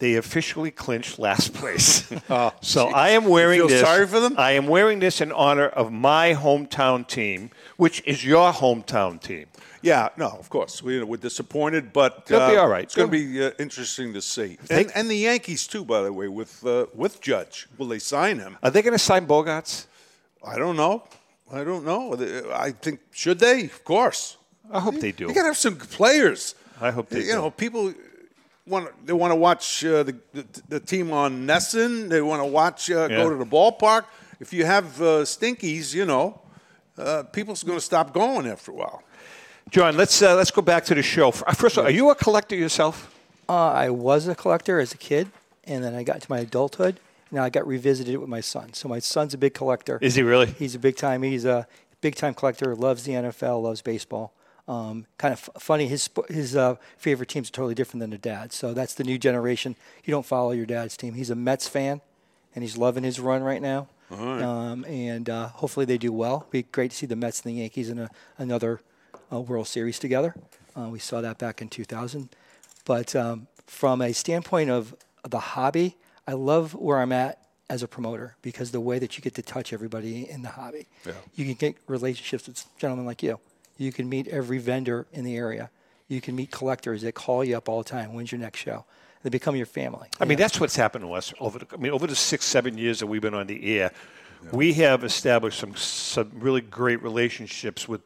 they 0.00 0.16
officially 0.16 0.70
clinched 0.72 1.18
last 1.18 1.54
place. 1.54 2.10
Oh, 2.28 2.52
so 2.60 2.86
geez. 2.86 2.94
I 2.94 3.10
am 3.10 3.24
wearing 3.26 3.56
You 3.58 3.68
feel 3.68 3.78
this. 3.78 3.86
sorry 3.86 4.06
for 4.08 4.20
them? 4.20 4.34
I 4.36 4.52
am 4.52 4.66
wearing 4.66 4.98
this 4.98 5.20
in 5.20 5.30
honor 5.32 5.66
of 5.68 5.92
my 5.92 6.34
hometown 6.34 7.06
team, 7.06 7.50
which 7.76 8.02
is 8.06 8.24
your 8.24 8.52
hometown 8.52 9.20
team. 9.22 9.46
Yeah, 9.82 10.08
no, 10.16 10.28
of 10.28 10.48
course. 10.48 10.82
We, 10.82 11.02
we're 11.02 11.16
disappointed, 11.16 11.92
but 11.92 12.26
They'll 12.26 12.50
be 12.50 12.56
uh, 12.56 12.62
all 12.62 12.68
right. 12.68 12.84
It's 12.84 12.94
going 12.94 13.10
to 13.10 13.12
be 13.12 13.44
uh, 13.44 13.50
interesting 13.58 14.12
to 14.14 14.20
see. 14.22 14.58
And, 14.70 14.90
and 14.94 15.08
the 15.08 15.16
Yankees, 15.16 15.66
too, 15.66 15.84
by 15.84 16.02
the 16.02 16.12
way, 16.12 16.28
with, 16.28 16.64
uh, 16.66 16.86
with 16.94 17.20
Judge. 17.20 17.68
Will 17.78 17.88
they 17.88 17.98
sign 17.98 18.38
him? 18.38 18.56
Are 18.62 18.70
they 18.70 18.82
going 18.82 18.94
to 18.94 18.98
sign 18.98 19.26
Bogaerts? 19.26 19.86
I 20.44 20.56
don't 20.56 20.76
know. 20.76 21.04
I 21.52 21.64
don't 21.64 21.84
know. 21.84 22.14
I 22.52 22.72
think 22.72 23.00
should 23.10 23.38
they? 23.38 23.64
Of 23.64 23.84
course. 23.84 24.36
I 24.70 24.80
hope 24.80 24.96
they 25.00 25.12
do. 25.12 25.28
You 25.28 25.34
got 25.34 25.42
to 25.42 25.46
have 25.48 25.56
some 25.56 25.74
good 25.74 25.90
players. 25.90 26.54
I 26.80 26.90
hope 26.90 27.08
they 27.08 27.20
do. 27.20 27.26
you 27.26 27.32
do. 27.32 27.38
know, 27.38 27.50
people 27.50 27.94
want 28.66 29.06
they 29.06 29.14
want 29.14 29.30
to 29.32 29.36
watch 29.36 29.84
uh, 29.84 30.02
the, 30.02 30.16
the 30.34 30.44
the 30.68 30.80
team 30.80 31.10
on 31.10 31.46
NESN. 31.46 32.08
They 32.10 32.20
want 32.20 32.42
to 32.42 32.46
watch 32.46 32.90
uh, 32.90 33.08
Yeah. 33.10 33.16
go 33.16 33.30
to 33.30 33.36
the 33.36 33.46
ballpark. 33.46 34.04
If 34.40 34.52
you 34.52 34.66
have 34.66 35.00
uh, 35.00 35.24
stinkies, 35.24 35.94
you 35.94 36.04
know, 36.04 36.40
uh, 36.98 37.22
people's 37.32 37.64
going 37.64 37.78
to 37.78 37.84
stop 37.84 38.12
going 38.12 38.46
after 38.46 38.70
a 38.70 38.74
while. 38.74 39.02
John, 39.70 39.96
let's 39.96 40.22
uh, 40.22 40.34
let's 40.34 40.50
go 40.50 40.62
back 40.62 40.84
to 40.86 40.94
the 40.94 41.02
show. 41.02 41.30
First 41.30 41.76
of 41.76 41.82
all, 41.82 41.86
are 41.88 41.90
you 41.92 42.10
a 42.10 42.14
collector 42.14 42.56
yourself? 42.56 43.14
uh, 43.48 43.52
I 43.72 43.90
was 43.90 44.28
a 44.28 44.34
collector 44.34 44.78
as 44.80 44.92
a 44.92 44.96
kid, 44.96 45.28
and 45.64 45.82
then 45.82 45.94
I 45.94 46.02
got 46.02 46.20
to 46.22 46.30
my 46.30 46.40
adulthood. 46.40 47.00
Now 47.30 47.44
I 47.44 47.50
got 47.50 47.66
revisited 47.66 48.16
with 48.18 48.28
my 48.28 48.40
son. 48.40 48.72
So 48.72 48.88
my 48.88 48.98
son's 49.00 49.34
a 49.34 49.38
big 49.38 49.54
collector. 49.54 49.98
Is 50.00 50.14
he 50.14 50.22
really? 50.22 50.46
He's 50.46 50.74
a 50.74 50.78
big 50.78 50.96
time. 50.96 51.22
He's 51.22 51.44
a 51.44 51.66
big 52.00 52.14
time 52.14 52.34
collector. 52.34 52.74
Loves 52.74 53.04
the 53.04 53.12
NFL. 53.12 53.62
Loves 53.62 53.82
baseball. 53.82 54.32
Um, 54.66 55.06
kind 55.18 55.32
of 55.32 55.50
f- 55.54 55.62
funny. 55.62 55.86
His 55.88 56.08
his 56.28 56.56
uh, 56.56 56.76
favorite 56.96 57.28
teams 57.28 57.48
are 57.48 57.52
totally 57.52 57.74
different 57.74 58.00
than 58.00 58.10
their 58.10 58.18
dad's. 58.18 58.54
So 58.54 58.72
that's 58.74 58.94
the 58.94 59.04
new 59.04 59.18
generation. 59.18 59.76
You 60.04 60.12
don't 60.12 60.26
follow 60.26 60.52
your 60.52 60.66
dad's 60.66 60.96
team. 60.96 61.14
He's 61.14 61.30
a 61.30 61.34
Mets 61.34 61.68
fan, 61.68 62.00
and 62.54 62.62
he's 62.64 62.76
loving 62.78 63.02
his 63.04 63.18
run 63.20 63.42
right 63.42 63.60
now. 63.62 63.88
Um, 64.10 64.84
and 64.86 65.28
uh, 65.28 65.48
hopefully 65.48 65.84
they 65.84 65.98
do 65.98 66.12
well. 66.12 66.46
Be 66.50 66.62
great 66.62 66.92
to 66.92 66.96
see 66.96 67.04
the 67.06 67.16
Mets 67.16 67.42
and 67.42 67.52
the 67.54 67.60
Yankees 67.60 67.90
in 67.90 67.98
a, 67.98 68.08
another 68.38 68.80
uh, 69.32 69.40
World 69.40 69.66
Series 69.66 69.98
together. 69.98 70.34
Uh, 70.76 70.88
we 70.88 70.98
saw 70.98 71.20
that 71.20 71.38
back 71.38 71.60
in 71.60 71.68
2000. 71.68 72.28
But 72.84 73.14
um, 73.14 73.48
from 73.66 74.00
a 74.00 74.12
standpoint 74.12 74.70
of 74.70 74.94
the 75.28 75.38
hobby, 75.38 75.96
I 76.26 76.32
love 76.32 76.74
where 76.74 76.98
I'm 76.98 77.12
at 77.12 77.42
as 77.70 77.82
a 77.82 77.88
promoter 77.88 78.36
because 78.42 78.70
the 78.70 78.80
way 78.80 78.98
that 78.98 79.16
you 79.16 79.22
get 79.22 79.34
to 79.34 79.42
touch 79.42 79.72
everybody 79.72 80.28
in 80.28 80.42
the 80.42 80.48
hobby. 80.48 80.86
You 81.34 81.44
can 81.44 81.54
get 81.54 81.76
relationships 81.86 82.46
with 82.46 82.64
gentlemen 82.78 83.06
like 83.06 83.22
you. 83.22 83.38
You 83.76 83.92
can 83.92 84.08
meet 84.08 84.26
every 84.28 84.58
vendor 84.58 85.06
in 85.12 85.24
the 85.24 85.36
area. 85.36 85.70
You 86.08 86.20
can 86.20 86.34
meet 86.34 86.50
collectors 86.50 87.02
that 87.02 87.14
call 87.14 87.44
you 87.44 87.56
up 87.56 87.68
all 87.68 87.82
the 87.82 87.88
time. 87.88 88.14
When's 88.14 88.32
your 88.32 88.40
next 88.40 88.60
show? 88.60 88.84
They 89.22 89.30
become 89.30 89.56
your 89.56 89.66
family. 89.66 90.08
I 90.20 90.24
mean, 90.24 90.38
that's 90.38 90.60
what's 90.60 90.76
happened 90.76 91.04
to 91.04 91.12
us 91.12 91.34
over. 91.40 91.58
The, 91.58 91.66
I 91.72 91.76
mean, 91.76 91.92
over 91.92 92.06
the 92.06 92.16
six, 92.16 92.44
seven 92.44 92.78
years 92.78 93.00
that 93.00 93.06
we've 93.06 93.20
been 93.20 93.34
on 93.34 93.46
the 93.46 93.78
air, 93.78 93.92
we 94.52 94.72
have 94.74 95.04
established 95.04 95.58
some 95.58 95.74
some 95.74 96.30
really 96.34 96.60
great 96.60 97.02
relationships 97.02 97.88
with 97.88 98.00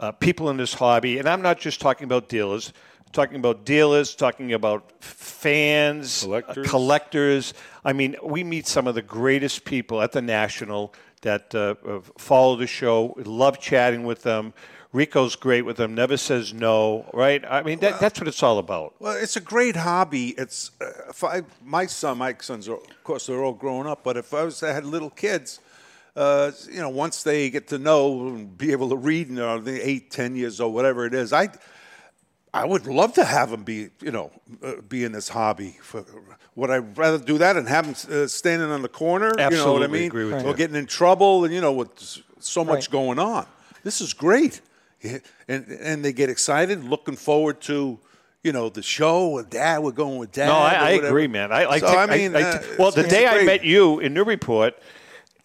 uh, 0.00 0.12
people 0.12 0.50
in 0.50 0.56
this 0.56 0.74
hobby, 0.74 1.18
and 1.18 1.28
I'm 1.28 1.42
not 1.42 1.58
just 1.58 1.80
talking 1.80 2.04
about 2.04 2.28
dealers. 2.28 2.72
I'm 3.06 3.12
talking 3.12 3.36
about 3.36 3.64
dealers, 3.64 4.14
talking 4.14 4.52
about 4.52 4.92
fans, 5.02 6.24
uh, 6.24 6.26
Collectors. 6.26 6.70
collectors. 6.70 7.54
I 7.84 7.92
mean, 7.92 8.16
we 8.22 8.44
meet 8.44 8.66
some 8.66 8.86
of 8.86 8.94
the 8.94 9.02
greatest 9.02 9.64
people 9.64 10.02
at 10.02 10.12
the 10.12 10.22
National 10.22 10.92
that 11.22 11.54
uh, 11.54 11.74
uh, 11.86 12.00
follow 12.18 12.56
the 12.56 12.66
show. 12.66 13.14
Love 13.24 13.58
chatting 13.60 14.04
with 14.04 14.22
them. 14.22 14.52
Rico's 14.92 15.34
great 15.34 15.62
with 15.62 15.76
them. 15.76 15.94
Never 15.94 16.16
says 16.16 16.54
no. 16.54 17.08
Right? 17.12 17.44
I 17.48 17.62
mean, 17.62 17.80
that, 17.80 17.98
that's 17.98 18.20
what 18.20 18.28
it's 18.28 18.42
all 18.42 18.58
about. 18.58 18.94
Well, 19.00 19.16
it's 19.16 19.36
a 19.36 19.40
great 19.40 19.74
hobby. 19.74 20.34
It's 20.38 20.70
uh, 20.80 20.86
if 21.08 21.24
I, 21.24 21.42
my 21.64 21.86
son, 21.86 22.18
my 22.18 22.36
sons, 22.40 22.68
are, 22.68 22.76
of 22.76 23.04
course, 23.04 23.26
they're 23.26 23.42
all 23.42 23.54
grown 23.54 23.86
up. 23.88 24.04
But 24.04 24.16
if 24.16 24.32
I 24.32 24.44
was, 24.44 24.62
I 24.62 24.72
had 24.72 24.84
little 24.84 25.10
kids, 25.10 25.60
uh, 26.16 26.52
you 26.70 26.80
know, 26.80 26.88
once 26.90 27.22
they 27.22 27.50
get 27.50 27.68
to 27.68 27.78
know 27.78 28.28
and 28.28 28.56
be 28.56 28.72
able 28.72 28.88
to 28.90 28.96
read, 28.96 29.28
you 29.28 29.34
know, 29.34 29.58
the 29.58 29.80
eight, 29.86 30.10
ten 30.10 30.36
years 30.36 30.60
old, 30.60 30.74
whatever 30.74 31.06
it 31.06 31.14
is, 31.14 31.32
I, 31.32 31.48
I 32.52 32.64
would 32.64 32.86
love 32.86 33.14
to 33.14 33.24
have 33.24 33.50
them 33.50 33.64
be, 33.64 33.88
you 34.00 34.12
know, 34.12 34.30
uh, 34.62 34.74
be 34.88 35.02
in 35.04 35.12
this 35.12 35.28
hobby. 35.28 35.76
For, 35.82 36.04
would 36.54 36.70
I 36.70 36.78
rather 36.78 37.18
do 37.18 37.38
that 37.38 37.56
and 37.56 37.68
have 37.68 38.06
them 38.08 38.22
uh, 38.24 38.26
standing 38.28 38.70
on 38.70 38.82
the 38.82 38.88
corner? 38.88 39.26
you 39.30 39.32
know 39.36 39.42
what 39.42 39.52
I 39.52 39.56
Absolutely 39.56 39.88
mean? 39.88 40.06
agree 40.06 40.24
with 40.26 40.44
or 40.44 40.50
you. 40.50 40.54
getting 40.54 40.76
in 40.76 40.86
trouble, 40.86 41.44
and 41.44 41.52
you 41.52 41.60
know, 41.60 41.72
with 41.72 41.90
so 42.38 42.64
much 42.64 42.74
Right. 42.86 42.90
going 42.90 43.18
on. 43.18 43.46
This 43.82 44.00
is 44.00 44.12
great, 44.14 44.60
Yeah, 45.02 45.18
and 45.48 45.66
and 45.68 46.04
they 46.04 46.12
get 46.12 46.30
excited, 46.30 46.84
looking 46.84 47.16
forward 47.16 47.60
to. 47.62 47.98
You 48.44 48.52
know 48.52 48.68
the 48.68 48.82
show. 48.82 49.30
With 49.30 49.48
Dad, 49.48 49.82
we're 49.82 49.92
going 49.92 50.18
with 50.18 50.30
Dad. 50.30 50.48
No, 50.48 50.52
I, 50.56 50.72
I 50.74 50.90
agree, 50.90 51.26
man. 51.26 51.50
I, 51.50 51.64
I, 51.64 51.78
So, 51.78 51.86
take- 51.86 51.96
I 51.96 52.06
mean, 52.14 52.36
I- 52.36 52.42
uh, 52.42 52.62
well, 52.78 52.90
the 52.90 53.00
it's 53.00 53.08
day 53.08 53.26
I 53.26 53.42
met 53.42 53.64
you 53.64 54.00
in 54.00 54.12
Newburyport, 54.12 54.74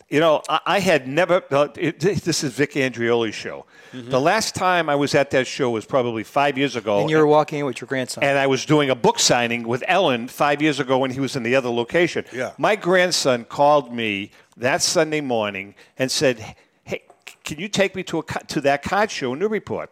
you 0.10 0.19
know, 0.19 0.41
I, 0.50 0.60
I 0.65 0.80
had 0.80 1.08
never. 1.08 1.43
Uh, 1.52 1.67
it, 1.76 2.00
this 2.00 2.43
is 2.43 2.54
Vic 2.54 2.74
Andrioli's 2.74 3.36
show. 3.36 3.65
Mm-hmm. 3.91 4.10
The 4.10 4.19
last 4.19 4.56
time 4.56 4.89
I 4.89 4.95
was 4.95 5.15
at 5.15 5.32
that 5.32 5.48
show 5.48 5.69
was 5.72 5.86
probably 5.86 6.24
five 6.24 6.58
years 6.58 6.76
ago. 6.76 7.02
and 7.02 7.10
you 7.10 7.17
were 7.17 7.28
walking 7.28 7.60
in 7.60 7.65
with 7.65 7.82
your 7.82 7.88
grandson. 7.88 8.24
and 8.24 8.38
I 8.38 8.48
was 8.48 8.65
doing 8.65 8.89
a 8.89 8.95
book 8.95 9.19
signing 9.19 9.67
with 9.67 9.84
Ellen 9.88 10.28
five 10.28 10.62
years 10.62 10.80
ago 10.80 10.98
when 10.98 11.12
he 11.12 11.19
was 11.19 11.36
in 11.36 11.43
the 11.43 11.56
other 11.56 11.69
location. 11.69 12.26
Yeah. 12.34 12.54
My 12.58 12.76
grandson 12.76 13.45
called 13.45 13.93
me 13.93 14.32
that 14.58 14.82
Sunday 14.82 15.22
morning 15.22 15.76
and 15.98 16.12
said, 16.12 16.56
"Hey, 16.84 17.04
can 17.43 17.60
you 17.60 17.67
take 17.69 17.95
me 17.95 18.04
to 18.04 18.19
a 18.19 18.24
to 18.24 18.62
that 18.62 18.84
card 18.84 19.12
show 19.12 19.34
in 19.34 19.39
Newburyport?" 19.39 19.91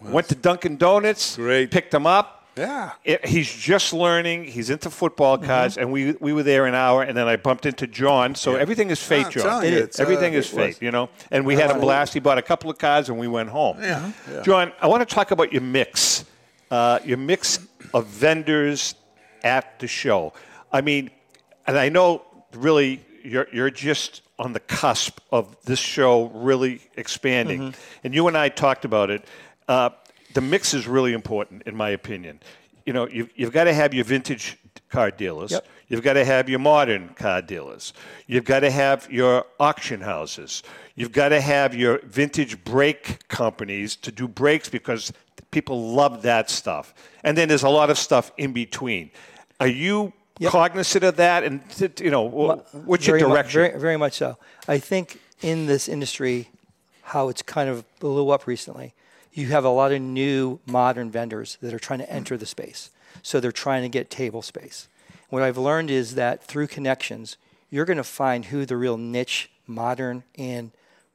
Went 0.00 0.28
to 0.28 0.36
Dunkin' 0.36 0.76
Donuts. 0.76 1.34
Great. 1.36 1.72
Picked 1.72 1.92
him 1.92 2.06
up. 2.06 2.37
Yeah. 2.58 2.92
It, 3.04 3.24
he's 3.26 3.50
just 3.50 3.92
learning. 3.92 4.44
He's 4.44 4.68
into 4.70 4.90
football 4.90 5.38
cards, 5.38 5.78
and 5.78 5.92
we 5.92 6.12
we 6.20 6.32
were 6.32 6.42
there 6.42 6.66
an 6.66 6.74
hour, 6.74 7.02
and 7.02 7.16
then 7.16 7.28
I 7.28 7.36
bumped 7.36 7.64
into 7.66 7.86
John. 7.86 8.34
So 8.34 8.56
everything 8.56 8.90
is 8.90 9.02
fate, 9.02 9.30
John. 9.30 9.42
telling 9.42 9.72
you, 9.72 9.78
it's, 9.78 9.98
uh, 10.00 10.02
everything 10.02 10.34
is 10.34 10.52
it 10.52 10.56
fate, 10.56 10.82
you 10.82 10.90
know. 10.90 11.08
And 11.30 11.46
we 11.46 11.54
had 11.54 11.70
a 11.70 11.78
blast. 11.78 12.12
He 12.14 12.20
bought 12.20 12.38
a 12.38 12.42
couple 12.42 12.68
of 12.70 12.78
cards, 12.78 13.08
and 13.08 13.18
we 13.18 13.28
went 13.28 13.48
home. 13.50 13.78
Yeah, 13.80 14.12
yeah. 14.30 14.42
John, 14.42 14.72
I 14.80 14.86
want 14.88 15.08
to 15.08 15.14
talk 15.14 15.30
about 15.30 15.52
your 15.52 15.62
mix, 15.62 16.24
uh, 16.70 16.98
your 17.04 17.18
mix 17.18 17.60
of 17.94 18.06
vendors 18.06 18.94
at 19.44 19.78
the 19.78 19.86
show. 19.86 20.32
I 20.72 20.80
mean, 20.80 21.10
and 21.66 21.78
I 21.78 21.88
know 21.88 22.22
really 22.54 23.00
you're 23.24 23.46
you're 23.52 23.70
just 23.70 24.22
on 24.38 24.52
the 24.52 24.60
cusp 24.60 25.18
of 25.32 25.56
this 25.64 25.78
show 25.80 26.26
really 26.34 26.80
expanding, 26.96 27.60
Mm-hmm. 27.60 27.80
and 28.04 28.14
you 28.14 28.28
and 28.28 28.36
I 28.36 28.48
talked 28.48 28.84
about 28.84 29.10
it. 29.10 29.24
Uh, 29.68 29.90
the 30.34 30.40
mix 30.40 30.74
is 30.74 30.86
really 30.86 31.12
important, 31.12 31.62
in 31.64 31.76
my 31.76 31.90
opinion. 31.90 32.40
You 32.86 32.92
know, 32.92 33.08
you've, 33.08 33.30
you've 33.36 33.52
got 33.52 33.64
to 33.64 33.74
have 33.74 33.92
your 33.94 34.04
vintage 34.04 34.56
car 34.90 35.10
dealers. 35.10 35.50
Yep. 35.52 35.66
You've 35.88 36.02
got 36.02 36.14
to 36.14 36.24
have 36.24 36.48
your 36.48 36.58
modern 36.58 37.10
car 37.10 37.40
dealers. 37.42 37.92
You've 38.26 38.44
got 38.44 38.60
to 38.60 38.70
have 38.70 39.10
your 39.10 39.44
auction 39.58 40.00
houses. 40.02 40.62
You've 40.94 41.12
got 41.12 41.30
to 41.30 41.40
have 41.40 41.74
your 41.74 41.98
vintage 42.04 42.62
break 42.64 43.26
companies 43.28 43.96
to 43.96 44.12
do 44.12 44.28
breaks 44.28 44.68
because 44.68 45.12
people 45.50 45.92
love 45.94 46.22
that 46.22 46.50
stuff. 46.50 46.94
And 47.24 47.36
then 47.38 47.48
there's 47.48 47.62
a 47.62 47.68
lot 47.70 47.88
of 47.90 47.98
stuff 47.98 48.32
in 48.36 48.52
between. 48.52 49.10
Are 49.60 49.66
you 49.66 50.12
Yep. 50.40 50.52
cognizant 50.52 51.02
of 51.02 51.16
that? 51.16 51.42
And 51.42 51.60
you 51.98 52.12
know, 52.12 52.28
wh- 52.28 52.86
what's 52.86 53.04
your 53.08 53.18
Very 53.18 53.28
mu- 53.28 53.34
direction? 53.34 53.60
very, 53.62 53.78
very 53.80 53.96
much 53.96 54.12
so. 54.12 54.36
I 54.68 54.78
think 54.78 55.20
in 55.42 55.66
this 55.66 55.88
industry, 55.88 56.48
how 57.02 57.28
it's 57.28 57.42
kind 57.42 57.68
of 57.68 57.84
blew 57.98 58.30
up 58.30 58.46
recently, 58.46 58.94
you 59.38 59.46
have 59.48 59.64
a 59.64 59.70
lot 59.70 59.92
of 59.92 60.02
new 60.02 60.58
modern 60.66 61.10
vendors 61.10 61.58
that 61.62 61.72
are 61.72 61.78
trying 61.78 62.00
to 62.00 62.12
enter 62.12 62.36
the 62.36 62.44
space. 62.44 62.90
So 63.22 63.38
they're 63.38 63.52
trying 63.52 63.82
to 63.82 63.88
get 63.88 64.10
table 64.10 64.42
space. 64.42 64.88
What 65.28 65.42
I've 65.42 65.56
learned 65.56 65.90
is 65.90 66.16
that 66.16 66.42
through 66.42 66.66
connections, 66.66 67.36
you're 67.70 67.84
going 67.84 67.98
to 67.98 68.04
find 68.04 68.46
who 68.46 68.66
the 68.66 68.76
real 68.76 68.96
niche, 68.96 69.50
modern, 69.66 70.24
and 70.36 70.72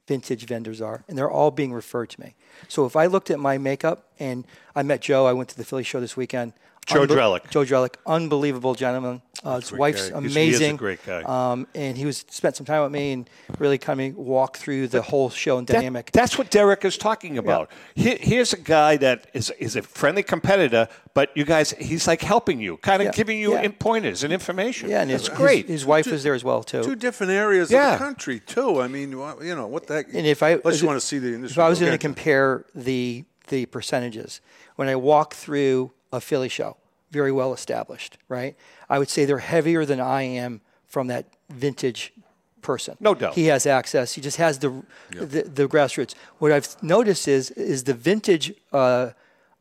vintage 0.07 0.45
vendors 0.45 0.81
are, 0.81 1.03
and 1.07 1.17
they're 1.17 1.29
all 1.29 1.51
being 1.51 1.73
referred 1.73 2.09
to 2.11 2.21
me. 2.21 2.35
So 2.67 2.85
if 2.85 2.95
I 2.95 3.07
looked 3.07 3.29
at 3.29 3.39
my 3.39 3.57
makeup 3.57 4.07
and 4.19 4.45
I 4.75 4.83
met 4.83 5.01
Joe, 5.01 5.25
I 5.25 5.33
went 5.33 5.49
to 5.49 5.57
the 5.57 5.65
Philly 5.65 5.83
show 5.83 5.99
this 5.99 6.15
weekend. 6.15 6.53
Joe 6.85 7.05
Drellick. 7.07 7.49
Joe 7.49 7.63
Drellick, 7.63 7.95
unbelievable 8.05 8.75
gentleman. 8.75 9.21
Uh, 9.43 9.59
his 9.59 9.73
wife's 9.73 10.09
guy. 10.09 10.21
He's- 10.21 10.33
he 10.35 10.49
is 10.49 10.55
a 10.55 10.57
amazing. 10.63 10.75
great 10.77 11.05
guy. 11.05 11.21
Um, 11.23 11.67
and 11.75 11.97
he 11.97 12.05
was 12.05 12.23
spent 12.29 12.55
some 12.55 12.65
time 12.65 12.81
with 12.83 12.91
me 12.93 13.11
and 13.11 13.29
really 13.59 13.77
kind 13.77 13.99
of 13.99 14.15
walked 14.15 14.55
through 14.57 14.87
the 14.87 15.01
whole 15.01 15.29
show 15.29 15.57
and 15.57 15.67
That- 15.67 15.73
dynamic. 15.73 16.11
that's 16.13 16.37
what 16.37 16.49
Derek 16.49 16.85
is 16.85 16.97
talking 16.97 17.37
about. 17.37 17.69
He, 17.95 18.15
here's 18.15 18.53
a 18.53 18.57
guy 18.57 18.95
that 18.97 19.27
is 19.33 19.49
is 19.59 19.75
a 19.75 19.81
friendly 19.81 20.23
competitor, 20.23 20.87
but 21.13 21.29
you 21.35 21.43
guys, 21.43 21.71
he's 21.77 22.07
like 22.07 22.21
helping 22.21 22.61
you, 22.61 22.77
kind 22.77 23.01
of 23.01 23.07
Yeah, 23.07 23.11
giving 23.11 23.37
you 23.37 23.53
yeah. 23.53 23.63
in 23.63 23.73
pointers 23.73 24.23
and 24.23 24.31
information. 24.31 24.89
yeah, 24.89 25.01
and 25.01 25.11
it's 25.11 25.27
great. 25.27 25.65
His, 25.67 25.81
his 25.81 25.85
wife 25.85 26.07
was 26.07 26.23
there 26.23 26.33
as 26.35 26.43
well 26.45 26.63
too. 26.63 26.83
Two 26.83 26.95
different 26.95 27.33
areas 27.33 27.69
Yeah. 27.69 27.93
of 27.93 27.99
the 27.99 28.05
country 28.05 28.39
too. 28.39 28.81
I 28.81 28.87
mean, 28.87 29.11
you 29.11 29.55
know 29.55 29.67
what 29.67 29.87
the 29.87 29.95
heck? 29.95 30.13
And 30.13 30.25
if 30.25 30.41
I 30.41 30.51
unless 30.51 30.79
you 30.81 30.87
want 30.87 30.99
to 31.01 31.05
see 31.05 31.19
the 31.19 31.33
industry, 31.33 31.61
if 31.61 31.65
I 31.65 31.67
was 31.69 31.79
go 31.79 31.85
going 31.87 31.97
to 31.97 32.01
compare 32.01 32.65
the 32.73 33.25
the 33.49 33.65
percentages, 33.65 34.39
when 34.77 34.87
I 34.87 34.95
walk 34.95 35.33
through 35.33 35.91
a 36.13 36.21
Philly 36.21 36.47
show, 36.47 36.77
very 37.11 37.31
well 37.31 37.53
established, 37.53 38.17
right? 38.29 38.55
I 38.89 38.99
would 38.99 39.09
say 39.09 39.25
they're 39.25 39.39
heavier 39.39 39.83
than 39.83 39.99
I 39.99 40.21
am 40.21 40.61
from 40.87 41.07
that 41.07 41.25
vintage 41.49 42.13
person. 42.61 42.95
No 42.99 43.13
doubt. 43.13 43.33
He 43.33 43.45
has 43.45 43.65
access. 43.65 44.13
He 44.13 44.21
just 44.21 44.37
has 44.37 44.59
the 44.59 44.83
the, 45.09 45.43
the 45.43 45.67
grassroots. 45.67 46.15
What 46.37 46.51
I've 46.51 46.81
noticed 46.81 47.27
is 47.27 47.51
is 47.51 47.83
the 47.83 47.93
vintage 47.93 48.53
uh, 48.71 49.09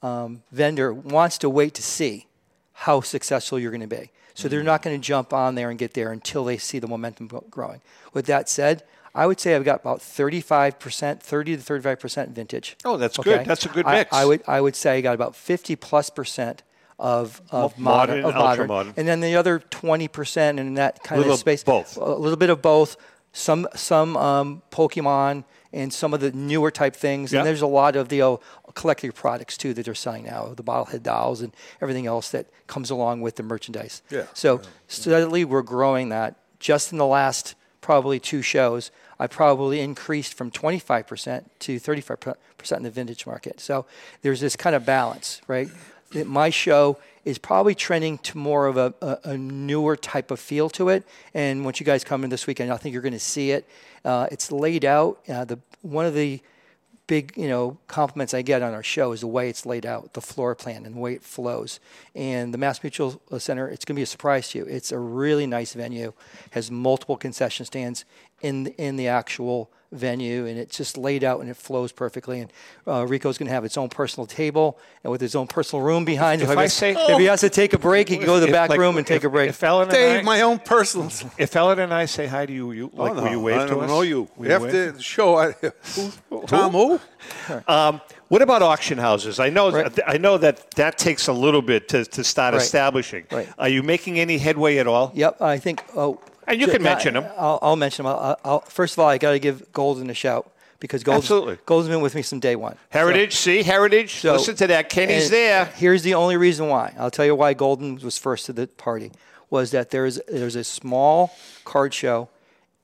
um, 0.02 0.42
vendor 0.52 0.92
wants 0.92 1.38
to 1.38 1.50
wait 1.50 1.74
to 1.74 1.82
see 1.82 2.26
how 2.72 3.00
successful 3.00 3.58
you're 3.58 3.70
going 3.70 3.88
to 3.88 3.96
be. 3.96 4.10
So 4.34 4.48
they're 4.48 4.62
not 4.62 4.82
going 4.82 4.98
to 4.98 5.06
jump 5.06 5.32
on 5.32 5.54
there 5.56 5.70
and 5.70 5.78
get 5.78 5.94
there 5.94 6.10
until 6.12 6.44
they 6.44 6.56
see 6.56 6.78
the 6.78 6.88
momentum 6.88 7.28
growing. 7.50 7.80
With 8.12 8.26
that 8.26 8.48
said, 8.48 8.82
I 9.14 9.26
would 9.26 9.38
say 9.38 9.54
I've 9.54 9.64
got 9.64 9.80
about 9.80 9.98
35%, 10.00 11.20
30 11.20 11.56
to 11.56 11.62
35% 11.62 12.28
vintage. 12.30 12.76
Oh, 12.84 12.96
that's 12.96 13.18
good. 13.18 13.44
That's 13.44 13.66
a 13.66 13.68
good 13.68 13.86
mix. 13.86 14.12
I, 14.12 14.24
would 14.24 14.42
I 14.46 14.60
would 14.60 14.74
say 14.74 14.96
I 14.98 15.00
got 15.02 15.14
about 15.14 15.36
50 15.36 15.76
plus 15.76 16.08
percent 16.10 16.62
of 16.98 17.42
of 17.50 17.76
modern, 17.78 18.22
modern, 18.22 18.24
of 18.24 18.34
modern. 18.34 18.66
modern. 18.68 18.94
and 18.96 19.08
then 19.08 19.20
the 19.20 19.34
other 19.34 19.58
20% 19.58 20.58
in 20.58 20.74
that 20.74 21.02
kind 21.02 21.18
Little 21.18 21.34
of 21.34 21.40
space. 21.40 21.64
both. 21.64 21.96
A 21.96 22.04
little 22.04 22.36
bit 22.36 22.48
of 22.48 22.62
both. 22.62 22.96
Some 23.32 23.66
some 23.74 24.16
um, 24.16 24.62
Pokemon 24.70 25.44
and 25.72 25.92
some 25.92 26.12
of 26.14 26.20
the 26.20 26.30
newer 26.32 26.70
type 26.70 26.94
things. 26.94 27.32
Yeah. 27.32 27.40
And 27.40 27.46
there's 27.48 27.62
a 27.62 27.66
lot 27.66 27.96
of 27.96 28.08
the 28.08 28.22
uh, 28.22 28.36
collector 28.74 29.10
products 29.10 29.56
too 29.56 29.72
that 29.74 29.84
they're 29.84 29.94
selling 29.94 30.24
now, 30.24 30.52
the 30.54 30.62
bobblehead 30.62 31.02
dolls 31.02 31.40
and 31.40 31.52
everything 31.80 32.06
else 32.06 32.30
that 32.30 32.46
comes 32.66 32.90
along 32.90 33.22
with 33.22 33.36
the 33.36 33.42
merchandise. 33.42 34.02
Yeah. 34.10 34.26
So 34.34 34.60
steadily 34.86 35.44
we're 35.44 35.62
growing 35.62 36.10
that. 36.10 36.36
Just 36.60 36.92
in 36.92 36.98
the 36.98 37.06
last 37.06 37.54
probably 37.80 38.20
two 38.20 38.42
shows, 38.42 38.90
I 39.22 39.28
probably 39.28 39.80
increased 39.80 40.34
from 40.34 40.50
25% 40.50 41.44
to 41.60 41.78
35% 41.78 42.36
in 42.76 42.82
the 42.82 42.90
vintage 42.90 43.24
market. 43.24 43.60
So 43.60 43.86
there's 44.22 44.40
this 44.40 44.56
kind 44.56 44.74
of 44.74 44.84
balance, 44.84 45.40
right? 45.46 45.68
My 46.12 46.50
show 46.50 46.98
is 47.24 47.38
probably 47.38 47.76
trending 47.76 48.18
to 48.18 48.36
more 48.36 48.66
of 48.66 48.76
a, 48.76 48.92
a, 49.00 49.18
a 49.30 49.38
newer 49.38 49.94
type 49.94 50.32
of 50.32 50.40
feel 50.40 50.68
to 50.70 50.88
it. 50.88 51.04
And 51.34 51.64
once 51.64 51.78
you 51.78 51.86
guys 51.86 52.02
come 52.02 52.24
in 52.24 52.30
this 52.30 52.48
weekend, 52.48 52.72
I 52.72 52.76
think 52.78 52.94
you're 52.94 53.00
going 53.00 53.12
to 53.12 53.20
see 53.20 53.52
it. 53.52 53.64
Uh, 54.04 54.26
it's 54.32 54.50
laid 54.50 54.84
out. 54.84 55.20
Uh, 55.28 55.44
the 55.44 55.60
one 55.82 56.04
of 56.04 56.14
the 56.14 56.40
big 57.06 57.32
you 57.36 57.48
know 57.48 57.78
compliments 57.88 58.34
I 58.34 58.42
get 58.42 58.62
on 58.62 58.74
our 58.74 58.82
show 58.82 59.12
is 59.12 59.20
the 59.20 59.26
way 59.26 59.48
it's 59.48 59.66
laid 59.66 59.84
out, 59.86 60.14
the 60.14 60.20
floor 60.20 60.54
plan 60.54 60.86
and 60.86 60.94
the 60.96 61.00
way 61.00 61.14
it 61.14 61.22
flows. 61.22 61.80
And 62.14 62.52
the 62.52 62.58
Mass 62.58 62.82
Mutual 62.82 63.20
Center, 63.38 63.68
it's 63.68 63.84
going 63.84 63.94
to 63.94 63.98
be 63.98 64.04
a 64.04 64.06
surprise 64.06 64.50
to 64.50 64.58
you. 64.58 64.64
It's 64.64 64.92
a 64.92 64.98
really 64.98 65.46
nice 65.46 65.74
venue, 65.74 66.12
has 66.50 66.70
multiple 66.70 67.16
concession 67.16 67.66
stands 67.66 68.04
in 68.40 68.68
in 68.78 68.96
the 68.96 69.08
actual 69.08 69.70
venue, 69.92 70.46
and 70.46 70.58
it's 70.58 70.76
just 70.76 70.96
laid 70.96 71.22
out 71.22 71.40
and 71.40 71.48
it 71.50 71.56
flows 71.56 71.92
perfectly. 71.92 72.40
And 72.40 72.52
uh, 72.86 73.06
Rico's 73.06 73.38
going 73.38 73.46
to 73.48 73.52
have 73.52 73.64
its 73.64 73.76
own 73.76 73.88
personal 73.88 74.26
table 74.26 74.78
and 75.04 75.10
with 75.10 75.20
his 75.20 75.34
own 75.36 75.46
personal 75.46 75.84
room 75.84 76.04
behind. 76.04 76.42
If 76.42 76.48
he 76.48 76.54
I 76.56 76.66
say- 76.66 76.96
if 76.96 77.18
he 77.18 77.26
has 77.26 77.40
to 77.42 77.50
take 77.50 77.72
a 77.74 77.78
break, 77.78 78.08
he 78.08 78.16
can 78.16 78.26
go 78.26 78.34
to 78.36 78.40
the 78.40 78.46
If, 78.46 78.52
back 78.52 78.70
like, 78.70 78.80
room 78.80 78.96
and 78.98 79.06
take 79.06 79.22
a 79.24 79.30
break. 79.30 79.50
If 79.50 79.62
Ellen 79.62 79.82
and 79.88 79.92
Dave, 79.92 80.18
I, 80.20 80.22
my 80.22 80.40
own 80.40 80.58
personal. 80.58 81.10
if 81.38 81.54
Ellen 81.54 81.78
and 81.78 81.92
I 81.92 82.06
say 82.06 82.26
hi 82.26 82.46
to 82.46 82.52
you, 82.52 82.72
you 82.72 82.90
like, 82.94 83.12
oh, 83.12 83.14
no, 83.14 83.22
will 83.22 83.30
you 83.30 83.40
wave 83.40 83.56
I 83.60 83.64
to 83.66 83.74
don't 83.74 83.86
know 83.86 84.02
you. 84.02 84.28
Will 84.36 84.46
you 84.48 84.52
After 84.52 84.66
wave? 84.66 84.96
the 84.96 85.02
show, 85.02 85.36
I, 85.36 85.52
who? 86.30 86.46
Tom 86.46 86.72
who? 86.72 87.00
Um, 87.68 88.00
what 88.28 88.40
about 88.40 88.62
auction 88.62 88.96
houses? 88.98 89.38
I 89.38 89.50
know, 89.50 89.70
Right. 89.70 89.98
I 90.06 90.16
know 90.16 90.38
that 90.38 90.70
that 90.72 90.96
takes 90.96 91.28
a 91.28 91.32
little 91.34 91.60
bit 91.62 91.88
to, 91.90 92.04
to 92.06 92.24
start 92.24 92.54
Right. 92.54 92.62
establishing. 92.62 93.26
Right. 93.30 93.48
Are 93.58 93.68
you 93.68 93.82
making 93.82 94.18
any 94.18 94.38
headway 94.38 94.78
at 94.78 94.86
all? 94.86 95.12
Yep, 95.14 95.42
I 95.42 95.58
think. 95.58 95.82
Oh, 95.94 96.18
And 96.46 96.60
you 96.60 96.66
can 96.66 96.82
mention 96.82 97.14
them. 97.14 97.24
I'll, 97.36 97.58
I'll 97.62 97.76
mention 97.76 98.04
them. 98.04 98.14
I'll, 98.14 98.38
I'll, 98.44 98.60
first 98.60 98.94
of 98.94 98.98
all, 98.98 99.08
I 99.08 99.18
got 99.18 99.32
to 99.32 99.38
give 99.38 99.72
Goldin 99.72 100.10
a 100.10 100.14
shout 100.14 100.50
because 100.80 101.04
Goldin's, 101.04 101.24
Absolutely. 101.24 101.56
Goldin's 101.66 101.88
been 101.88 102.00
with 102.00 102.14
me 102.14 102.22
from 102.22 102.40
day 102.40 102.56
one. 102.56 102.76
Heritage, 102.90 103.34
see 103.36 103.62
heritage. 103.62 104.16
So- 104.16 104.32
Listen 104.34 104.56
to 104.56 104.66
that. 104.68 104.88
Kenny's 104.88 105.30
there. 105.30 105.66
Here's 105.66 106.02
the 106.02 106.14
only 106.14 106.36
reason 106.36 106.68
why. 106.68 106.94
I'll 106.98 107.10
tell 107.10 107.24
you 107.24 107.34
why 107.34 107.54
Goldin 107.54 108.02
was 108.02 108.18
first 108.18 108.46
to 108.46 108.52
the 108.52 108.66
party. 108.66 109.12
Was 109.50 109.70
that 109.72 109.90
there's 109.90 110.18
there's 110.28 110.56
a 110.56 110.64
small 110.64 111.34
card 111.64 111.92
show 111.92 112.30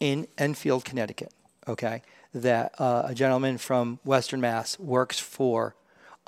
in 0.00 0.28
Enfield, 0.36 0.84
Connecticut. 0.84 1.32
Okay, 1.66 2.02
that 2.34 2.74
uh, 2.78 3.04
a 3.06 3.14
gentleman 3.14 3.56
from 3.58 3.98
Western 4.04 4.40
Mass 4.40 4.78
works 4.78 5.18
for 5.18 5.74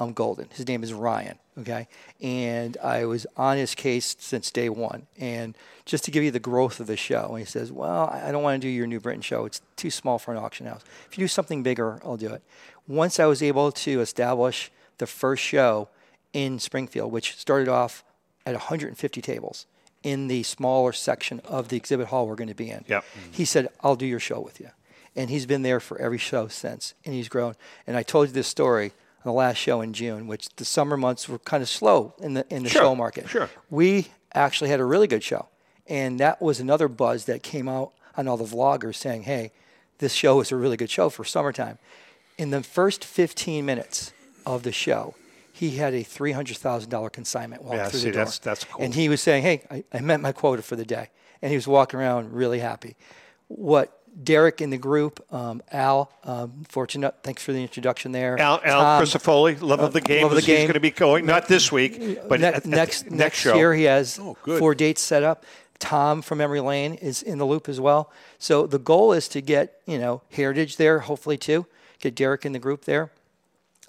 um, 0.01 0.15
Goldin. 0.15 0.53
His 0.53 0.67
name 0.67 0.83
is 0.83 0.93
Ryan. 0.93 1.39
Okay, 1.59 1.89
and 2.23 2.77
I 2.83 3.05
was 3.05 3.27
on 3.37 3.59
his 3.59 3.75
case 3.75 4.17
since 4.19 4.51
day 4.51 4.69
one. 4.71 5.07
And 5.19 5.57
just 5.85 6.05
to 6.05 6.11
give 6.11 6.25
you 6.25 6.31
the 6.31 6.41
growth 6.41 6.81
of 6.81 6.87
the 6.87 6.97
show, 6.97 7.27
and 7.31 7.39
he 7.39 7.45
says, 7.45 7.71
"Well, 7.71 8.09
I 8.09 8.33
don't 8.33 8.43
want 8.43 8.61
to 8.61 8.67
do 8.67 8.71
your 8.71 8.87
New 8.87 9.01
Britain 9.01 9.21
show. 9.21 9.45
It's 9.45 9.61
too 9.77 9.91
small 9.91 10.19
for 10.19 10.33
an 10.33 10.39
auction 10.39 10.67
house. 10.67 10.83
If 11.11 11.19
you 11.19 11.25
do 11.25 11.29
something 11.29 11.63
bigger, 11.63 12.01
I'll 12.05 12.17
do 12.17 12.33
it." 12.33 12.43
Once 12.89 13.21
I 13.21 13.27
was 13.27 13.43
able 13.43 13.71
to 13.73 14.01
establish 14.01 14.71
the 14.99 15.07
first 15.07 15.43
show 15.43 15.89
in 16.33 16.59
Springfield, 16.59 17.13
which 17.13 17.37
started 17.37 17.69
off 17.69 18.05
at 18.47 18.55
150 18.55 19.21
tables 19.21 19.67
in 20.03 20.29
the 20.29 20.43
smaller 20.43 20.93
section 20.93 21.41
of 21.41 21.69
the 21.69 21.77
exhibit 21.77 22.09
hall 22.09 22.27
we're 22.27 22.35
going 22.37 22.49
to 22.49 22.55
be 22.55 22.71
in. 22.71 22.85
Yep. 22.89 23.05
He 23.31 23.45
said, 23.45 23.69
I'll 23.81 23.97
do 23.97 24.07
your 24.07 24.21
show 24.21 24.41
with 24.41 24.61
you. 24.61 24.71
And 25.17 25.29
he's 25.29 25.45
been 25.45 25.63
there 25.63 25.81
for 25.81 26.01
every 26.01 26.19
show 26.19 26.49
since, 26.49 26.95
and 27.05 27.15
he's 27.15 27.29
grown. 27.29 27.55
And 27.87 27.97
I 27.97 28.03
told 28.03 28.29
you 28.29 28.33
this 28.33 28.47
story 28.47 28.93
the 29.25 29.33
last 29.33 29.57
show 29.59 29.81
in 29.81 29.93
June, 29.93 30.27
which 30.27 30.49
the 30.57 30.65
summer 30.65 30.97
months 30.97 31.29
were 31.29 31.39
kind 31.39 31.63
of 31.63 31.69
slow 31.69 32.15
in 32.21 32.35
the 32.35 32.47
in 32.55 32.63
the 32.63 32.69
Sure, 32.71 32.83
show 32.83 32.95
market. 32.95 33.29
sure. 33.29 33.49
We 33.71 34.09
actually 34.35 34.71
had 34.71 34.81
a 34.81 34.85
really 34.85 35.07
good 35.07 35.23
show, 35.23 35.49
and 35.87 36.19
that 36.21 36.41
was 36.41 36.61
another 36.61 36.89
buzz 36.89 37.25
that 37.27 37.43
came 37.43 37.69
out 37.69 37.93
on 38.17 38.27
all 38.29 38.37
the 38.37 38.45
vloggers 38.45 38.95
saying, 38.97 39.23
"Hey, 39.25 39.53
this 39.99 40.13
show 40.13 40.41
is 40.41 40.51
a 40.53 40.57
really 40.57 40.77
good 40.77 40.91
show 40.91 41.09
for 41.11 41.25
summertime." 41.25 41.79
In 42.39 42.51
the 42.51 42.63
first 42.63 43.05
15 43.05 43.67
minutes 43.67 44.13
of 44.47 44.63
the 44.63 44.73
show, 44.73 45.15
he 45.53 45.73
had 45.77 45.93
a 45.93 46.03
$300,000 46.03 47.11
consignment 47.13 47.63
walk 47.63 47.75
Yeah, 47.75 47.89
through 47.89 48.01
see, 48.01 48.07
the 48.07 48.13
door. 48.13 48.19
that's- 48.25 48.39
that's 48.39 48.65
cool. 48.65 48.83
And 48.83 48.95
he 48.95 49.09
was 49.11 49.21
saying, 49.21 49.43
"Hey, 49.43 49.63
I, 49.71 49.85
I 49.93 50.01
met 50.01 50.21
my 50.21 50.33
quota 50.33 50.63
for 50.63 50.77
the 50.77 50.87
day," 50.87 51.11
and 51.43 51.51
he 51.51 51.57
was 51.57 51.69
walking 51.69 52.01
around 52.01 52.33
really 52.33 52.61
happy. 52.61 52.97
What 53.49 54.00
Derek 54.23 54.61
in 54.61 54.71
the 54.71 54.77
group, 54.79 55.25
um, 55.33 55.63
Al, 55.73 56.13
um, 56.25 56.65
fortunate, 56.69 57.15
thanks 57.23 57.43
for 57.43 57.53
the 57.53 57.63
introduction 57.63 58.13
there. 58.13 58.39
Al, 58.39 58.61
Al 58.65 59.01
Crisafulli, 59.03 59.61
love 59.63 59.81
of 59.81 59.93
the 59.93 60.01
uh, 60.01 60.05
game. 60.05 60.23
love 60.23 60.33
of 60.33 60.37
the 60.37 60.43
He's 60.43 60.61
going 60.63 60.73
to 60.75 60.81
be 60.81 60.91
going 60.91 61.27
not 61.27 61.49
this 61.49 61.71
week, 61.73 62.19
but 62.29 62.41
Ne- 62.41 62.47
at- 62.49 62.55
at 62.55 62.63
the 62.65 62.69
next 62.71 63.11
next 63.11 63.39
show. 63.39 63.55
year 63.55 63.73
he 63.75 63.85
has 63.85 64.19
Oh, 64.21 64.35
four 64.59 64.75
dates 64.75 65.01
set 65.01 65.23
up. 65.23 65.45
Tom 65.79 66.21
from 66.21 66.39
Memory 66.39 66.61
Lane 66.61 66.95
is 66.95 67.23
in 67.23 67.39
the 67.39 67.47
loop 67.47 67.67
as 67.69 67.81
well. 67.81 68.11
So 68.39 68.67
the 68.67 68.79
goal 68.79 69.13
is 69.13 69.29
to 69.29 69.41
get 69.41 69.81
you 69.87 69.99
know 69.99 70.23
Heritage 70.31 70.77
there, 70.77 70.99
hopefully 71.01 71.39
too. 71.39 71.67
Get 72.01 72.15
Derek 72.15 72.45
in 72.45 72.53
the 72.53 72.59
group 72.59 72.85
there, 72.85 73.11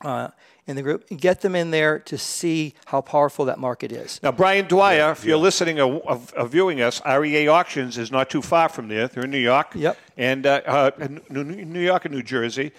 uh, 0.02 0.30
in 0.72 0.76
the 0.76 0.82
group, 0.82 1.06
and 1.12 1.22
get 1.22 1.42
them 1.42 1.56
in 1.56 1.70
there 1.70 2.00
to 2.00 2.18
see 2.18 2.74
how 2.86 3.02
powerful 3.02 3.46
that 3.46 3.60
market 3.60 3.92
is. 3.92 4.20
Now, 4.24 4.32
Brian 4.32 4.68
Dwyer, 4.68 5.12
if 5.12 5.24
you're 5.24 5.38
listening 5.38 5.80
or, 5.80 6.02
or, 6.02 6.20
or 6.36 6.48
viewing 6.48 6.82
us, 6.82 7.00
REA 7.06 7.48
Auctions 7.48 7.98
is 8.00 8.10
not 8.12 8.30
too 8.32 8.42
far 8.42 8.70
from 8.70 8.88
there. 8.88 9.08
They're 9.08 9.26
in 9.26 9.32
New 9.32 9.38
York. 9.38 9.74
Yep. 9.76 9.98
And 10.18 10.46
uh, 10.48 10.62
uh, 10.66 10.92
New, 11.30 11.44
New 11.44 11.80
York 11.82 12.06
and 12.06 12.16
New 12.16 12.24
Jersey. 12.24 12.72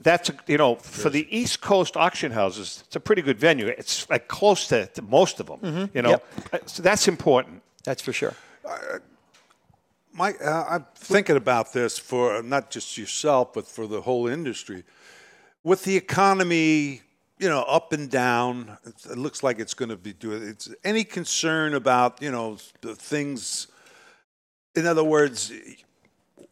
That's, 0.00 0.30
you 0.46 0.58
know, 0.58 0.74
for 0.76 1.08
the 1.10 1.26
East 1.34 1.60
Coast 1.60 1.96
auction 1.96 2.32
houses, 2.32 2.82
it's 2.86 2.96
a 2.96 3.00
pretty 3.00 3.22
good 3.22 3.38
venue. 3.38 3.66
It's 3.66 4.08
like 4.10 4.28
close 4.28 4.66
to, 4.68 4.86
to 4.86 5.02
most 5.02 5.40
of 5.40 5.46
them, 5.46 5.90
you 5.94 6.02
know. 6.02 6.10
Yep. 6.10 6.26
Uh, 6.52 6.58
So 6.66 6.82
that's 6.82 7.06
important. 7.08 7.62
That's 7.84 8.02
for 8.02 8.12
sure. 8.12 8.34
Mike, 10.12 10.36
uh, 10.44 10.64
I'm 10.68 10.86
thinking 10.94 11.36
about 11.36 11.72
this 11.72 11.98
for 11.98 12.42
not 12.42 12.70
just 12.70 12.98
yourself, 12.98 13.52
but 13.52 13.66
for 13.66 13.86
the 13.86 14.00
whole 14.02 14.26
industry. 14.26 14.84
With 15.62 15.84
the 15.84 15.96
economy, 15.96 17.02
you 17.38 17.48
know, 17.48 17.62
up 17.62 17.92
and 17.92 18.10
down, 18.10 18.78
it 18.84 19.18
looks 19.18 19.42
like 19.42 19.58
it's 19.58 19.74
going 19.74 19.88
to 19.88 19.96
be 19.96 20.12
doing. 20.12 20.42
It's 20.46 20.68
any 20.84 21.04
concern 21.04 21.74
about 21.74 22.22
you 22.22 22.30
know 22.30 22.58
the 22.80 22.94
things. 22.94 23.66
In 24.76 24.86
other 24.86 25.04
words, 25.04 25.52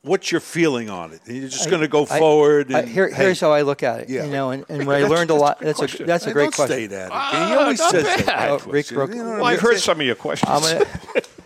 what's 0.02 0.30
your 0.30 0.40
feeling 0.40 0.90
on 0.90 1.12
it? 1.12 1.20
You're 1.26 1.48
just 1.48 1.68
going 1.70 1.82
to 1.82 1.88
go 1.88 2.02
I- 2.08 2.18
forward. 2.18 2.72
I- 2.72 2.80
And, 2.80 2.88
here, 2.88 3.08
hey, 3.08 3.24
here's 3.24 3.40
how 3.40 3.52
I 3.52 3.62
look 3.62 3.82
at 3.82 4.00
it. 4.00 4.08
Yeah. 4.08 4.24
You 4.24 4.30
know, 4.32 4.50
and, 4.50 4.64
and 4.68 4.86
what 4.86 4.96
I 4.96 5.06
learned 5.06 5.30
a 5.30 5.34
that's 5.34 5.40
lot. 5.40 5.58
That's 5.60 6.00
a 6.00 6.04
that's 6.04 6.24
a 6.24 6.28
Hey, 6.28 6.32
great 6.32 6.44
don't 6.44 6.54
question. 6.54 6.86
Stay 6.88 6.96
at 6.96 7.06
it. 7.06 7.10
Ah, 7.12 7.46
he 7.48 7.54
always 7.54 7.78
not 7.78 7.90
says 7.90 8.24
that. 8.26 8.50
Oh, 8.50 8.58
Rick 8.66 8.90
you 8.90 8.96
know 8.96 9.06
well, 9.06 9.44
I've 9.44 9.60
heard 9.60 9.74
it. 9.76 9.80
some 9.80 10.00
of 10.00 10.06
your 10.06 10.14
questions. 10.16 10.50
I'm 10.50 10.62
gonna, 10.62 10.84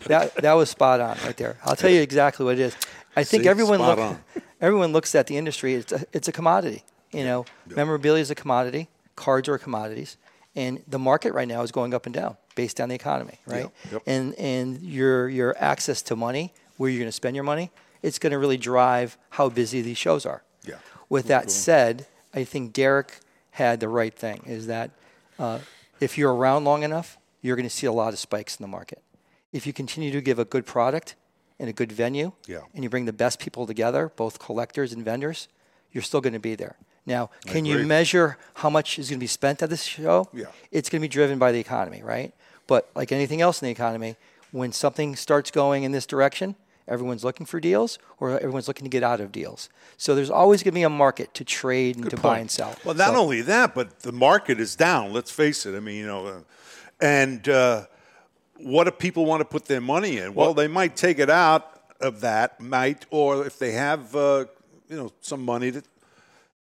that 0.08 0.34
that 0.36 0.52
was 0.52 0.70
spot 0.70 1.00
on 1.00 1.16
right 1.24 1.36
there. 1.36 1.56
I'll 1.64 1.76
tell 1.76 1.90
you 1.90 2.00
exactly 2.00 2.44
what 2.44 2.54
it 2.54 2.60
is. 2.60 2.76
I 3.16 3.24
think 3.24 3.44
See? 3.44 3.48
everyone 3.48 3.78
Spot 3.78 3.98
look, 3.98 4.44
everyone 4.60 4.92
looks 4.92 5.14
at 5.14 5.26
the 5.26 5.36
industry. 5.36 5.74
It's 5.74 5.92
a, 5.92 6.04
it's 6.12 6.28
a 6.28 6.32
commodity. 6.32 6.84
You 7.12 7.24
know, 7.24 7.44
memorabilia 7.66 8.20
is 8.20 8.30
a 8.30 8.34
commodity. 8.34 8.88
Cards 9.16 9.48
are 9.48 9.58
commodities, 9.58 10.16
and 10.54 10.82
the 10.86 10.98
market 10.98 11.32
right 11.34 11.48
now 11.48 11.62
is 11.62 11.72
going 11.72 11.92
up 11.94 12.06
and 12.06 12.14
down. 12.14 12.36
based 12.54 12.80
on 12.80 12.88
the 12.88 12.94
economy, 12.94 13.38
right? 13.46 13.70
And 14.06 14.34
and 14.38 14.80
your 14.82 15.28
your 15.28 15.54
access 15.58 16.00
to 16.02 16.16
money, 16.16 16.52
where 16.78 16.88
you're 16.90 16.98
going 17.00 17.08
to 17.08 17.12
spend 17.12 17.34
your 17.36 17.44
money, 17.44 17.70
it's 18.02 18.18
going 18.18 18.30
to 18.32 18.38
really 18.38 18.56
drive 18.56 19.18
how 19.30 19.48
busy 19.50 19.82
these 19.82 19.98
shows 19.98 20.24
are. 20.24 20.42
Yeah. 20.64 20.76
With 21.08 21.26
that 21.28 21.50
said, 21.50 22.06
I 22.34 22.44
think 22.44 22.72
Derek 22.72 23.20
had 23.50 23.80
the 23.80 23.88
right 23.88 24.14
thing. 24.14 24.42
Is 24.46 24.66
that 24.68 24.90
uh, 25.38 25.58
if 26.00 26.16
you're 26.18 26.34
around 26.34 26.64
long 26.64 26.82
enough, 26.82 27.18
you're 27.42 27.56
going 27.56 27.68
to 27.68 27.74
see 27.74 27.86
a 27.86 27.92
lot 27.92 28.12
of 28.12 28.18
spikes 28.18 28.56
in 28.56 28.62
the 28.62 28.68
market. 28.68 29.02
If 29.52 29.66
you 29.66 29.72
continue 29.72 30.10
to 30.12 30.20
give 30.20 30.38
a 30.38 30.44
good 30.44 30.64
product 30.66 31.14
and 31.58 31.68
a 31.70 31.72
good 31.72 31.92
venue, 31.92 32.32
Yeah. 32.46 32.60
and 32.74 32.82
you 32.84 32.90
bring 32.90 33.06
the 33.06 33.12
best 33.24 33.38
people 33.38 33.66
together, 33.66 34.12
both 34.16 34.38
collectors 34.38 34.92
and 34.92 35.02
vendors, 35.04 35.48
you're 35.92 36.02
still 36.02 36.20
going 36.20 36.34
to 36.34 36.38
be 36.50 36.54
there. 36.54 36.76
Now, 37.06 37.30
can 37.46 37.64
you 37.64 37.86
measure 37.86 38.36
how 38.54 38.68
much 38.68 38.98
is 38.98 39.08
going 39.08 39.18
to 39.18 39.22
be 39.22 39.28
spent 39.28 39.62
at 39.62 39.70
this 39.70 39.84
show? 39.84 40.28
Yeah. 40.32 40.46
It's 40.72 40.88
going 40.90 41.00
to 41.00 41.04
be 41.04 41.08
driven 41.08 41.38
by 41.38 41.52
the 41.52 41.60
economy, 41.60 42.02
right? 42.02 42.34
But 42.66 42.90
like 42.96 43.12
anything 43.12 43.40
else 43.40 43.62
in 43.62 43.66
the 43.66 43.72
economy, 43.72 44.16
when 44.50 44.72
something 44.72 45.14
starts 45.14 45.52
going 45.52 45.84
in 45.84 45.92
this 45.92 46.04
direction, 46.04 46.56
everyone's 46.88 47.22
looking 47.22 47.46
for 47.46 47.60
deals 47.60 47.98
or 48.18 48.32
everyone's 48.38 48.66
looking 48.66 48.84
to 48.84 48.90
get 48.90 49.04
out 49.04 49.20
of 49.20 49.30
deals. 49.30 49.68
So 49.96 50.16
there's 50.16 50.30
always 50.30 50.62
going 50.64 50.72
to 50.72 50.74
be 50.74 50.82
a 50.82 50.88
market 50.90 51.32
to 51.34 51.44
trade 51.44 51.96
and 51.96 52.10
to 52.10 52.16
buy 52.16 52.40
and 52.40 52.50
sell. 52.50 52.74
Well, 52.84 52.94
not 52.94 53.14
So- 53.14 53.20
only 53.22 53.40
that, 53.42 53.74
but 53.74 54.00
the 54.00 54.12
market 54.12 54.58
is 54.58 54.74
down. 54.74 55.12
Let's 55.12 55.30
face 55.30 55.64
it. 55.64 55.76
I 55.76 55.80
mean, 55.80 55.96
you 55.96 56.06
know, 56.06 56.26
uh, 56.26 56.40
and 57.00 57.48
uh, 57.48 57.86
what 58.56 58.84
do 58.84 58.90
people 58.90 59.26
want 59.26 59.42
to 59.42 59.44
put 59.44 59.66
their 59.66 59.80
money 59.80 60.18
in? 60.18 60.34
Well, 60.34 60.54
they 60.54 60.66
might 60.68 60.96
take 60.96 61.20
it 61.20 61.30
out 61.30 61.70
of 62.00 62.20
that, 62.22 62.60
might, 62.60 63.06
or 63.10 63.46
if 63.46 63.58
they 63.58 63.72
have, 63.72 64.14
uh, 64.16 64.46
you 64.88 64.96
know, 64.96 65.12
some 65.20 65.42
money 65.44 65.70
that. 65.70 65.84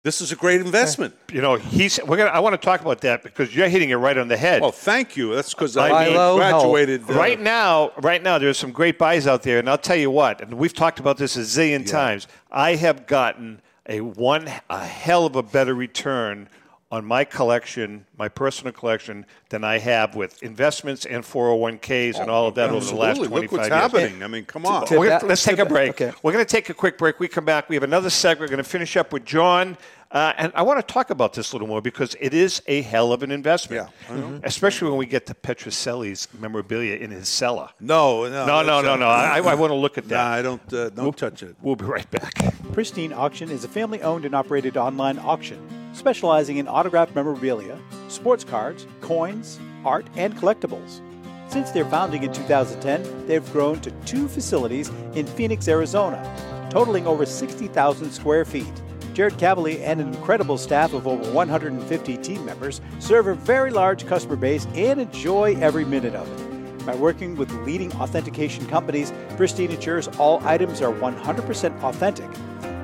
This 0.04 0.20
is 0.20 0.32
a 0.32 0.36
great 0.36 0.62
investment. 0.62 1.14
You 1.32 1.42
know, 1.42 1.56
he's. 1.58 2.00
We're 2.04 2.18
gonna. 2.18 2.32
I 2.32 2.40
want 2.40 2.60
to 2.60 2.66
talk 2.66 2.82
about 2.82 3.02
that 3.02 3.22
because 3.22 3.56
you're 3.56 3.70
hitting 3.70 3.92
it 3.92 3.96
right 3.96 4.18
on 4.18 4.28
the 4.30 4.38
head. 4.38 4.60
Well, 4.60 4.72
thank 4.72 5.16
you. 5.16 5.36
That's 5.36 5.54
because 5.54 5.78
I 5.78 5.90
I, 5.90 6.06
mean- 6.06 6.38
graduated. 6.38 7.08
uh, 7.08 7.14
right 7.14 7.40
now, 7.40 7.92
right 7.98 8.24
now, 8.24 8.40
there's 8.40 8.58
some 8.58 8.72
great 8.72 8.98
buys 8.98 9.28
out 9.28 9.44
there, 9.44 9.60
and 9.60 9.70
I'll 9.70 9.78
tell 9.78 9.96
you 9.96 10.10
what. 10.10 10.42
And 10.42 10.56
we've 10.56 10.74
talked 10.74 11.00
about 11.00 11.18
this 11.18 11.38
a 11.38 11.42
zillion 11.42 11.88
times. 11.88 12.28
I 12.52 12.76
have 12.76 13.06
gotten 13.06 13.62
a 13.88 14.02
one 14.02 14.52
a 14.72 14.86
hell 14.86 15.28
of 15.28 15.36
a 15.36 15.44
better 15.44 15.76
return 15.76 16.50
on 16.92 17.06
my 17.06 17.24
collection, 17.24 18.06
my 18.18 18.28
personal 18.28 18.74
collection, 18.74 19.26
than 19.50 19.64
I 19.64 19.80
have 19.80 20.14
with 20.16 20.44
investments 20.44 21.06
and 21.06 21.24
401ks 21.24 22.20
and 22.20 22.30
all 22.30 22.48
of 22.48 22.56
that 22.56 22.70
over 22.70 22.86
the 22.86 22.96
last 22.96 23.12
absolutely. 23.20 23.48
25 23.48 23.50
Look 23.50 23.52
what's 23.52 23.70
years. 23.70 23.82
happening. 23.82 24.24
I 24.24 24.28
mean, 24.28 24.44
come 24.46 24.66
on. 24.66 24.86
We're 24.92 25.08
gonna- 25.10 25.26
let's 25.26 25.44
take 25.44 25.56
to 25.56 25.62
a 25.62 25.66
that- 25.66 25.72
break. 25.72 25.90
okay. 25.92 26.12
We're 26.22 26.34
going 26.34 26.46
to 26.46 26.52
take 26.52 26.70
a 26.70 26.74
quick 26.74 26.98
break. 26.98 27.20
We 27.20 27.28
come 27.30 27.46
back. 27.46 27.70
We 27.70 27.76
have 27.78 27.84
another 27.84 28.10
segment. 28.10 28.42
We're 28.42 28.56
going 28.56 28.64
to 28.64 28.70
finish 28.70 28.98
up 28.98 29.14
with 29.14 29.24
John. 29.26 29.78
Uh, 30.12 30.34
and 30.38 30.52
I 30.56 30.64
want 30.64 30.86
to 30.86 30.94
talk 30.94 31.10
about 31.10 31.32
this 31.32 31.54
a 31.54 31.56
little 31.56 31.70
more 31.70 31.82
because 31.82 32.18
it 32.20 32.34
is 32.34 32.62
a 32.68 32.82
hell 32.82 33.14
of 33.14 33.24
an 33.24 33.32
investment. 33.32 33.88
Yeah, 34.10 34.14
I 34.14 34.20
know. 34.20 34.42
Especially 34.44 34.90
when 34.90 34.98
we 34.98 35.06
get 35.06 35.26
to 35.28 35.34
Petrocelli's 35.34 36.28
memorabilia 36.38 36.98
in 36.98 37.12
his 37.12 37.30
cellar. 37.30 37.70
No, 37.80 38.28
no, 38.28 38.46
No, 38.46 38.62
no, 38.62 38.82
no, 38.82 38.94
uh, 38.94 38.98
no. 38.98 39.06
I, 39.08 39.38
I 39.40 39.56
want 39.56 39.72
to 39.72 39.76
look 39.76 39.98
at 39.98 40.10
that. 40.10 40.16
Nah, 40.16 40.30
I 40.34 40.42
don't. 40.42 40.74
Uh, 40.74 40.90
don't 40.90 41.16
touch 41.18 41.44
it. 41.44 41.56
We'll 41.62 41.78
be 41.78 41.86
right 41.86 42.10
back. 42.12 42.34
Pristine 42.74 43.14
Auction 43.14 43.50
is 43.50 43.64
a 43.64 43.70
family 43.70 44.02
owned 44.02 44.26
and 44.26 44.36
operated 44.36 44.76
online 44.76 45.18
auction 45.18 45.66
specializing 45.94 46.58
in 46.58 46.68
autographed 46.68 47.16
memorabilia, 47.16 47.80
sports 48.08 48.44
cards, 48.44 48.88
coins, 49.02 49.60
art, 49.86 50.06
and 50.16 50.36
collectibles. 50.36 51.02
Since 51.48 51.72
their 51.72 51.86
founding 51.86 52.24
in 52.24 52.32
2010, 52.32 53.28
they've 53.28 53.52
grown 53.52 53.82
to 53.82 53.92
two 54.06 54.28
facilities 54.28 54.90
in 55.16 55.26
Phoenix, 55.26 55.68
Arizona, 55.68 56.22
totaling 56.70 57.06
over 57.06 57.26
60,000 57.26 58.12
square 58.12 58.46
feet. 58.46 58.72
Jared 59.14 59.38
Cavalier 59.38 59.84
and 59.84 60.00
an 60.00 60.14
incredible 60.14 60.58
staff 60.58 60.94
of 60.94 61.06
over 61.06 61.30
150 61.34 62.18
team 62.18 62.46
members 62.46 62.80
serve 63.00 63.28
a 63.28 63.36
very 63.36 63.70
large 63.70 64.06
customer 64.06 64.38
base 64.38 64.66
and 64.74 65.02
enjoy 65.02 65.56
every 65.60 65.84
minute 65.84 66.16
of 66.16 66.26
it. 66.32 66.86
By 66.86 66.96
working 66.96 67.36
with 67.36 67.52
leading 67.66 67.92
authentication 67.94 68.66
companies, 68.68 69.12
Pristine 69.36 69.72
ensures 69.72 70.08
all 70.20 70.40
items 70.48 70.82
are 70.82 70.94
100% 70.94 71.84
authentic. 71.84 72.30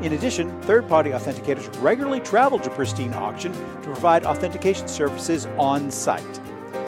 In 0.01 0.13
addition, 0.13 0.61
third 0.61 0.87
party 0.87 1.09
authenticators 1.09 1.69
regularly 1.81 2.19
travel 2.19 2.59
to 2.59 2.69
Pristine 2.69 3.13
Auction 3.13 3.51
to 3.51 3.81
provide 3.81 4.25
authentication 4.25 4.87
services 4.87 5.47
on 5.57 5.89
site. 5.89 6.39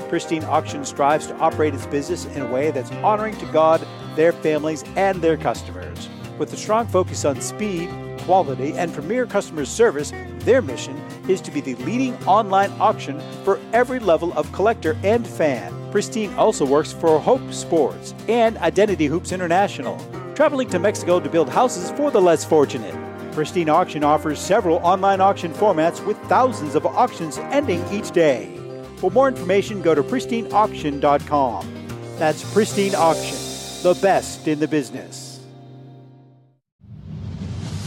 Pristine 0.09 0.43
Auction 0.43 0.85
strives 0.85 1.25
to 1.27 1.35
operate 1.37 1.73
its 1.73 1.87
business 1.87 2.25
in 2.25 2.43
a 2.43 2.51
way 2.51 2.69
that's 2.69 2.91
honoring 2.91 3.35
to 3.37 3.45
God, 3.47 3.85
their 4.15 4.31
families, 4.31 4.83
and 4.95 5.21
their 5.21 5.37
customers. 5.37 6.07
With 6.37 6.53
a 6.53 6.57
strong 6.57 6.87
focus 6.87 7.25
on 7.25 7.41
speed, 7.41 7.89
quality, 8.19 8.73
and 8.73 8.93
premier 8.93 9.25
customer 9.25 9.65
service, 9.65 10.13
their 10.39 10.61
mission 10.61 10.95
is 11.27 11.41
to 11.41 11.51
be 11.51 11.61
the 11.61 11.75
leading 11.75 12.15
online 12.25 12.71
auction 12.79 13.19
for 13.43 13.59
every 13.73 13.99
level 13.99 14.33
of 14.33 14.51
collector 14.51 14.95
and 15.03 15.25
fan. 15.27 15.73
Pristine 15.91 16.33
also 16.35 16.63
works 16.63 16.93
for 16.93 17.19
Hope 17.19 17.51
Sports 17.51 18.13
and 18.27 18.55
Identity 18.59 19.07
Hoops 19.07 19.31
International, 19.31 19.97
traveling 20.39 20.69
to 20.69 20.79
Mexico 20.79 21.19
to 21.19 21.29
build 21.29 21.49
houses 21.49 21.91
for 21.91 22.11
the 22.11 22.21
less 22.21 22.45
fortunate. 22.45 22.95
Pristine 23.33 23.67
Auction 23.67 24.05
offers 24.05 24.39
several 24.39 24.77
online 24.77 25.19
auction 25.19 25.51
formats 25.51 26.01
with 26.05 26.15
thousands 26.29 26.75
of 26.75 26.85
auctions 26.85 27.37
ending 27.51 27.83
each 27.91 28.11
day. 28.11 28.57
For 28.95 29.11
more 29.11 29.27
information, 29.27 29.81
go 29.81 29.93
to 29.93 30.01
pristineauction.com. 30.01 31.89
That's 32.17 32.53
Pristine 32.53 32.95
Auction, 32.95 33.35
the 33.83 33.99
best 34.01 34.47
in 34.47 34.59
the 34.59 34.67
business. 34.69 35.41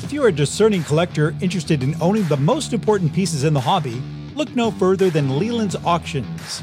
If 0.03 0.13
you're 0.13 0.29
a 0.29 0.33
discerning 0.33 0.83
collector 0.83 1.35
interested 1.41 1.83
in 1.83 1.97
owning 2.03 2.25
the 2.25 2.37
most 2.37 2.75
important 2.75 3.15
pieces 3.15 3.45
in 3.45 3.55
the 3.55 3.61
hobby, 3.61 4.03
look 4.35 4.55
no 4.55 4.71
further 4.71 5.09
than 5.09 5.39
Leland's 5.39 5.77
Auctions. 5.87 6.63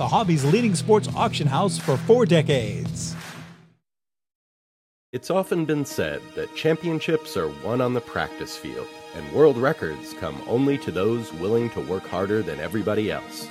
the 0.00 0.08
hobby's 0.08 0.46
leading 0.46 0.74
sports 0.74 1.10
auction 1.14 1.46
house 1.46 1.76
for 1.76 1.98
four 1.98 2.24
decades. 2.24 3.14
It's 5.12 5.28
often 5.28 5.66
been 5.66 5.84
said 5.84 6.22
that 6.36 6.56
championships 6.56 7.36
are 7.36 7.52
won 7.62 7.82
on 7.82 7.92
the 7.92 8.00
practice 8.00 8.56
field, 8.56 8.86
and 9.14 9.30
world 9.34 9.58
records 9.58 10.14
come 10.14 10.40
only 10.48 10.78
to 10.78 10.90
those 10.90 11.30
willing 11.34 11.68
to 11.70 11.80
work 11.80 12.06
harder 12.06 12.40
than 12.40 12.58
everybody 12.60 13.12
else. 13.12 13.46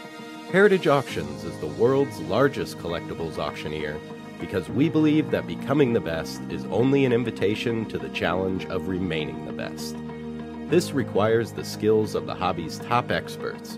Heritage 0.51 0.87
Auctions 0.87 1.43
is 1.43 1.55
the 1.59 1.67
world's 1.67 2.19
largest 2.21 2.79
collectibles 2.79 3.37
auctioneer 3.37 3.99
because 4.39 4.67
we 4.69 4.89
believe 4.89 5.29
that 5.29 5.45
becoming 5.45 5.93
the 5.93 5.99
best 5.99 6.41
is 6.49 6.65
only 6.71 7.05
an 7.05 7.13
invitation 7.13 7.85
to 7.89 7.99
the 7.99 8.09
challenge 8.09 8.65
of 8.65 8.87
remaining 8.87 9.45
the 9.45 9.53
best. 9.53 9.95
This 10.71 10.93
requires 10.93 11.51
the 11.51 11.63
skills 11.63 12.15
of 12.15 12.25
the 12.25 12.33
hobby's 12.33 12.79
top 12.79 13.11
experts, 13.11 13.77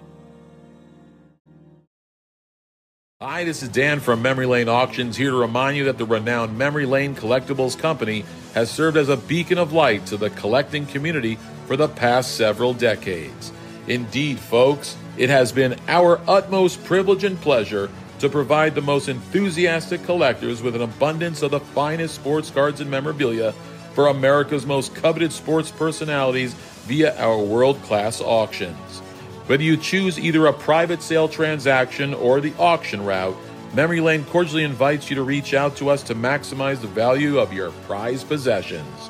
Hi, 3.23 3.43
this 3.43 3.61
is 3.61 3.69
Dan 3.69 3.99
from 3.99 4.23
Memory 4.23 4.47
Lane 4.47 4.67
Auctions 4.67 5.15
here 5.15 5.29
to 5.29 5.37
remind 5.37 5.77
you 5.77 5.83
that 5.83 5.99
the 5.99 6.05
renowned 6.05 6.57
Memory 6.57 6.87
Lane 6.87 7.13
Collectibles 7.13 7.77
Company 7.77 8.25
has 8.55 8.71
served 8.71 8.97
as 8.97 9.09
a 9.09 9.15
beacon 9.15 9.59
of 9.59 9.73
light 9.73 10.07
to 10.07 10.17
the 10.17 10.31
collecting 10.31 10.87
community 10.87 11.37
for 11.67 11.77
the 11.77 11.87
past 11.87 12.35
several 12.35 12.73
decades. 12.73 13.51
Indeed, 13.85 14.39
folks, 14.39 14.97
it 15.17 15.29
has 15.29 15.51
been 15.51 15.75
our 15.87 16.19
utmost 16.27 16.83
privilege 16.83 17.23
and 17.23 17.39
pleasure 17.39 17.91
to 18.17 18.27
provide 18.27 18.73
the 18.73 18.81
most 18.81 19.07
enthusiastic 19.07 20.01
collectors 20.03 20.63
with 20.63 20.75
an 20.75 20.81
abundance 20.81 21.43
of 21.43 21.51
the 21.51 21.59
finest 21.59 22.15
sports 22.15 22.49
cards 22.49 22.81
and 22.81 22.89
memorabilia 22.89 23.51
for 23.93 24.07
America's 24.07 24.65
most 24.65 24.95
coveted 24.95 25.31
sports 25.31 25.69
personalities 25.69 26.55
via 26.87 27.15
our 27.19 27.37
world 27.37 27.79
class 27.83 28.19
auctions. 28.19 29.03
Whether 29.47 29.63
you 29.63 29.77
choose 29.77 30.19
either 30.19 30.45
a 30.45 30.53
private 30.53 31.01
sale 31.01 31.27
transaction 31.27 32.13
or 32.13 32.39
the 32.39 32.53
auction 32.57 33.03
route, 33.03 33.35
Memory 33.73 34.01
Lane 34.01 34.25
cordially 34.25 34.63
invites 34.63 35.09
you 35.09 35.15
to 35.15 35.23
reach 35.23 35.53
out 35.53 35.77
to 35.77 35.89
us 35.89 36.03
to 36.03 36.15
maximize 36.15 36.81
the 36.81 36.87
value 36.87 37.39
of 37.39 37.53
your 37.53 37.71
prized 37.87 38.27
possessions. 38.27 39.09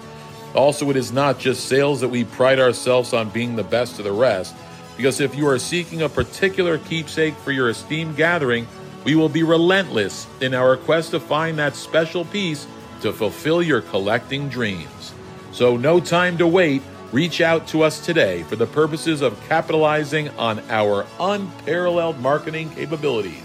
Also, 0.53 0.89
it 0.89 0.95
is 0.95 1.11
not 1.11 1.39
just 1.39 1.67
sales 1.67 2.01
that 2.01 2.09
we 2.09 2.23
pride 2.23 2.59
ourselves 2.59 3.13
on 3.13 3.29
being 3.29 3.55
the 3.55 3.63
best 3.63 3.97
of 3.97 4.05
the 4.05 4.11
rest, 4.11 4.55
because 4.97 5.19
if 5.19 5.33
you 5.35 5.47
are 5.47 5.57
seeking 5.57 6.03
a 6.03 6.09
particular 6.09 6.77
keepsake 6.77 7.33
for 7.35 7.51
your 7.51 7.69
esteemed 7.69 8.15
gathering, 8.15 8.67
we 9.03 9.15
will 9.15 9.29
be 9.29 9.43
relentless 9.43 10.27
in 10.41 10.53
our 10.53 10.77
quest 10.77 11.11
to 11.11 11.19
find 11.19 11.57
that 11.57 11.75
special 11.75 12.25
piece 12.25 12.67
to 13.01 13.11
fulfill 13.11 13.63
your 13.63 13.81
collecting 13.81 14.47
dreams. 14.47 15.13
So, 15.53 15.75
no 15.75 15.99
time 15.99 16.37
to 16.37 16.45
wait. 16.45 16.83
Reach 17.11 17.41
out 17.41 17.67
to 17.67 17.83
us 17.83 18.05
today 18.05 18.43
for 18.43 18.55
the 18.55 18.67
purposes 18.67 19.21
of 19.21 19.37
capitalizing 19.49 20.29
on 20.31 20.59
our 20.69 21.05
unparalleled 21.19 22.19
marketing 22.19 22.69
capabilities. 22.69 23.43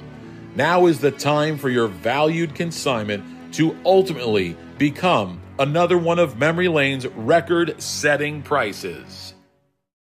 Now 0.56 0.86
is 0.88 1.00
the 1.00 1.12
time 1.12 1.58
for 1.58 1.70
your 1.70 1.88
valued 1.88 2.54
consignment 2.54 3.54
to 3.54 3.78
ultimately 3.86 4.58
become 4.78 5.40
another 5.60 5.98
one 5.98 6.20
of 6.20 6.38
Memory 6.38 6.68
Lane's 6.68 7.08
record 7.08 7.82
setting 7.82 8.42
prices. 8.42 9.34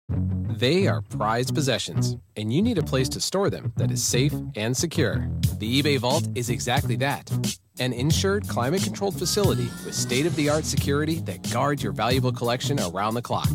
They 0.09 0.87
are 0.87 1.03
prized 1.03 1.55
possessions, 1.55 2.17
and 2.37 2.53
you 2.53 2.63
need 2.63 2.79
a 2.79 2.83
place 2.83 3.09
to 3.11 3.21
store 3.21 3.51
them 3.51 3.73
that 3.77 3.91
is 3.91 4.03
safe 4.03 4.33
and 4.55 4.77
secure. 4.77 5.29
The 5.59 5.83
eBay 5.83 5.99
Vault 5.99 6.29
is 6.35 6.51
exactly 6.51 6.97
that 6.97 7.31
an 7.79 7.93
insured, 7.93 8.47
climate 8.49 8.83
controlled 8.83 9.19
facility 9.19 9.69
with 9.85 9.95
state 9.95 10.27
of 10.27 10.37
the 10.37 10.49
art 10.49 10.65
security 10.65 11.17
that 11.21 11.51
guards 11.51 11.83
your 11.83 11.93
valuable 11.93 12.31
collection 12.31 12.79
around 12.79 13.15
the 13.15 13.23
clock. 13.23 13.49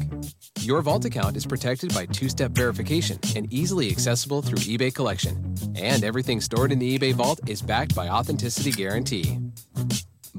Your 0.61 0.81
Vault 0.81 1.05
account 1.05 1.37
is 1.37 1.45
protected 1.45 1.93
by 1.93 2.07
two 2.07 2.27
step 2.27 2.51
verification 2.51 3.19
and 3.35 3.51
easily 3.53 3.89
accessible 3.91 4.41
through 4.41 4.57
eBay 4.57 4.93
Collection. 4.93 5.55
And 5.75 6.03
everything 6.03 6.41
stored 6.41 6.71
in 6.71 6.79
the 6.79 6.97
eBay 6.97 7.13
Vault 7.13 7.39
is 7.47 7.61
backed 7.61 7.95
by 7.95 8.09
Authenticity 8.09 8.71
Guarantee. 8.71 9.37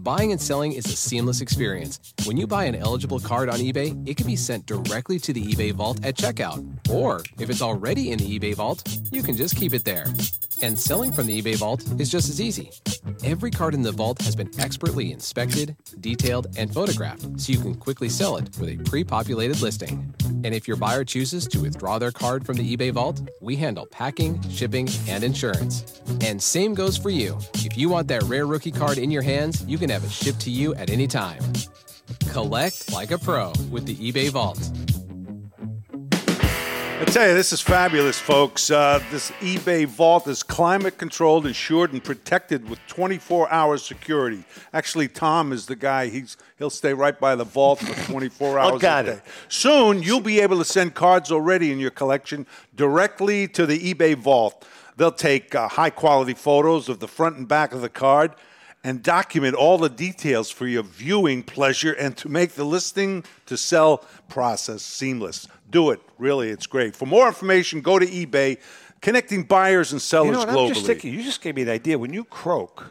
Buying 0.08 0.32
and 0.32 0.40
selling 0.40 0.72
is 0.72 0.86
a 0.86 0.96
seamless 0.96 1.42
experience. 1.42 2.00
When 2.24 2.38
you 2.38 2.46
buy 2.46 2.64
an 2.64 2.74
eligible 2.74 3.20
card 3.20 3.50
on 3.50 3.58
eBay, 3.58 4.08
it 4.08 4.16
can 4.16 4.26
be 4.26 4.36
sent 4.36 4.64
directly 4.64 5.18
to 5.18 5.34
the 5.34 5.44
eBay 5.52 5.70
vault 5.70 6.02
at 6.02 6.16
checkout. 6.16 6.64
Or, 6.90 7.22
if 7.38 7.50
it's 7.50 7.60
already 7.60 8.10
in 8.10 8.18
the 8.18 8.38
eBay 8.38 8.54
vault, 8.54 8.88
you 9.12 9.22
can 9.22 9.36
just 9.36 9.54
keep 9.54 9.74
it 9.74 9.84
there. 9.84 10.06
And 10.62 10.78
selling 10.78 11.12
from 11.12 11.26
the 11.26 11.42
eBay 11.42 11.56
vault 11.56 11.84
is 12.00 12.10
just 12.10 12.30
as 12.30 12.40
easy. 12.40 12.70
Every 13.22 13.50
card 13.50 13.74
in 13.74 13.82
the 13.82 13.92
vault 13.92 14.20
has 14.22 14.34
been 14.34 14.50
expertly 14.58 15.12
inspected, 15.12 15.76
detailed, 16.00 16.48
and 16.56 16.72
photographed 16.72 17.38
so 17.38 17.52
you 17.52 17.60
can 17.60 17.74
quickly 17.74 18.08
sell 18.08 18.36
it 18.38 18.48
with 18.58 18.70
a 18.70 18.76
pre 18.88 19.04
populated 19.04 19.60
listing. 19.60 20.14
And 20.44 20.54
if 20.54 20.66
your 20.66 20.76
buyer 20.76 21.04
chooses 21.04 21.46
to 21.48 21.60
withdraw 21.60 21.98
their 21.98 22.12
card 22.12 22.46
from 22.46 22.56
the 22.56 22.76
eBay 22.76 22.92
vault, 22.92 23.20
we 23.40 23.56
handle 23.56 23.86
packing, 23.86 24.40
shipping, 24.48 24.88
and 25.08 25.22
insurance. 25.22 26.00
And 26.20 26.42
same 26.42 26.74
goes 26.74 26.96
for 26.96 27.10
you. 27.10 27.38
If 27.54 27.76
you 27.76 27.88
want 27.88 28.08
that 28.08 28.22
rare 28.24 28.46
rookie 28.46 28.72
card 28.72 28.98
in 28.98 29.10
your 29.10 29.22
hands, 29.22 29.64
you 29.66 29.78
can 29.78 29.90
have 29.90 29.97
it 30.04 30.10
shipped 30.10 30.40
to 30.40 30.50
you 30.50 30.74
at 30.74 30.90
any 30.90 31.06
time. 31.06 31.42
Collect 32.30 32.92
like 32.92 33.10
a 33.10 33.18
pro 33.18 33.52
with 33.70 33.86
the 33.86 33.94
eBay 33.96 34.30
Vault. 34.30 34.58
I 37.00 37.04
tell 37.04 37.28
you, 37.28 37.34
this 37.34 37.52
is 37.52 37.60
fabulous, 37.60 38.18
folks. 38.18 38.72
Uh, 38.72 39.00
this 39.12 39.30
eBay 39.40 39.86
vault 39.86 40.26
is 40.26 40.42
climate 40.42 40.98
controlled, 40.98 41.46
insured, 41.46 41.92
and 41.92 42.02
protected 42.02 42.68
with 42.68 42.80
24 42.88 43.48
hours 43.52 43.84
security. 43.84 44.42
Actually, 44.72 45.06
Tom 45.06 45.52
is 45.52 45.66
the 45.66 45.76
guy. 45.76 46.08
He's 46.08 46.36
he'll 46.58 46.70
stay 46.70 46.92
right 46.92 47.18
by 47.18 47.36
the 47.36 47.44
vault 47.44 47.78
for 47.78 48.10
24 48.10 48.58
hours. 48.58 48.72
Oh, 48.74 48.78
got 48.80 49.06
a 49.06 49.12
it. 49.12 49.22
Soon, 49.48 50.02
you'll 50.02 50.20
be 50.20 50.40
able 50.40 50.58
to 50.58 50.64
send 50.64 50.96
cards 50.96 51.30
already 51.30 51.70
in 51.70 51.78
your 51.78 51.92
collection 51.92 52.48
directly 52.74 53.46
to 53.46 53.64
the 53.64 53.94
eBay 53.94 54.16
vault. 54.16 54.66
They'll 54.96 55.12
take 55.12 55.54
uh, 55.54 55.68
high 55.68 55.90
quality 55.90 56.34
photos 56.34 56.88
of 56.88 56.98
the 56.98 57.06
front 57.06 57.36
and 57.36 57.46
back 57.46 57.72
of 57.72 57.80
the 57.80 57.88
card 57.88 58.34
and 58.84 59.02
document 59.02 59.54
all 59.54 59.78
the 59.78 59.88
details 59.88 60.50
for 60.50 60.66
your 60.66 60.82
viewing 60.84 61.42
pleasure 61.42 61.92
and 61.92 62.16
to 62.16 62.28
make 62.28 62.52
the 62.52 62.64
listing 62.64 63.24
to 63.46 63.56
sell 63.56 64.04
process 64.28 64.82
seamless. 64.82 65.48
Do 65.70 65.90
it. 65.90 66.00
Really, 66.18 66.48
it's 66.50 66.66
great. 66.66 66.94
For 66.96 67.06
more 67.06 67.26
information, 67.26 67.80
go 67.80 67.98
to 67.98 68.06
eBay, 68.06 68.58
connecting 69.00 69.42
buyers 69.44 69.92
and 69.92 70.00
sellers 70.00 70.38
You 70.38 70.46
know 70.46 70.52
globally. 70.52 70.68
I'm 70.68 70.74
just 70.74 70.86
thinking. 70.86 71.12
You 71.12 71.22
just 71.22 71.40
gave 71.42 71.56
me 71.56 71.62
an 71.62 71.68
idea. 71.68 71.98
When 71.98 72.12
you 72.12 72.24
croak, 72.24 72.86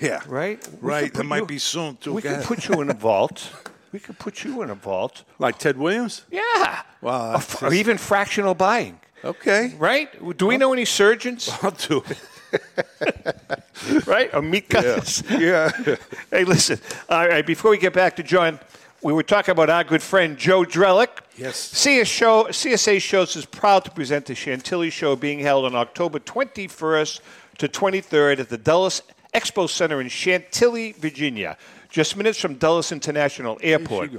yeah, 0.00 0.20
right, 0.28 0.66
We 0.82 0.88
right. 0.90 1.12
put 1.12 1.26
might 1.26 1.40
you- 1.42 1.46
be 1.46 1.58
soon 1.58 1.96
too. 1.96 2.12
We 2.14 2.22
could 2.22 2.42
put 2.44 2.68
you 2.68 2.80
in 2.80 2.90
a 2.90 2.94
vault. 3.08 3.50
We 3.92 3.98
could 3.98 4.18
put 4.18 4.44
you 4.44 4.62
in 4.62 4.70
a 4.70 4.74
vault. 4.74 5.24
like 5.38 5.58
Ted 5.58 5.76
Williams. 5.76 6.24
Yeah. 6.30 6.82
Wow. 7.00 7.42
Or, 7.62 7.68
or 7.68 7.74
even 7.74 7.98
fractional 7.98 8.54
buying. 8.54 9.00
Okay. 9.24 9.74
Right? 9.78 10.08
Do 10.38 10.46
we 10.46 10.56
know 10.56 10.72
any 10.72 10.84
surgeons? 10.84 11.50
I'll 11.62 11.72
do 11.72 12.02
it. 12.08 12.18
right? 14.06 14.32
Or 14.34 14.42
meat 14.42 14.66
Yeah. 14.72 14.80
cutters. 14.80 15.22
Yeah. 15.30 15.70
hey, 16.30 16.44
listen. 16.44 16.78
All 17.08 17.26
right, 17.28 17.46
before 17.46 17.70
we 17.70 17.78
get 17.78 17.92
back 17.92 18.16
to 18.16 18.22
John, 18.22 18.58
we 19.02 19.12
were 19.12 19.22
talking 19.22 19.52
about 19.52 19.70
our 19.70 19.84
good 19.84 20.02
friend 20.02 20.36
Joe 20.36 20.62
Drellick. 20.64 21.08
Yes. 21.36 21.56
CS 21.58 22.06
show, 22.06 22.44
CSA 22.50 23.00
Shows 23.00 23.34
is 23.36 23.46
proud 23.46 23.84
to 23.86 23.90
present 23.90 24.26
the 24.26 24.34
Chantilly 24.34 24.90
Show 24.90 25.16
being 25.16 25.38
held 25.38 25.64
on 25.64 25.74
October 25.74 26.18
21st 26.18 27.20
to 27.58 27.68
23rd 27.68 28.40
at 28.40 28.48
the 28.50 28.58
Dulles 28.58 29.02
Expo 29.32 29.68
Center 29.68 30.00
in 30.00 30.08
Chantilly, 30.08 30.92
Virginia, 30.92 31.56
just 31.88 32.16
minutes 32.16 32.38
from 32.38 32.54
Dulles 32.56 32.92
International 32.92 33.58
Airport. 33.62 34.10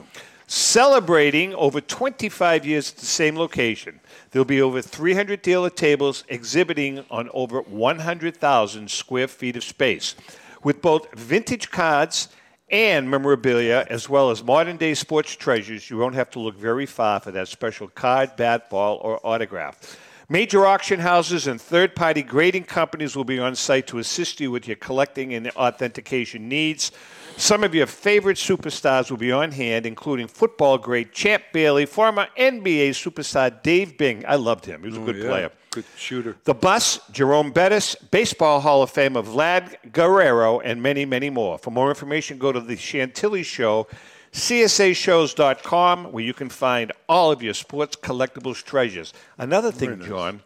Celebrating 0.53 1.55
over 1.55 1.79
25 1.79 2.65
years 2.65 2.91
at 2.91 2.97
the 2.97 3.05
same 3.05 3.37
location, 3.37 4.01
there'll 4.31 4.43
be 4.43 4.61
over 4.61 4.81
300 4.81 5.41
dealer 5.41 5.69
tables 5.69 6.25
exhibiting 6.27 7.05
on 7.09 7.29
over 7.33 7.61
100,000 7.61 8.91
square 8.91 9.29
feet 9.29 9.55
of 9.55 9.63
space, 9.63 10.13
with 10.61 10.81
both 10.81 11.09
vintage 11.13 11.71
cards 11.71 12.27
and 12.69 13.09
memorabilia, 13.09 13.87
as 13.89 14.09
well 14.09 14.29
as 14.29 14.43
modern 14.43 14.75
day 14.75 14.93
sports 14.93 15.37
treasures. 15.37 15.89
You 15.89 15.95
won't 15.97 16.15
have 16.15 16.29
to 16.31 16.39
look 16.39 16.57
very 16.57 16.85
far 16.85 17.21
for 17.21 17.31
that 17.31 17.47
special 17.47 17.87
card, 17.87 18.35
bat, 18.35 18.69
ball, 18.69 18.99
or 19.01 19.25
autograph. 19.25 19.97
Major 20.27 20.65
auction 20.65 20.99
houses 20.99 21.47
and 21.47 21.61
third 21.61 21.95
party 21.95 22.23
grading 22.23 22.65
companies 22.65 23.15
will 23.15 23.23
be 23.23 23.39
on 23.39 23.55
site 23.55 23.87
to 23.87 23.99
assist 23.99 24.41
you 24.41 24.51
with 24.51 24.67
your 24.67 24.77
collecting 24.77 25.33
and 25.33 25.49
authentication 25.51 26.49
needs. 26.49 26.91
Some 27.37 27.63
of 27.63 27.73
your 27.73 27.87
favorite 27.87 28.37
superstars 28.37 29.09
will 29.09 29.17
be 29.17 29.31
on 29.31 29.51
hand, 29.51 29.85
including 29.85 30.27
football 30.27 30.77
great 30.77 31.11
Champ 31.11 31.43
Bailey, 31.51 31.85
former 31.85 32.27
NBA 32.37 32.89
superstar 32.91 33.61
Dave 33.63 33.97
Bing. 33.97 34.23
I 34.27 34.35
loved 34.35 34.65
him, 34.65 34.81
he 34.81 34.89
was 34.89 34.97
a 34.97 35.01
oh, 35.01 35.05
good 35.05 35.15
Oh, 35.15 35.19
yeah. 35.19 35.27
player. 35.27 35.51
Good 35.71 35.85
shooter. 35.97 36.35
The 36.43 36.53
Bus, 36.53 36.99
Jerome 37.11 37.51
Bettis, 37.51 37.95
Baseball 37.95 38.59
Hall 38.59 38.83
of 38.83 38.91
Famer 38.91 39.23
Vlad 39.23 39.91
Guerrero, 39.93 40.59
and 40.59 40.83
many, 40.83 41.05
many 41.05 41.29
more. 41.29 41.57
For 41.57 41.71
more 41.71 41.89
information, 41.89 42.37
go 42.37 42.51
to 42.51 42.59
the 42.59 42.75
Chantilly 42.75 43.41
Show, 43.43 43.87
csashows.com, 44.33 46.11
where 46.11 46.23
you 46.23 46.33
can 46.33 46.49
find 46.49 46.91
all 47.07 47.31
of 47.31 47.41
your 47.41 47.53
sports 47.53 47.95
collectibles 47.95 48.63
treasures. 48.63 49.13
Another 49.37 49.71
thing, 49.71 50.01
John, 50.01 50.41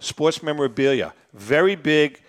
sports 0.00 0.42
memorabilia. 0.42 1.14
Very 1.32 1.74
big. 1.74 2.20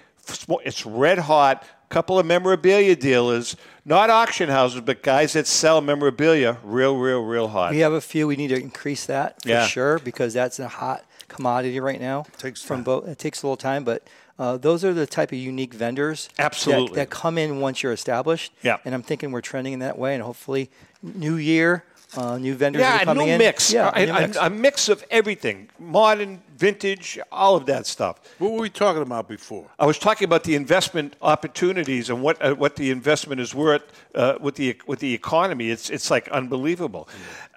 It's 0.65 0.85
red 0.85 1.19
hot. 1.19 1.63
A 1.63 1.93
Couple 1.93 2.19
of 2.19 2.25
memorabilia 2.25 2.95
dealers, 2.95 3.55
not 3.89 4.11
auction 4.11 4.49
houses, 4.49 4.81
but 4.81 5.01
guys 5.01 5.33
that 5.33 5.47
sell 5.47 5.81
memorabilia, 5.81 6.57
real, 6.63 6.95
real, 6.95 7.21
real 7.23 7.47
hot. 7.47 7.71
We 7.71 7.79
have 7.79 7.91
a 7.93 7.99
few. 7.99 8.27
We 8.27 8.35
need 8.35 8.49
to 8.49 8.55
increase 8.61 9.07
that 9.07 9.41
for 9.41 9.49
Yeah. 9.49 9.65
sure 9.65 9.97
because 9.97 10.31
that's 10.35 10.59
a 10.59 10.67
hot 10.67 11.03
commodity 11.27 11.79
right 11.79 11.99
now. 11.99 12.25
Takes 12.37 12.61
from 12.61 12.83
both. 12.83 13.07
It 13.07 13.17
takes 13.17 13.41
a 13.41 13.47
little 13.47 13.57
time, 13.57 13.83
but 13.83 14.03
uh, 14.37 14.57
those 14.57 14.85
are 14.85 14.93
the 14.93 15.07
type 15.07 15.31
of 15.31 15.39
unique 15.39 15.73
vendors 15.73 16.29
that- 16.37 16.45
Absolutely. 16.45 16.95
that, 16.97 17.09
come 17.09 17.37
in 17.39 17.59
once 17.59 17.81
you're 17.81 17.91
established. 17.91 18.53
Yeah. 18.61 18.77
And 18.85 18.93
I'm 18.93 19.01
thinking 19.01 19.31
we're 19.31 19.41
trending 19.41 19.73
in 19.73 19.79
that 19.79 19.97
way, 19.97 20.13
and 20.13 20.23
hopefully, 20.23 20.69
new 21.01 21.35
year 21.35 21.83
Uh, 22.17 22.37
new 22.39 22.55
vendors 22.55 22.79
Yeah, 22.81 22.97
are 22.97 23.01
a 23.01 23.05
coming 23.05 23.27
new 23.27 23.33
in. 23.33 23.37
mix. 23.37 23.71
Yeah, 23.71 23.91
a, 23.93 24.05
new 24.05 24.11
a- 24.11 24.21
mix. 24.21 24.37
a 24.37 24.49
mix 24.49 24.89
of 24.89 25.03
everything, 25.11 25.69
modern, 25.77 26.41
vintage, 26.57 27.19
all 27.31 27.55
of 27.55 27.65
that 27.67 27.85
stuff. 27.85 28.19
What 28.39 28.51
were 28.51 28.59
we 28.61 28.69
talking 28.69 29.03
about 29.03 29.27
before? 29.27 29.67
I 29.77 29.85
was 29.85 29.99
talking 29.99 30.25
about 30.25 30.43
the 30.43 30.55
investment 30.55 31.15
opportunities 31.21 32.09
and 32.09 32.23
what 32.23 32.41
uh, 32.41 32.55
what 32.55 32.75
the 32.77 32.89
investment 32.89 33.39
is 33.39 33.53
worth 33.53 33.83
uh, 34.15 34.35
with 34.41 34.55
the 34.55 34.75
with 34.87 34.99
the 34.99 35.13
economy. 35.13 35.69
It's 35.69 35.89
it's 35.91 36.09
like 36.09 36.27
unbelievable. 36.29 37.07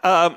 Um, 0.04 0.36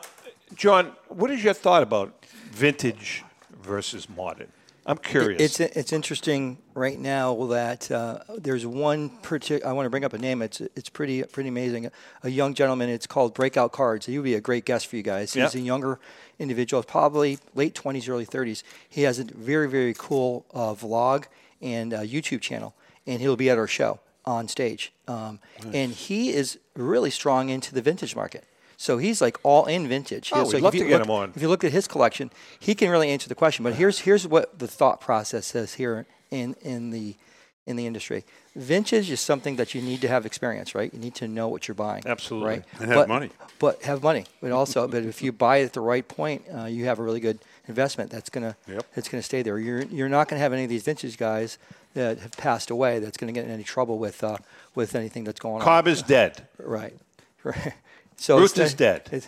John, 0.56 0.94
what 1.10 1.30
is 1.32 1.44
your 1.44 1.54
thought 1.54 1.84
about 1.84 2.14
vintage 2.52 3.24
versus 3.62 4.08
modern? 4.08 4.48
I'm 4.88 4.98
curious. 5.00 5.42
It's 5.42 5.60
it's 5.60 5.92
interesting 5.94 6.60
right 6.76 7.00
now 7.00 7.34
that 7.48 7.90
uh, 7.92 8.20
there's 8.38 8.66
one 8.68 9.10
particular. 9.24 9.68
I 9.68 9.74
want 9.74 9.88
to 9.88 9.90
bring 9.90 10.04
up 10.06 10.14
a 10.14 10.18
name. 10.20 10.42
It's 10.44 10.62
it's 10.62 10.90
pretty 10.90 11.24
pretty 11.24 11.50
amazing. 11.50 11.90
A 12.24 12.30
young 12.30 12.54
gentleman. 12.54 12.90
It's 12.90 13.08
called 13.08 13.34
Breakout 13.34 13.72
Cards. 13.72 14.06
He 14.06 14.18
would 14.20 14.24
be 14.26 14.36
a 14.36 14.42
great 14.42 14.64
guest 14.66 14.86
for 14.88 14.96
you 14.96 15.02
guys. 15.04 15.34
He's 15.34 15.56
Yeah. 15.56 15.62
a 15.62 15.64
younger 15.64 16.00
individual, 16.38 16.84
probably 16.84 17.40
late 17.56 17.74
20s, 17.74 18.08
early 18.10 18.26
30s. 18.28 18.62
He 18.88 19.02
has 19.04 19.18
a 19.18 19.24
very 19.24 19.68
very 19.68 19.96
cool 19.98 20.46
uh, 20.54 20.74
vlog 20.76 21.26
and 21.62 21.94
uh, 21.94 22.02
YouTube 22.02 22.42
channel, 22.42 22.76
and 23.08 23.22
he'll 23.22 23.36
be 23.38 23.50
at 23.50 23.58
our 23.58 23.68
show 23.68 24.00
on 24.26 24.48
stage. 24.48 24.92
Um, 25.08 25.40
And 25.74 25.94
he 25.94 26.32
is 26.34 26.60
really 26.76 27.10
strong 27.12 27.50
into 27.50 27.74
the 27.74 27.82
vintage 27.82 28.16
market. 28.16 28.44
So 28.78 28.98
he's 28.98 29.22
like 29.22 29.38
all 29.44 29.66
in 29.66 29.88
vintage. 29.88 30.32
Oh, 30.34 30.44
So 30.44 30.50
we'd 30.50 30.56
if 30.58 30.62
love 30.64 30.76
you 30.76 30.84
to 30.84 30.88
get 30.90 31.00
look- 31.00 31.06
him 31.08 31.12
on. 31.12 31.34
If 31.36 31.42
you 31.42 31.48
look 31.48 31.64
at 31.64 31.72
his 31.72 31.88
collection, 31.88 32.30
he 32.60 32.76
can 32.76 32.90
really 32.90 33.10
answer 33.10 33.30
the 33.30 33.36
question. 33.36 33.64
But 33.64 33.76
here's 33.76 34.00
here's 34.00 34.28
what 34.28 34.60
the 34.60 34.68
thought 34.68 35.00
process 35.02 35.46
says 35.48 35.76
here 35.76 36.06
in 36.32 36.56
in 36.62 36.92
the 36.92 37.16
in 37.66 37.76
the 37.78 37.88
industry. 37.88 38.24
Vintage 38.56 39.10
is 39.10 39.20
something 39.20 39.56
that 39.58 39.74
you 39.74 39.82
need 39.82 40.00
to 40.02 40.08
have 40.08 40.26
experience, 40.26 40.76
right? 40.76 40.94
You 40.94 41.00
need 41.00 41.16
to 41.16 41.28
know 41.28 41.48
what 41.48 41.68
you're 41.68 41.76
buying. 41.76 42.04
Absolutely. 42.06 42.50
Right. 42.50 42.64
And 42.80 42.88
have 42.90 42.96
But- 42.96 43.08
money. 43.10 43.30
But 43.60 43.82
have 43.84 44.04
money. 44.04 44.26
But 44.42 44.52
also, 44.52 44.88
but 44.88 45.04
if 45.04 45.22
you 45.22 45.32
buy 45.32 45.58
it 45.58 45.66
at 45.66 45.74
the 45.74 45.82
right 45.82 46.08
point, 46.08 46.44
uh, 46.56 46.66
you 46.66 46.86
have 46.86 47.00
a 47.00 47.04
really 47.04 47.20
good 47.20 47.40
investment. 47.68 48.12
That's 48.12 48.30
gonna 48.30 48.56
Yep. 48.68 48.86
it's 48.96 49.10
gonna 49.10 49.24
stay 49.24 49.42
there. 49.42 49.58
You're 49.60 49.84
you're 49.84 50.10
not 50.10 50.28
gonna 50.28 50.42
have 50.42 50.54
any 50.54 50.64
of 50.64 50.70
these 50.70 50.84
vintage 50.84 51.18
guys 51.18 51.58
that 51.96 52.20
have 52.20 52.32
passed 52.34 52.70
away. 52.70 53.00
That's 53.00 53.18
gonna 53.18 53.32
get 53.32 53.46
in 53.46 53.52
any 53.52 53.64
trouble 53.64 53.98
with 53.98 54.24
uh, 54.24 54.38
with 54.76 54.94
anything 54.96 55.24
that's 55.24 55.40
going 55.40 55.56
on. 55.56 55.62
Cobb 55.62 55.88
is 55.88 56.02
dead. 56.04 56.48
Right. 56.60 56.94
Right. 57.46 57.74
So 58.18 58.40
Ruth 58.40 58.58
is 58.58 58.74
dead. 58.74 59.24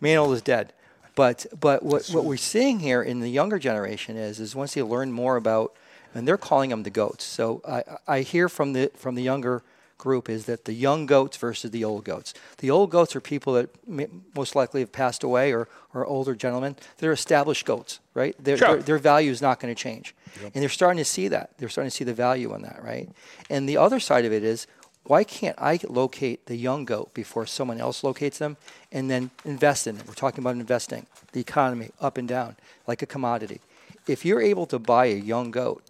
Mantle 0.00 0.32
is 0.32 0.42
dead. 0.42 0.72
But 1.14 1.46
but 1.58 1.82
what, 1.82 2.08
what 2.08 2.24
we're 2.24 2.36
seeing 2.36 2.80
here 2.80 3.02
in 3.02 3.20
the 3.20 3.28
younger 3.28 3.58
generation 3.58 4.16
is 4.16 4.40
is 4.40 4.54
once 4.56 4.74
they 4.74 4.82
learn 4.82 5.12
more 5.12 5.36
about, 5.36 5.74
and 6.14 6.26
they're 6.26 6.38
calling 6.38 6.70
them 6.70 6.82
the 6.84 6.90
goats. 6.90 7.24
So 7.24 7.60
I, 7.68 7.82
I 8.08 8.20
hear 8.20 8.48
from 8.48 8.72
the 8.72 8.90
from 8.96 9.14
the 9.14 9.22
younger 9.22 9.62
group 9.98 10.28
is 10.28 10.46
that 10.46 10.64
the 10.64 10.72
young 10.72 11.06
goats 11.06 11.36
versus 11.36 11.70
the 11.70 11.84
old 11.84 12.04
goats. 12.04 12.34
The 12.58 12.70
old 12.70 12.90
goats 12.90 13.14
are 13.14 13.20
people 13.20 13.52
that 13.52 13.68
may, 13.86 14.08
most 14.34 14.56
likely 14.56 14.80
have 14.80 14.90
passed 14.90 15.22
away 15.22 15.52
or, 15.52 15.68
or 15.94 16.04
older 16.04 16.34
gentlemen. 16.34 16.74
They're 16.98 17.12
established 17.12 17.64
goats, 17.64 18.00
right? 18.12 18.34
Their, 18.42 18.56
Sure. 18.56 18.68
their, 18.74 18.82
their 18.82 18.98
value 18.98 19.30
is 19.30 19.40
not 19.40 19.60
going 19.60 19.72
to 19.72 19.80
change. 19.80 20.12
And 20.42 20.54
they're 20.54 20.68
starting 20.70 20.98
to 20.98 21.04
see 21.04 21.28
that. 21.28 21.50
They're 21.56 21.68
starting 21.68 21.90
to 21.90 21.94
see 21.96 22.02
the 22.02 22.14
value 22.14 22.52
in 22.52 22.62
that, 22.62 22.82
right? 22.82 23.10
And 23.48 23.68
the 23.68 23.76
other 23.76 24.00
side 24.00 24.24
of 24.24 24.32
it 24.32 24.42
is 24.42 24.66
why 25.04 25.24
can't 25.24 25.56
I 25.58 25.80
locate 25.88 26.46
the 26.46 26.56
young 26.56 26.84
goat 26.84 27.12
before 27.12 27.46
someone 27.46 27.80
else 27.80 28.04
locates 28.04 28.38
them 28.38 28.56
and 28.92 29.10
then 29.10 29.30
invest 29.44 29.86
in 29.86 29.96
it? 29.96 30.06
We're 30.06 30.14
talking 30.14 30.42
about 30.42 30.54
investing, 30.54 31.06
the 31.32 31.40
economy 31.40 31.90
up 32.00 32.18
and 32.18 32.28
down, 32.28 32.56
like 32.86 33.02
a 33.02 33.06
commodity. 33.06 33.60
If 34.06 34.24
you're 34.24 34.40
able 34.40 34.66
to 34.66 34.78
buy 34.78 35.06
a 35.06 35.16
young 35.16 35.50
goat 35.50 35.82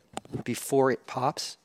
before 0.45 0.91
it 0.91 1.07
pops 1.07 1.57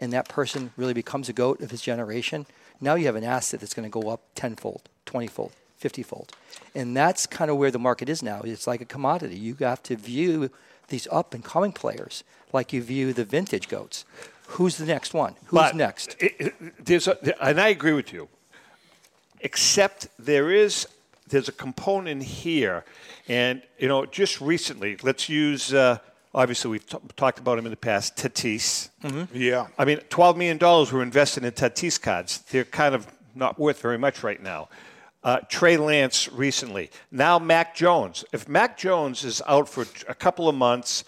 and 0.00 0.12
that 0.12 0.28
person 0.28 0.72
really 0.76 0.94
becomes 0.94 1.28
a 1.28 1.32
goat 1.32 1.60
of 1.60 1.70
his 1.70 1.82
generation, 1.82 2.46
now 2.80 2.94
you 2.94 3.06
have 3.06 3.16
an 3.16 3.24
asset 3.24 3.60
that's 3.60 3.74
going 3.74 3.90
to 3.90 4.00
go 4.00 4.08
up 4.10 4.22
tenfold, 4.34 4.88
twentyfold, 5.04 5.52
fiftyfold, 5.80 6.30
And 6.74 6.96
that's 6.96 7.26
kind 7.26 7.50
of 7.50 7.58
where 7.58 7.70
the 7.70 7.78
market 7.78 8.08
is 8.08 8.22
now. 8.22 8.40
It's 8.42 8.66
like 8.66 8.80
a 8.80 8.86
commodity. 8.86 9.36
You 9.36 9.54
have 9.60 9.82
to 9.84 9.96
view 9.96 10.50
these 10.88 11.06
up 11.10 11.34
and 11.34 11.44
coming 11.44 11.72
players 11.72 12.24
like 12.52 12.72
you 12.72 12.82
view 12.82 13.12
the 13.12 13.24
vintage 13.24 13.68
goats. 13.68 14.04
Who's 14.48 14.76
the 14.76 14.86
next 14.86 15.14
one? 15.14 15.34
Who's 15.46 15.58
But 15.60 15.76
next? 15.76 16.16
it- 16.20 16.34
it- 16.38 16.84
there's 16.84 17.08
a, 17.08 17.16
and 17.44 17.60
I 17.60 17.68
agree 17.68 17.92
with 17.92 18.12
you. 18.12 18.28
Except 19.40 20.08
there 20.18 20.50
is 20.50 20.86
there's 21.28 21.48
a 21.48 21.52
component 21.52 22.22
here, 22.22 22.84
and 23.28 23.62
you 23.78 23.88
know, 23.88 24.06
just 24.06 24.40
recently, 24.40 24.96
let's 25.02 25.28
use. 25.28 25.72
Uh, 25.74 25.98
obviously, 26.34 26.70
we've 26.70 26.86
t- 26.88 26.96
talked 27.16 27.38
about 27.38 27.58
him 27.58 27.66
in 27.66 27.70
the 27.70 27.76
past. 27.76 28.16
Tatis. 28.16 28.88
Yeah. 29.32 29.66
I 29.78 29.84
mean, 29.84 29.98
twelve 30.08 30.36
million 30.36 30.56
dollars 30.58 30.92
were 30.92 31.02
invested 31.02 31.44
in 31.44 31.52
Tatis 31.52 32.00
cards. 32.00 32.38
They're 32.50 32.64
kind 32.64 32.94
of 32.94 33.06
not 33.34 33.58
worth 33.58 33.80
very 33.80 33.98
much 33.98 34.22
right 34.22 34.42
now. 34.42 34.68
Uh, 35.22 35.40
Trey 35.48 35.76
Lance 35.78 36.30
recently. 36.32 36.90
Now 37.10 37.38
Mac 37.38 37.74
Jones. 37.74 38.24
If 38.32 38.48
Mac 38.48 38.78
Jones 38.78 39.24
is 39.24 39.42
out 39.46 39.68
for 39.68 39.86
a 40.08 40.14
couple 40.14 40.48
of 40.48 40.54
months, 40.54 41.04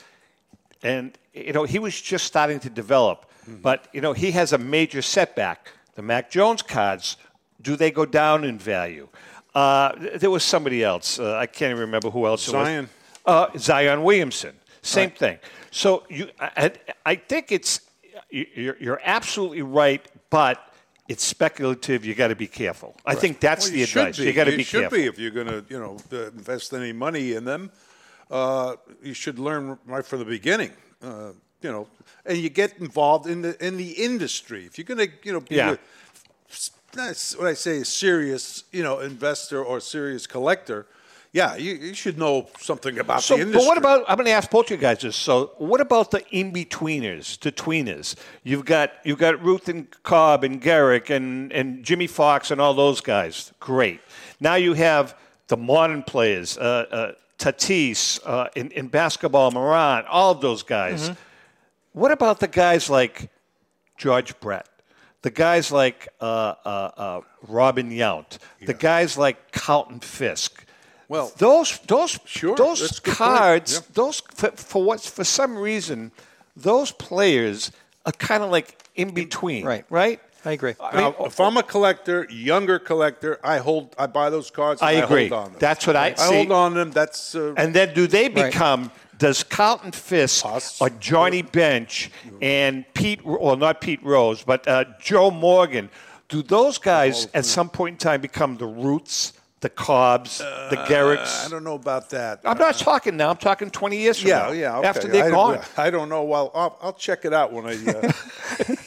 and 0.82 1.16
you 1.34 1.52
know 1.52 1.64
he 1.64 1.78
was 1.78 2.00
just 2.00 2.24
starting 2.24 2.60
to 2.60 2.70
develop, 2.70 3.26
but 3.62 3.88
you 3.92 4.00
know 4.00 4.12
he 4.12 4.30
has 4.32 4.52
a 4.52 4.58
major 4.58 5.02
setback. 5.02 5.70
The 5.94 6.02
Mac 6.02 6.30
Jones 6.30 6.62
cards, 6.62 7.16
do 7.62 7.76
they 7.76 7.90
go 7.90 8.04
down 8.04 8.44
in 8.44 8.58
value? 8.58 9.08
Uh, 9.54 9.92
there 10.16 10.30
was 10.30 10.44
somebody 10.44 10.84
else. 10.84 11.18
Uh, 11.18 11.36
I 11.36 11.46
can't 11.46 11.70
even 11.70 11.80
remember 11.80 12.10
who 12.10 12.26
else. 12.26 12.46
it 12.48 12.54
was. 12.54 12.66
Zion. 12.66 12.88
Uh, 13.24 13.46
Zion 13.56 14.02
Williamson. 14.02 14.54
Same 14.82 15.10
thing. 15.10 15.38
So 15.70 16.04
you, 16.10 16.28
I, 16.38 16.70
I 17.04 17.14
think 17.16 17.50
it's 17.50 17.80
you- 18.30 18.46
you're, 18.54 18.76
you're 18.78 19.00
absolutely 19.04 19.62
right, 19.62 20.04
but 20.30 20.60
it's 21.08 21.24
speculative. 21.24 22.04
You 22.04 22.14
got 22.14 22.28
to 22.28 22.36
be 22.36 22.46
careful. 22.46 22.94
I 23.06 23.14
think 23.14 23.40
that's 23.40 23.66
Well, 23.66 23.72
the 23.74 23.82
advice. 23.84 24.18
be. 24.18 24.24
You 24.26 24.32
got 24.32 24.44
to 24.44 24.56
be 24.56 24.62
should 24.62 24.80
careful. 24.82 24.98
be 24.98 25.06
if 25.06 25.18
you're 25.18 25.30
going 25.30 25.46
to, 25.46 25.64
you 25.68 25.78
know, 25.80 25.96
uh, 26.12 26.26
invest 26.28 26.72
any 26.74 26.92
money 26.92 27.32
in 27.32 27.44
them. 27.44 27.70
Uh, 28.30 28.76
you 29.02 29.14
should 29.14 29.38
learn 29.38 29.78
right 29.86 30.04
from 30.04 30.18
the 30.18 30.24
beginning. 30.24 30.72
Uh, 31.02 31.32
you 31.62 31.70
know, 31.72 31.86
and 32.24 32.38
you 32.38 32.48
get 32.48 32.78
involved 32.78 33.26
in 33.26 33.42
the 33.42 33.66
in 33.66 33.76
the 33.76 33.90
industry. 33.92 34.64
If 34.66 34.78
you're 34.78 34.84
going 34.84 35.06
to, 35.08 35.12
you 35.22 35.32
know, 35.32 35.40
be 35.40 35.56
Yeah. 35.56 35.72
a, 35.72 35.78
that's 36.92 37.36
what 37.36 37.46
I 37.46 37.54
say, 37.54 37.78
a 37.78 37.84
serious, 37.84 38.64
you 38.72 38.82
know, 38.82 39.00
investor 39.00 39.62
or 39.62 39.80
serious 39.80 40.26
collector. 40.26 40.86
Yeah, 41.32 41.56
you, 41.56 41.74
you 41.74 41.92
should 41.92 42.16
know 42.18 42.48
something 42.60 42.98
about 42.98 43.22
So, 43.22 43.36
the 43.36 43.42
industry. 43.42 43.60
but 43.62 43.66
what 43.68 43.76
about? 43.78 44.04
I'm 44.08 44.16
going 44.16 44.24
to 44.26 44.32
ask 44.32 44.50
both 44.50 44.70
you 44.70 44.78
guys 44.78 45.00
this. 45.00 45.16
So, 45.16 45.52
what 45.58 45.82
about 45.82 46.10
the 46.10 46.24
in 46.30 46.50
betweeners, 46.50 47.38
the 47.40 47.52
tweeners? 47.52 48.14
You've 48.42 48.64
got 48.64 48.92
you've 49.04 49.18
got 49.18 49.42
Ruth 49.44 49.68
and 49.68 49.86
Cobb 50.02 50.44
and 50.44 50.62
Gehrig 50.62 51.10
and 51.10 51.52
and 51.52 51.84
Jimmie 51.84 52.06
Foxx 52.06 52.50
and 52.50 52.60
all 52.60 52.72
those 52.72 53.02
guys. 53.02 53.52
Great. 53.60 54.00
Now 54.40 54.54
you 54.54 54.72
have 54.74 55.14
the 55.48 55.58
modern 55.58 56.02
players, 56.04 56.56
uh, 56.56 56.86
uh, 56.90 57.12
Tatis 57.38 58.20
uh, 58.24 58.48
in, 58.54 58.70
in 58.70 58.88
basketball, 58.88 59.50
Morant, 59.50 60.06
all 60.06 60.32
of 60.32 60.40
those 60.40 60.62
guys. 60.62 61.10
Mm-hmm. 61.10 61.20
What 61.92 62.12
about 62.12 62.40
the 62.40 62.48
guys 62.48 62.88
like 62.90 63.30
George 63.96 64.38
Brett? 64.40 64.68
The 65.22 65.30
guys 65.30 65.72
like 65.72 66.08
uh, 66.20 66.54
uh, 66.64 66.68
uh, 66.96 67.20
Robin 67.48 67.90
Yount, 67.90 68.38
the 68.64 68.74
guys 68.74 69.18
like 69.18 69.50
Carlton 69.52 70.00
Fisk. 70.00 70.64
Well, 71.08 71.32
those 71.38 71.78
those 71.86 72.18
Sure, 72.26 72.56
those 72.56 72.80
that's 72.80 72.98
a 72.98 73.02
good 73.02 73.14
point. 73.16 73.38
cards, 73.38 73.72
Yeah. 73.74 73.80
those 73.94 74.20
for, 74.34 74.50
for 74.52 74.82
what 74.84 75.00
for 75.00 75.24
some 75.24 75.56
reason, 75.56 76.12
those 76.54 76.92
players 76.92 77.72
are 78.04 78.12
kind 78.12 78.42
of 78.42 78.50
like 78.50 78.78
in 78.94 79.12
between, 79.14 79.64
right? 79.64 79.84
Right. 79.90 80.20
I 80.46 80.52
agree. 80.52 80.74
Now, 80.94 81.14
if 81.20 81.40
I'm 81.40 81.56
a 81.56 81.62
collector, 81.62 82.26
younger 82.30 82.78
collector, 82.78 83.38
I 83.42 83.58
hold, 83.58 83.94
I 83.98 84.06
buy 84.06 84.30
those 84.30 84.50
cards. 84.50 84.80
I 84.80 84.92
and 84.92 85.04
agree. 85.04 85.28
hold 85.28 85.44
on 85.44 85.50
them. 85.52 85.60
That's 85.60 85.86
what 85.86 85.96
I 85.96 86.06
I 86.06 86.14
see. 86.14 86.34
hold 86.34 86.52
on 86.52 86.74
them. 86.74 86.90
That's 86.92 87.34
uh, 87.34 87.54
And 87.56 87.74
then 87.74 87.92
do 87.94 88.06
they 88.06 88.28
Right. 88.28 88.52
become? 88.52 88.90
Does 89.18 89.42
Carlton 89.42 89.92
Fisk 89.92 90.44
or 90.80 90.90
Johnny 91.00 91.40
Bench 91.42 92.10
and 92.42 92.84
Pete, 92.92 93.24
well, 93.24 93.56
not 93.56 93.80
Pete 93.80 94.02
Rose, 94.04 94.42
but 94.44 94.68
uh, 94.68 94.84
Joe 95.00 95.30
Morgan, 95.30 95.88
do 96.28 96.42
those 96.42 96.76
guys 96.78 97.26
at 97.32 97.46
some 97.46 97.70
point 97.70 97.94
in 97.94 97.98
time 97.98 98.20
become 98.20 98.58
the 98.58 98.66
Ruths, 98.66 99.32
the 99.60 99.70
Cobbs, 99.70 100.38
the 100.38 100.84
Gehrigs? 100.86 101.44
Uh, 101.44 101.46
I 101.46 101.48
don't 101.48 101.64
know 101.64 101.76
about 101.76 102.10
that. 102.10 102.40
I'm 102.44 102.58
not 102.58 102.76
talking 102.76 103.16
now. 103.16 103.30
I'm 103.30 103.38
talking 103.38 103.70
20 103.70 103.96
years 103.96 104.20
from 104.20 104.28
yeah, 104.28 104.38
now. 104.38 104.52
yeah. 104.52 104.78
Okay. 104.78 104.88
After 104.88 105.08
they're 105.08 105.24
I, 105.24 105.30
gone. 105.30 105.60
I 105.78 105.88
don't 105.88 106.10
know. 106.10 106.22
Well, 106.24 106.50
I'll, 106.54 106.76
I'll 106.82 106.92
check 106.92 107.24
it 107.24 107.32
out 107.32 107.52
when 107.54 107.64
I. 107.66 107.72
Uh, 107.90 108.12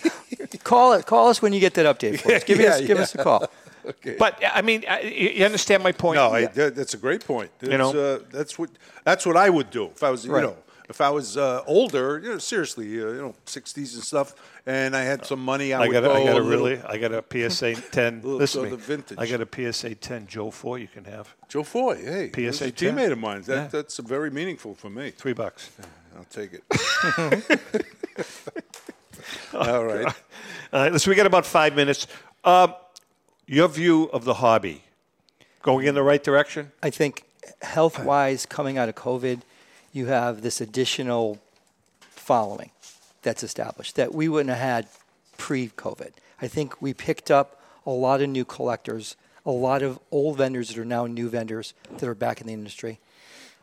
Call 0.70 0.94
it. 0.94 1.06
Call 1.06 1.30
us 1.30 1.42
when 1.42 1.52
you 1.54 1.60
get 1.60 1.74
that 1.74 1.88
update 1.92 2.20
for 2.20 2.32
us. 2.34 2.44
Give, 2.50 2.60
Yeah, 2.60 2.76
us, 2.76 2.82
give 2.82 3.00
us 3.00 3.16
a 3.16 3.18
call. 3.24 3.42
okay. 3.94 4.16
But 4.20 4.34
I 4.58 4.62
mean, 4.62 4.84
I- 4.88 5.02
you 5.02 5.30
you 5.38 5.46
understand 5.46 5.82
my 5.90 5.92
point? 5.92 6.16
No, 6.22 6.32
I, 6.32 6.46
that's 6.46 6.94
a 6.94 6.98
great 7.06 7.24
point. 7.26 7.50
You 7.62 7.78
know? 7.78 7.92
That's, 7.92 8.24
uh, 8.24 8.38
that's 8.38 8.54
what 8.60 8.70
that's 9.04 9.26
what 9.26 9.36
I 9.46 9.50
would 9.50 9.70
do 9.72 9.86
if 9.96 10.02
I 10.04 10.12
was, 10.12 10.24
you 10.26 10.32
Right. 10.34 10.44
know, 10.44 10.56
if 10.94 11.02
I 11.02 11.10
was 11.20 11.38
uh, 11.38 11.64
older, 11.66 12.20
you 12.24 12.30
know, 12.30 12.38
seriously, 12.40 12.88
uh, 13.02 13.08
you 13.16 13.22
know, 13.26 13.34
sixties 13.46 13.96
and 13.96 14.04
stuff, 14.04 14.34
and 14.66 14.96
I 14.96 15.04
had 15.12 15.26
some 15.26 15.42
money, 15.54 15.74
I, 15.74 15.78
I 15.84 15.88
would 15.88 15.94
got, 15.94 16.04
a, 16.04 16.08
go 16.08 16.14
I 16.14 16.24
got 16.26 16.38
a 16.38 16.42
a 16.42 16.44
little- 16.44 16.50
really, 16.68 16.78
I 16.94 16.98
got 17.06 17.12
a 17.14 17.24
PSA 17.50 17.72
10. 17.92 18.22
Listen 18.44 18.62
to 18.64 18.70
me. 18.70 18.76
the 18.76 18.78
vintage. 18.92 19.18
I 19.22 19.26
got 19.34 19.42
a 19.42 19.48
PSA 19.74 19.96
10 19.96 20.28
Joe 20.28 20.52
Foy 20.52 20.76
you 20.86 20.88
can 20.88 21.06
have. 21.06 21.26
Joe 21.48 21.64
Foy, 21.64 21.96
hey, 21.96 22.30
PSA 22.52 22.66
a 22.66 22.72
10. 22.72 22.96
teammate 22.96 23.12
of 23.12 23.18
mine. 23.18 23.42
That, 23.44 23.56
Yeah. 23.56 23.68
That's 23.72 23.98
very 23.98 24.30
meaningful 24.30 24.76
for 24.76 24.90
me. 24.92 25.12
Three 25.12 25.34
bucks. 25.34 25.70
I'll 26.18 26.26
take 26.30 26.52
it. 26.54 26.64
All 29.54 29.84
right. 29.86 30.14
Right, 30.72 30.92
listen, 30.94 31.10
we 31.10 31.16
got 31.16 31.26
about 31.26 31.48
five 31.48 31.76
minutes. 31.76 32.06
Um, 32.44 32.76
your 33.48 33.68
view 33.68 34.04
of 34.14 34.24
the 34.24 34.36
hobby. 34.36 34.84
Going 35.64 35.88
in 35.88 35.96
the 35.96 36.04
right 36.04 36.24
direction? 36.24 36.72
I 36.84 36.92
think 36.92 37.24
health 37.64 38.04
wise, 38.04 38.46
coming 38.46 38.78
out 38.78 38.88
of 38.88 38.96
COVID, 38.96 39.42
you 39.92 40.06
have 40.06 40.44
this 40.44 40.62
additional 40.62 41.40
following 42.02 42.70
that's 43.24 43.42
established 43.42 43.96
that 43.96 44.14
we 44.14 44.30
wouldn't 44.30 44.56
have 44.56 44.60
had 44.60 44.88
pre 45.38 45.70
COVID. 45.70 46.12
I 46.40 46.48
think 46.48 46.80
we 46.80 46.94
picked 46.94 47.32
up 47.32 47.60
a 47.86 47.92
lot 47.92 48.22
of 48.22 48.30
new 48.30 48.46
collectors, 48.46 49.16
a 49.48 49.52
lot 49.52 49.82
of 49.82 50.00
old 50.12 50.38
vendors 50.38 50.70
that 50.70 50.78
are 50.78 50.86
now 50.86 51.08
new 51.08 51.30
vendors 51.30 51.74
that 51.98 52.08
are 52.08 52.14
back 52.14 52.42
in 52.42 52.48
the 52.48 52.54
industry. 52.54 53.00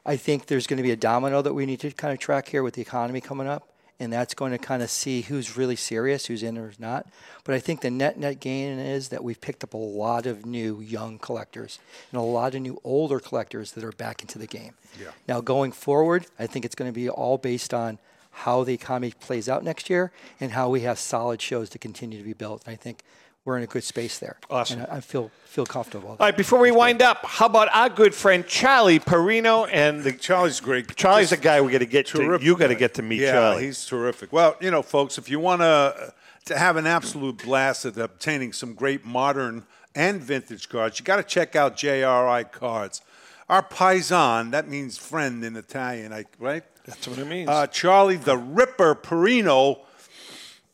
I 0.04 0.16
think 0.16 0.46
there's 0.46 0.66
going 0.66 0.78
to 0.78 0.82
be 0.82 0.90
a 0.90 0.96
domino 0.96 1.40
that 1.40 1.54
we 1.54 1.66
need 1.66 1.80
to 1.80 1.92
kind 1.92 2.12
of 2.12 2.18
track 2.18 2.48
here 2.48 2.64
with 2.64 2.74
the 2.74 2.82
economy 2.82 3.20
coming 3.20 3.46
up, 3.46 3.68
and 3.98 4.12
that's 4.12 4.34
going 4.34 4.52
to 4.52 4.58
kind 4.58 4.82
of 4.82 4.90
see 4.90 5.22
who's 5.22 5.56
really 5.56 5.76
serious, 5.76 6.26
who's 6.26 6.42
in 6.42 6.58
or 6.58 6.66
who's 6.66 6.80
not. 6.80 7.06
But 7.44 7.54
I 7.54 7.60
think 7.60 7.80
the 7.80 7.90
net 7.90 8.18
net 8.18 8.40
gain 8.40 8.78
is 8.78 9.08
that 9.08 9.24
we've 9.24 9.40
picked 9.40 9.64
up 9.64 9.74
a 9.74 9.78
lot 9.78 10.26
of 10.26 10.44
new 10.44 10.80
young 10.80 11.18
collectors 11.18 11.78
and 12.12 12.20
a 12.20 12.24
lot 12.24 12.54
of 12.54 12.62
new 12.62 12.80
older 12.84 13.20
collectors 13.20 13.72
that 13.72 13.84
are 13.84 13.92
back 13.92 14.20
into 14.20 14.38
the 14.38 14.46
game. 14.46 14.74
Yeah. 15.00 15.10
Now 15.28 15.40
going 15.40 15.72
forward, 15.72 16.26
I 16.38 16.46
think 16.46 16.64
it's 16.64 16.74
going 16.74 16.90
to 16.90 16.94
be 16.94 17.08
all 17.08 17.38
based 17.38 17.72
on 17.72 17.98
how 18.30 18.64
the 18.64 18.74
economy 18.74 19.12
plays 19.18 19.48
out 19.48 19.64
next 19.64 19.88
year 19.88 20.12
and 20.40 20.52
how 20.52 20.68
we 20.68 20.82
have 20.82 20.98
solid 20.98 21.40
shows 21.40 21.70
to 21.70 21.78
continue 21.78 22.18
to 22.18 22.24
be 22.24 22.34
built. 22.34 22.64
And 22.66 22.72
I 22.72 22.76
think 22.76 23.02
we're 23.46 23.56
in 23.56 23.62
a 23.62 23.66
good 23.66 23.84
space 23.84 24.18
there. 24.18 24.36
Awesome. 24.50 24.80
And 24.80 24.90
I 24.90 24.96
I 24.96 25.00
feel 25.00 25.30
feel 25.44 25.64
comfortable. 25.64 26.10
All 26.10 26.16
right, 26.20 26.36
before 26.36 26.58
we 26.58 26.70
wind 26.70 27.00
up, 27.00 27.24
how 27.24 27.46
about 27.46 27.68
our 27.72 27.88
good 27.88 28.14
friend 28.14 28.46
Charlie 28.46 28.98
Perino 28.98 29.66
and 29.72 30.02
the 30.02 30.12
Charlie's 30.12 30.60
great. 30.60 30.94
Charlie's 30.96 31.30
the 31.30 31.38
guy 31.38 31.62
we 31.62 31.72
got 31.72 31.78
to 31.78 31.86
get 31.86 32.08
to. 32.08 32.38
You 32.42 32.56
got 32.58 32.66
to 32.66 32.74
get 32.74 32.94
to 32.94 33.02
meet 33.02 33.20
yeah, 33.20 33.32
Charlie. 33.32 33.66
he's 33.66 33.86
terrific. 33.86 34.32
Well, 34.32 34.56
you 34.60 34.70
know, 34.70 34.82
folks, 34.82 35.16
if 35.16 35.30
you 35.30 35.40
want 35.40 35.62
to 35.62 36.12
to 36.46 36.58
have 36.58 36.76
an 36.76 36.86
absolute 36.86 37.42
blast 37.42 37.86
at 37.86 37.96
obtaining 37.96 38.52
some 38.52 38.74
great 38.74 39.06
modern 39.06 39.64
and 39.94 40.20
vintage 40.20 40.68
cards, 40.68 40.98
you 40.98 41.04
got 41.04 41.16
to 41.16 41.22
check 41.22 41.56
out 41.56 41.76
JRI 41.76 42.50
Cards. 42.52 43.00
Our 43.48 43.62
paisan, 43.62 44.50
that 44.50 44.68
means 44.68 44.98
friend 44.98 45.44
in 45.44 45.56
Italian, 45.56 46.12
right? 46.40 46.64
That's 46.84 47.06
what 47.06 47.18
it 47.18 47.26
means. 47.26 47.48
Uh, 47.48 47.68
Charlie 47.68 48.16
the 48.16 48.36
Ripper 48.36 48.96
Perino. 48.96 49.85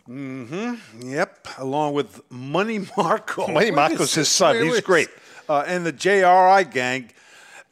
Mm-hmm. 0.09 1.11
Yep. 1.11 1.49
Along 1.59 1.95
with 1.95 2.21
Money 2.31 2.87
Marco. 2.97 3.47
Money 3.49 3.71
Marco's 3.71 4.15
his 4.15 4.29
son. 4.29 4.63
He's 4.63 4.81
great. 4.81 5.09
Uh, 5.49 5.65
and 5.67 5.85
the 5.85 5.93
JRI 5.93 6.71
gang 6.71 7.11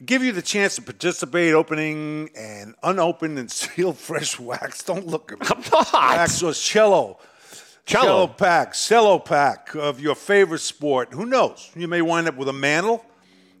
give 0.05 0.23
you 0.23 0.31
the 0.31 0.41
chance 0.41 0.75
to 0.75 0.81
participate 0.81 1.53
opening 1.53 2.29
an 2.35 2.75
unopened 2.83 3.37
and 3.37 3.51
sealed 3.51 3.97
fresh 3.97 4.39
wax. 4.39 4.83
Don't 4.83 5.07
look 5.07 5.31
at 5.31 5.39
me. 5.39 5.47
I'm 5.49 5.63
not. 5.71 5.93
Wax 5.93 6.41
or 6.43 6.53
cello. 6.53 7.19
Cello. 7.85 8.03
Cello 8.03 8.27
pack, 8.27 8.73
cello 8.73 9.19
pack 9.19 9.75
of 9.75 9.99
your 9.99 10.15
favorite 10.15 10.59
sport. 10.59 11.13
Who 11.13 11.25
knows? 11.25 11.71
You 11.75 11.87
may 11.87 12.01
wind 12.01 12.27
up 12.27 12.37
with 12.37 12.47
a 12.47 12.53
Mantle, 12.53 13.03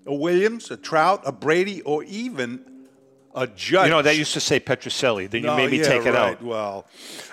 a 0.05 0.13
Williams, 0.13 0.69
a 0.69 0.77
Trout, 0.77 1.23
a 1.25 1.31
Brady, 1.31 1.81
or 1.81 2.03
even 2.03 2.63
a 3.35 3.47
Judge. 3.47 3.85
You 3.85 3.91
know, 3.91 4.01
that 4.01 4.17
used 4.17 4.33
to 4.33 4.39
say 4.39 4.59
Petrocelli. 4.59 5.29
Then 5.29 5.41
you 5.41 5.47
No, 5.47 5.55
made 5.57 5.71
me 5.71 5.77
yeah, 5.79 5.83
take 5.83 6.05
it 6.05 6.11
right. 6.11 6.31
out. 6.33 6.41
Well, 6.41 6.85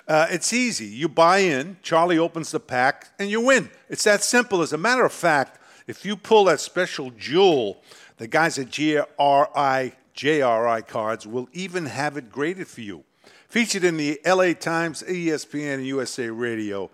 uh, 0.06 0.26
it's 0.30 0.52
easy. 0.52 0.86
You 0.86 1.08
buy 1.08 1.38
in, 1.38 1.76
Charlie 1.82 2.18
opens 2.18 2.50
the 2.50 2.60
pack, 2.60 3.08
and 3.18 3.30
you 3.30 3.40
win. 3.40 3.70
It's 3.88 4.04
that 4.04 4.22
simple. 4.22 4.62
As 4.62 4.72
a 4.72 4.78
matter 4.78 5.04
of 5.04 5.12
fact, 5.12 5.60
if 5.86 6.04
you 6.04 6.16
pull 6.16 6.44
that 6.44 6.60
special 6.60 7.10
jewel, 7.10 7.82
the 8.18 8.26
guys 8.26 8.58
at 8.58 8.70
GRI, 8.70 9.92
JRI 10.16 10.86
cards 10.86 11.26
will 11.26 11.48
even 11.52 11.86
have 11.86 12.16
it 12.16 12.30
graded 12.30 12.68
for 12.68 12.80
you. 12.80 13.04
Featured 13.48 13.84
in 13.84 13.96
the 13.96 14.20
LA 14.26 14.52
Times, 14.52 15.02
ESPN, 15.08 15.74
and 15.76 15.86
USA 15.86 16.28
Radio, 16.28 16.90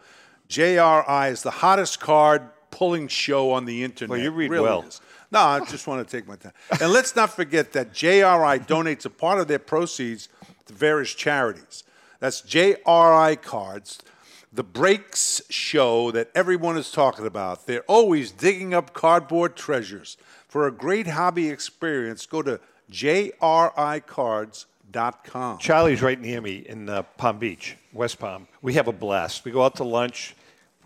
JRI 0.48 1.30
is 1.30 1.42
the 1.42 1.50
hottest 1.50 1.98
card 2.00 2.42
pulling 2.70 3.08
show 3.08 3.50
on 3.52 3.64
the 3.64 3.82
internet. 3.82 4.10
Well, 4.10 4.20
you 4.20 4.30
read 4.30 4.50
Really 4.50 4.62
well. 4.64 4.82
is. 4.82 5.00
No, 5.30 5.40
I 5.40 5.64
just 5.64 5.86
want 5.86 6.06
to 6.06 6.16
take 6.16 6.28
my 6.28 6.36
time. 6.36 6.52
And 6.80 6.92
let's 6.92 7.16
not 7.16 7.30
forget 7.30 7.72
that 7.72 7.92
JRI 7.92 8.66
donates 8.66 9.04
a 9.04 9.10
part 9.10 9.40
of 9.40 9.48
their 9.48 9.58
proceeds 9.58 10.28
to 10.66 10.72
various 10.72 11.12
charities. 11.14 11.82
That's 12.20 12.40
JRI 12.42 13.42
cards, 13.42 13.98
the 14.52 14.62
breaks 14.62 15.42
show 15.50 16.12
that 16.12 16.30
everyone 16.34 16.76
is 16.76 16.92
talking 16.92 17.26
about. 17.26 17.66
They're 17.66 17.82
always 17.82 18.30
digging 18.30 18.72
up 18.72 18.94
cardboard 18.94 19.56
treasures. 19.56 20.16
For 20.48 20.68
a 20.68 20.70
great 20.70 21.08
hobby 21.08 21.50
experience, 21.50 22.26
go 22.26 22.40
to 22.42 22.60
jricards.com. 22.90 25.58
Charlie's 25.58 26.00
right 26.00 26.20
near 26.20 26.40
me 26.40 26.64
in 26.68 26.88
uh, 26.88 27.02
Palm 27.02 27.38
Beach, 27.38 27.76
West 27.92 28.20
Palm. 28.20 28.46
We 28.62 28.74
have 28.74 28.86
a 28.86 28.92
blast. 28.92 29.44
We 29.44 29.50
go 29.50 29.64
out 29.64 29.74
to 29.76 29.84
lunch. 29.84 30.36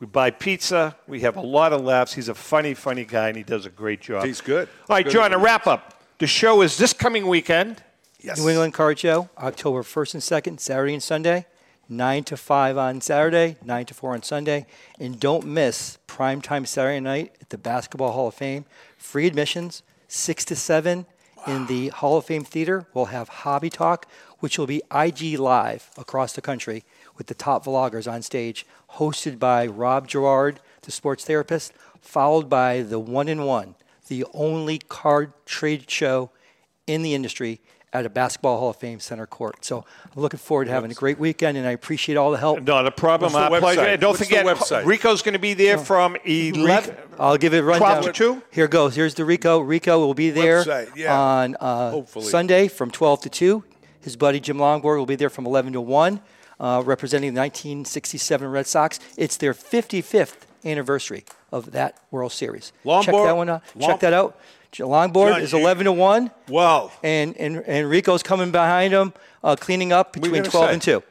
We 0.01 0.07
buy 0.07 0.31
pizza. 0.31 0.97
We 1.09 1.21
have 1.21 1.37
a 1.37 1.41
lot 1.41 1.73
of 1.73 1.83
laughs. 1.83 2.13
He's 2.13 2.29
a 2.29 2.35
funny, 2.35 2.75
funny 2.75 3.05
guy, 3.05 3.29
and 3.29 3.37
he 3.37 3.43
does 3.43 3.67
a 3.67 3.71
great 3.71 4.01
job. 4.01 4.25
He's 4.25 4.41
good. 4.41 4.69
All 4.89 4.97
right, 4.97 5.05
Good 5.05 5.13
John, 5.13 5.25
at 5.27 5.33
a 5.33 5.39
wrap 5.39 5.67
up. 5.67 6.01
The 6.19 6.27
show 6.27 6.63
is 6.63 6.77
this 6.77 6.93
coming 6.93 7.27
weekend. 7.27 7.83
Yes. 8.21 8.39
New 8.41 8.49
England 8.49 8.75
Card 8.75 8.99
Show, 8.99 9.29
October 9.39 9.83
1st 9.83 10.15
and 10.15 10.57
2nd, 10.57 10.61
Saturday 10.61 10.93
and 10.93 11.03
Sunday, 11.03 11.47
9 11.89 12.25
to 12.25 12.37
5 12.37 12.77
on 12.77 13.01
Saturday, 13.01 13.57
9 13.65 13.87
to 13.87 13.95
4 13.95 14.15
on 14.15 14.23
Sunday. 14.23 14.67
And 14.99 15.21
don't 15.21 15.47
miss 15.47 15.99
primetime 16.09 16.67
Saturday 16.67 17.01
night 17.01 17.37
at 17.41 17.51
the 17.51 17.59
Basketball 17.59 18.13
Hall 18.13 18.29
of 18.29 18.35
Fame. 18.35 18.65
Free 18.97 19.27
admissions, 19.27 19.83
6 20.09 20.45
to 20.47 20.57
7 20.57 21.07
in 21.47 21.67
the 21.67 21.89
Hall 21.89 22.17
of 22.17 22.25
Fame 22.25 22.45
Theater. 22.45 22.87
We'll 22.93 23.07
have 23.07 23.29
Hobby 23.29 23.71
Talk, 23.71 24.07
which 24.41 24.59
will 24.59 24.67
be 24.67 24.83
IG 24.93 25.39
Live 25.39 25.91
across 25.97 26.33
the 26.33 26.43
country 26.43 26.85
with 27.19 27.27
the 27.27 27.35
top 27.35 27.65
vloggers 27.65 28.11
on 28.11 28.23
stage, 28.23 28.65
hosted 28.93 29.39
by 29.39 29.67
Rob 29.67 30.09
Gerard, 30.09 30.61
the 30.83 30.91
sports 30.93 31.25
therapist, 31.25 31.73
followed 32.01 32.49
by 32.49 32.81
the 32.81 32.99
one 32.99 33.29
in 33.29 33.43
one, 33.43 33.75
the 34.07 34.25
only 34.33 34.79
card 34.79 35.33
trade 35.45 35.91
show 35.91 36.31
in 36.87 37.03
the 37.03 37.15
industry 37.15 37.61
at 37.93 38.05
a 38.05 38.11
Basketball 38.11 38.59
Hall 38.59 38.71
of 38.71 38.77
Fame 38.77 39.01
center 39.01 39.27
court. 39.27 39.65
So 39.65 39.85
I'm 40.15 40.23
looking 40.23 40.39
forward 40.39 40.67
to 40.67 40.71
having 40.71 40.91
a 40.91 40.95
great 40.95 41.19
weekend, 41.19 41.57
and 41.57 41.67
I 41.67 41.71
appreciate 41.71 42.17
all 42.17 42.31
the 42.31 42.37
help. 42.39 42.63
Not 42.63 42.87
a 42.87 42.91
problem. 42.91 43.33
What's 43.33 43.49
the 43.49 43.55
Our 43.55 43.61
pleasure. 43.61 43.81
website? 43.81 43.93
And 43.93 44.01
don't 44.01 44.11
What's 44.11 44.21
the 44.21 44.25
forget, 44.27 44.47
website? 44.47 44.85
Rico's 44.85 45.23
going 45.23 45.33
to 45.33 45.39
be 45.39 45.55
there 45.55 45.79
from 45.79 46.17
11. 46.25 46.97
I'll 47.19 47.39
give 47.39 47.55
it 47.55 47.59
a 47.59 47.63
rundown. 47.63 48.03
12 48.03 48.05
to 48.05 48.13
2? 48.13 48.43
Here 48.51 48.69
goes. 48.69 48.95
Here's 48.95 49.15
the 49.15 49.25
Rico. 49.25 49.59
Rico 49.61 49.99
will 49.99 50.15
be 50.15 50.31
there 50.31 50.65
Website, 50.65 50.97
yeah. 50.97 51.19
on 51.19 51.57
uh, 51.57 52.05
Sunday 52.21 52.69
from 52.69 52.91
12 52.91 53.23
to 53.23 53.31
2. 53.31 53.65
His 54.01 54.17
buddy 54.17 54.39
Jim 54.41 54.59
Lonborg 54.59 54.99
will 54.99 55.07
be 55.07 55.17
there 55.17 55.31
from 55.31 55.47
11 55.47 55.73
to 55.73 55.81
1, 55.81 56.21
uh, 56.61 56.83
representing 56.85 57.35
the 57.35 57.41
1967 57.41 58.51
Red 58.51 58.67
Sox. 58.67 59.01
It's 59.17 59.37
their 59.37 59.55
55th 59.55 60.35
anniversary 60.65 61.25
of 61.53 61.73
that 61.73 61.99
World 62.11 62.33
Series. 62.33 62.73
Check 62.85 63.07
that 63.07 63.37
one 63.37 63.49
out. 63.49 63.63
Long- 63.75 63.91
Check 63.91 64.01
that 64.01 64.13
out. 64.13 64.39
J- 64.71 64.85
Lonborg 64.85 65.31
John, 65.31 65.41
is 65.41 65.55
11 65.55 65.87
to 65.87 65.93
1. 65.93 66.31
Wow. 66.49 66.93
And, 67.03 67.37
and, 67.39 67.57
and 67.67 67.89
Rico's 67.89 68.23
coming 68.23 68.51
behind 68.51 68.93
him, 68.93 69.15
uh, 69.43 69.57
cleaning 69.57 69.93
up 69.93 70.13
between 70.13 70.45
12 70.45 70.53
say? 70.53 70.73
and 70.73 70.83
2. 70.83 71.03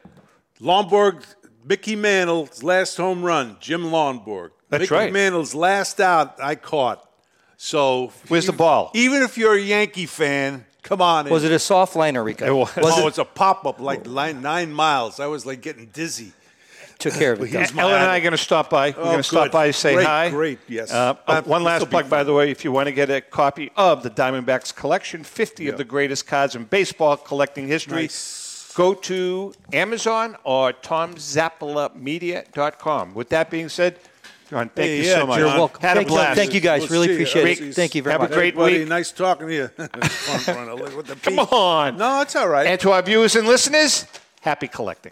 Lonborg, 0.61 1.23
Mickey 1.65 1.95
Mantle's 1.95 2.61
last 2.61 2.97
home 2.97 3.23
run, 3.23 3.57
Jim 3.59 3.83
Lonborg. 3.85 4.51
That's 4.69 4.81
Mickey 4.81 4.93
right. 4.93 5.13
Mantle's 5.13 5.55
last 5.55 5.99
out, 5.99 6.41
I 6.41 6.55
caught. 6.55 7.03
So 7.57 8.11
Where's 8.27 8.45
the 8.45 8.51
ball? 8.53 8.91
Even 8.93 9.23
if 9.23 9.37
you're 9.37 9.55
a 9.55 9.59
Yankee 9.59 10.05
fan, 10.05 10.66
come 10.87 11.01
on. 11.01 11.25
in. 11.27 11.33
Was 11.33 11.43
it 11.43 11.51
a 11.51 11.59
soft 11.59 11.95
liner, 11.95 12.23
Rico? 12.23 12.45
It 12.45 12.53
was. 12.53 12.71
oh, 12.77 13.07
it's 13.07 13.17
a 13.17 13.25
pop 13.25 13.65
up 13.65 13.79
like 13.79 14.05
line, 14.07 14.41
nine 14.41 14.71
miles. 14.71 15.19
I 15.19 15.25
was 15.27 15.45
like 15.45 15.61
getting 15.61 15.87
dizzy. 15.87 16.31
Took 16.99 17.13
care 17.13 17.33
of 17.33 17.41
it. 17.43 17.49
He's 17.49 17.73
my 17.75 17.83
Ellen 17.83 17.93
and 17.93 18.05
I 18.09 18.17
are 18.17 18.21
going 18.21 18.31
to 18.31 18.39
stop 18.39 18.71
by. 18.71 18.89
We're 18.89 19.01
Oh, 19.01 19.03
going 19.03 19.17
to 19.17 19.23
stop 19.23 19.43
good. 19.45 19.51
by, 19.51 19.69
say 19.69 19.93
Great, 19.93 20.07
hi. 20.07 20.29
great, 20.31 20.57
yes. 20.67 20.91
Uh, 20.91 21.13
oh, 21.27 21.33
Uh, 21.33 21.41
one 21.43 21.63
last 21.63 21.87
plug, 21.91 22.09
by 22.09 22.23
the 22.23 22.33
way, 22.33 22.49
if 22.49 22.65
you 22.65 22.71
want 22.71 22.87
to 22.87 22.91
get 22.91 23.11
a 23.11 23.21
copy 23.21 23.69
of 23.77 24.01
the 24.01 24.09
Diamondbacks 24.09 24.75
collection, 24.75 25.23
50 25.23 25.67
of 25.67 25.77
the 25.77 25.83
greatest 25.83 26.25
cards 26.25 26.55
in 26.55 26.63
baseball 26.63 27.15
collecting 27.15 27.67
history, 27.67 28.01
Nice. 28.09 28.73
go 28.75 28.95
to 28.95 29.53
Amazon 29.73 30.37
or 30.43 30.73
tomzappalamedia.com. 30.73 33.13
With 33.13 33.29
that 33.29 33.51
being 33.51 33.69
said, 33.69 33.99
John, 34.49 34.69
thank 34.69 34.87
Hey, 34.87 34.97
you 34.99 35.03
yeah, 35.03 35.15
so 35.15 35.27
much. 35.27 35.39
You're 35.39 35.47
welcome. 35.47 35.81
Had 35.81 35.97
a 35.97 35.99
Thank 35.99 36.09
you- 36.09 36.15
blast. 36.15 36.37
thank 36.37 36.53
you 36.53 36.61
guys. 36.61 36.81
We'll 36.81 36.89
Really 37.01 37.07
see 37.07 37.11
you. 37.11 37.17
appreciate 37.17 37.59
it. 37.59 37.65
Rick, 37.65 37.73
Thank 37.75 37.95
you 37.95 38.01
very 38.01 38.13
much. 38.13 38.21
have 38.21 38.29
a 38.31 38.33
much. 38.33 38.37
great 38.37 38.55
Buddy, 38.55 38.79
week. 38.79 38.87
nice 38.87 39.11
talking 39.11 39.47
to 39.47 39.53
you. 39.53 39.67
Front 39.77 40.47
runner, 40.47 40.73
look 40.73 40.95
with 40.95 41.07
the 41.07 41.15
Come 41.17 41.39
on. 41.39 41.97
No, 41.97 42.21
it's 42.21 42.35
all 42.35 42.47
right. 42.47 42.65
And 42.65 42.79
to 42.79 42.91
our 42.91 43.01
viewers 43.01 43.35
and 43.35 43.45
listeners, 43.47 44.05
happy 44.41 44.67
collecting. 44.69 45.11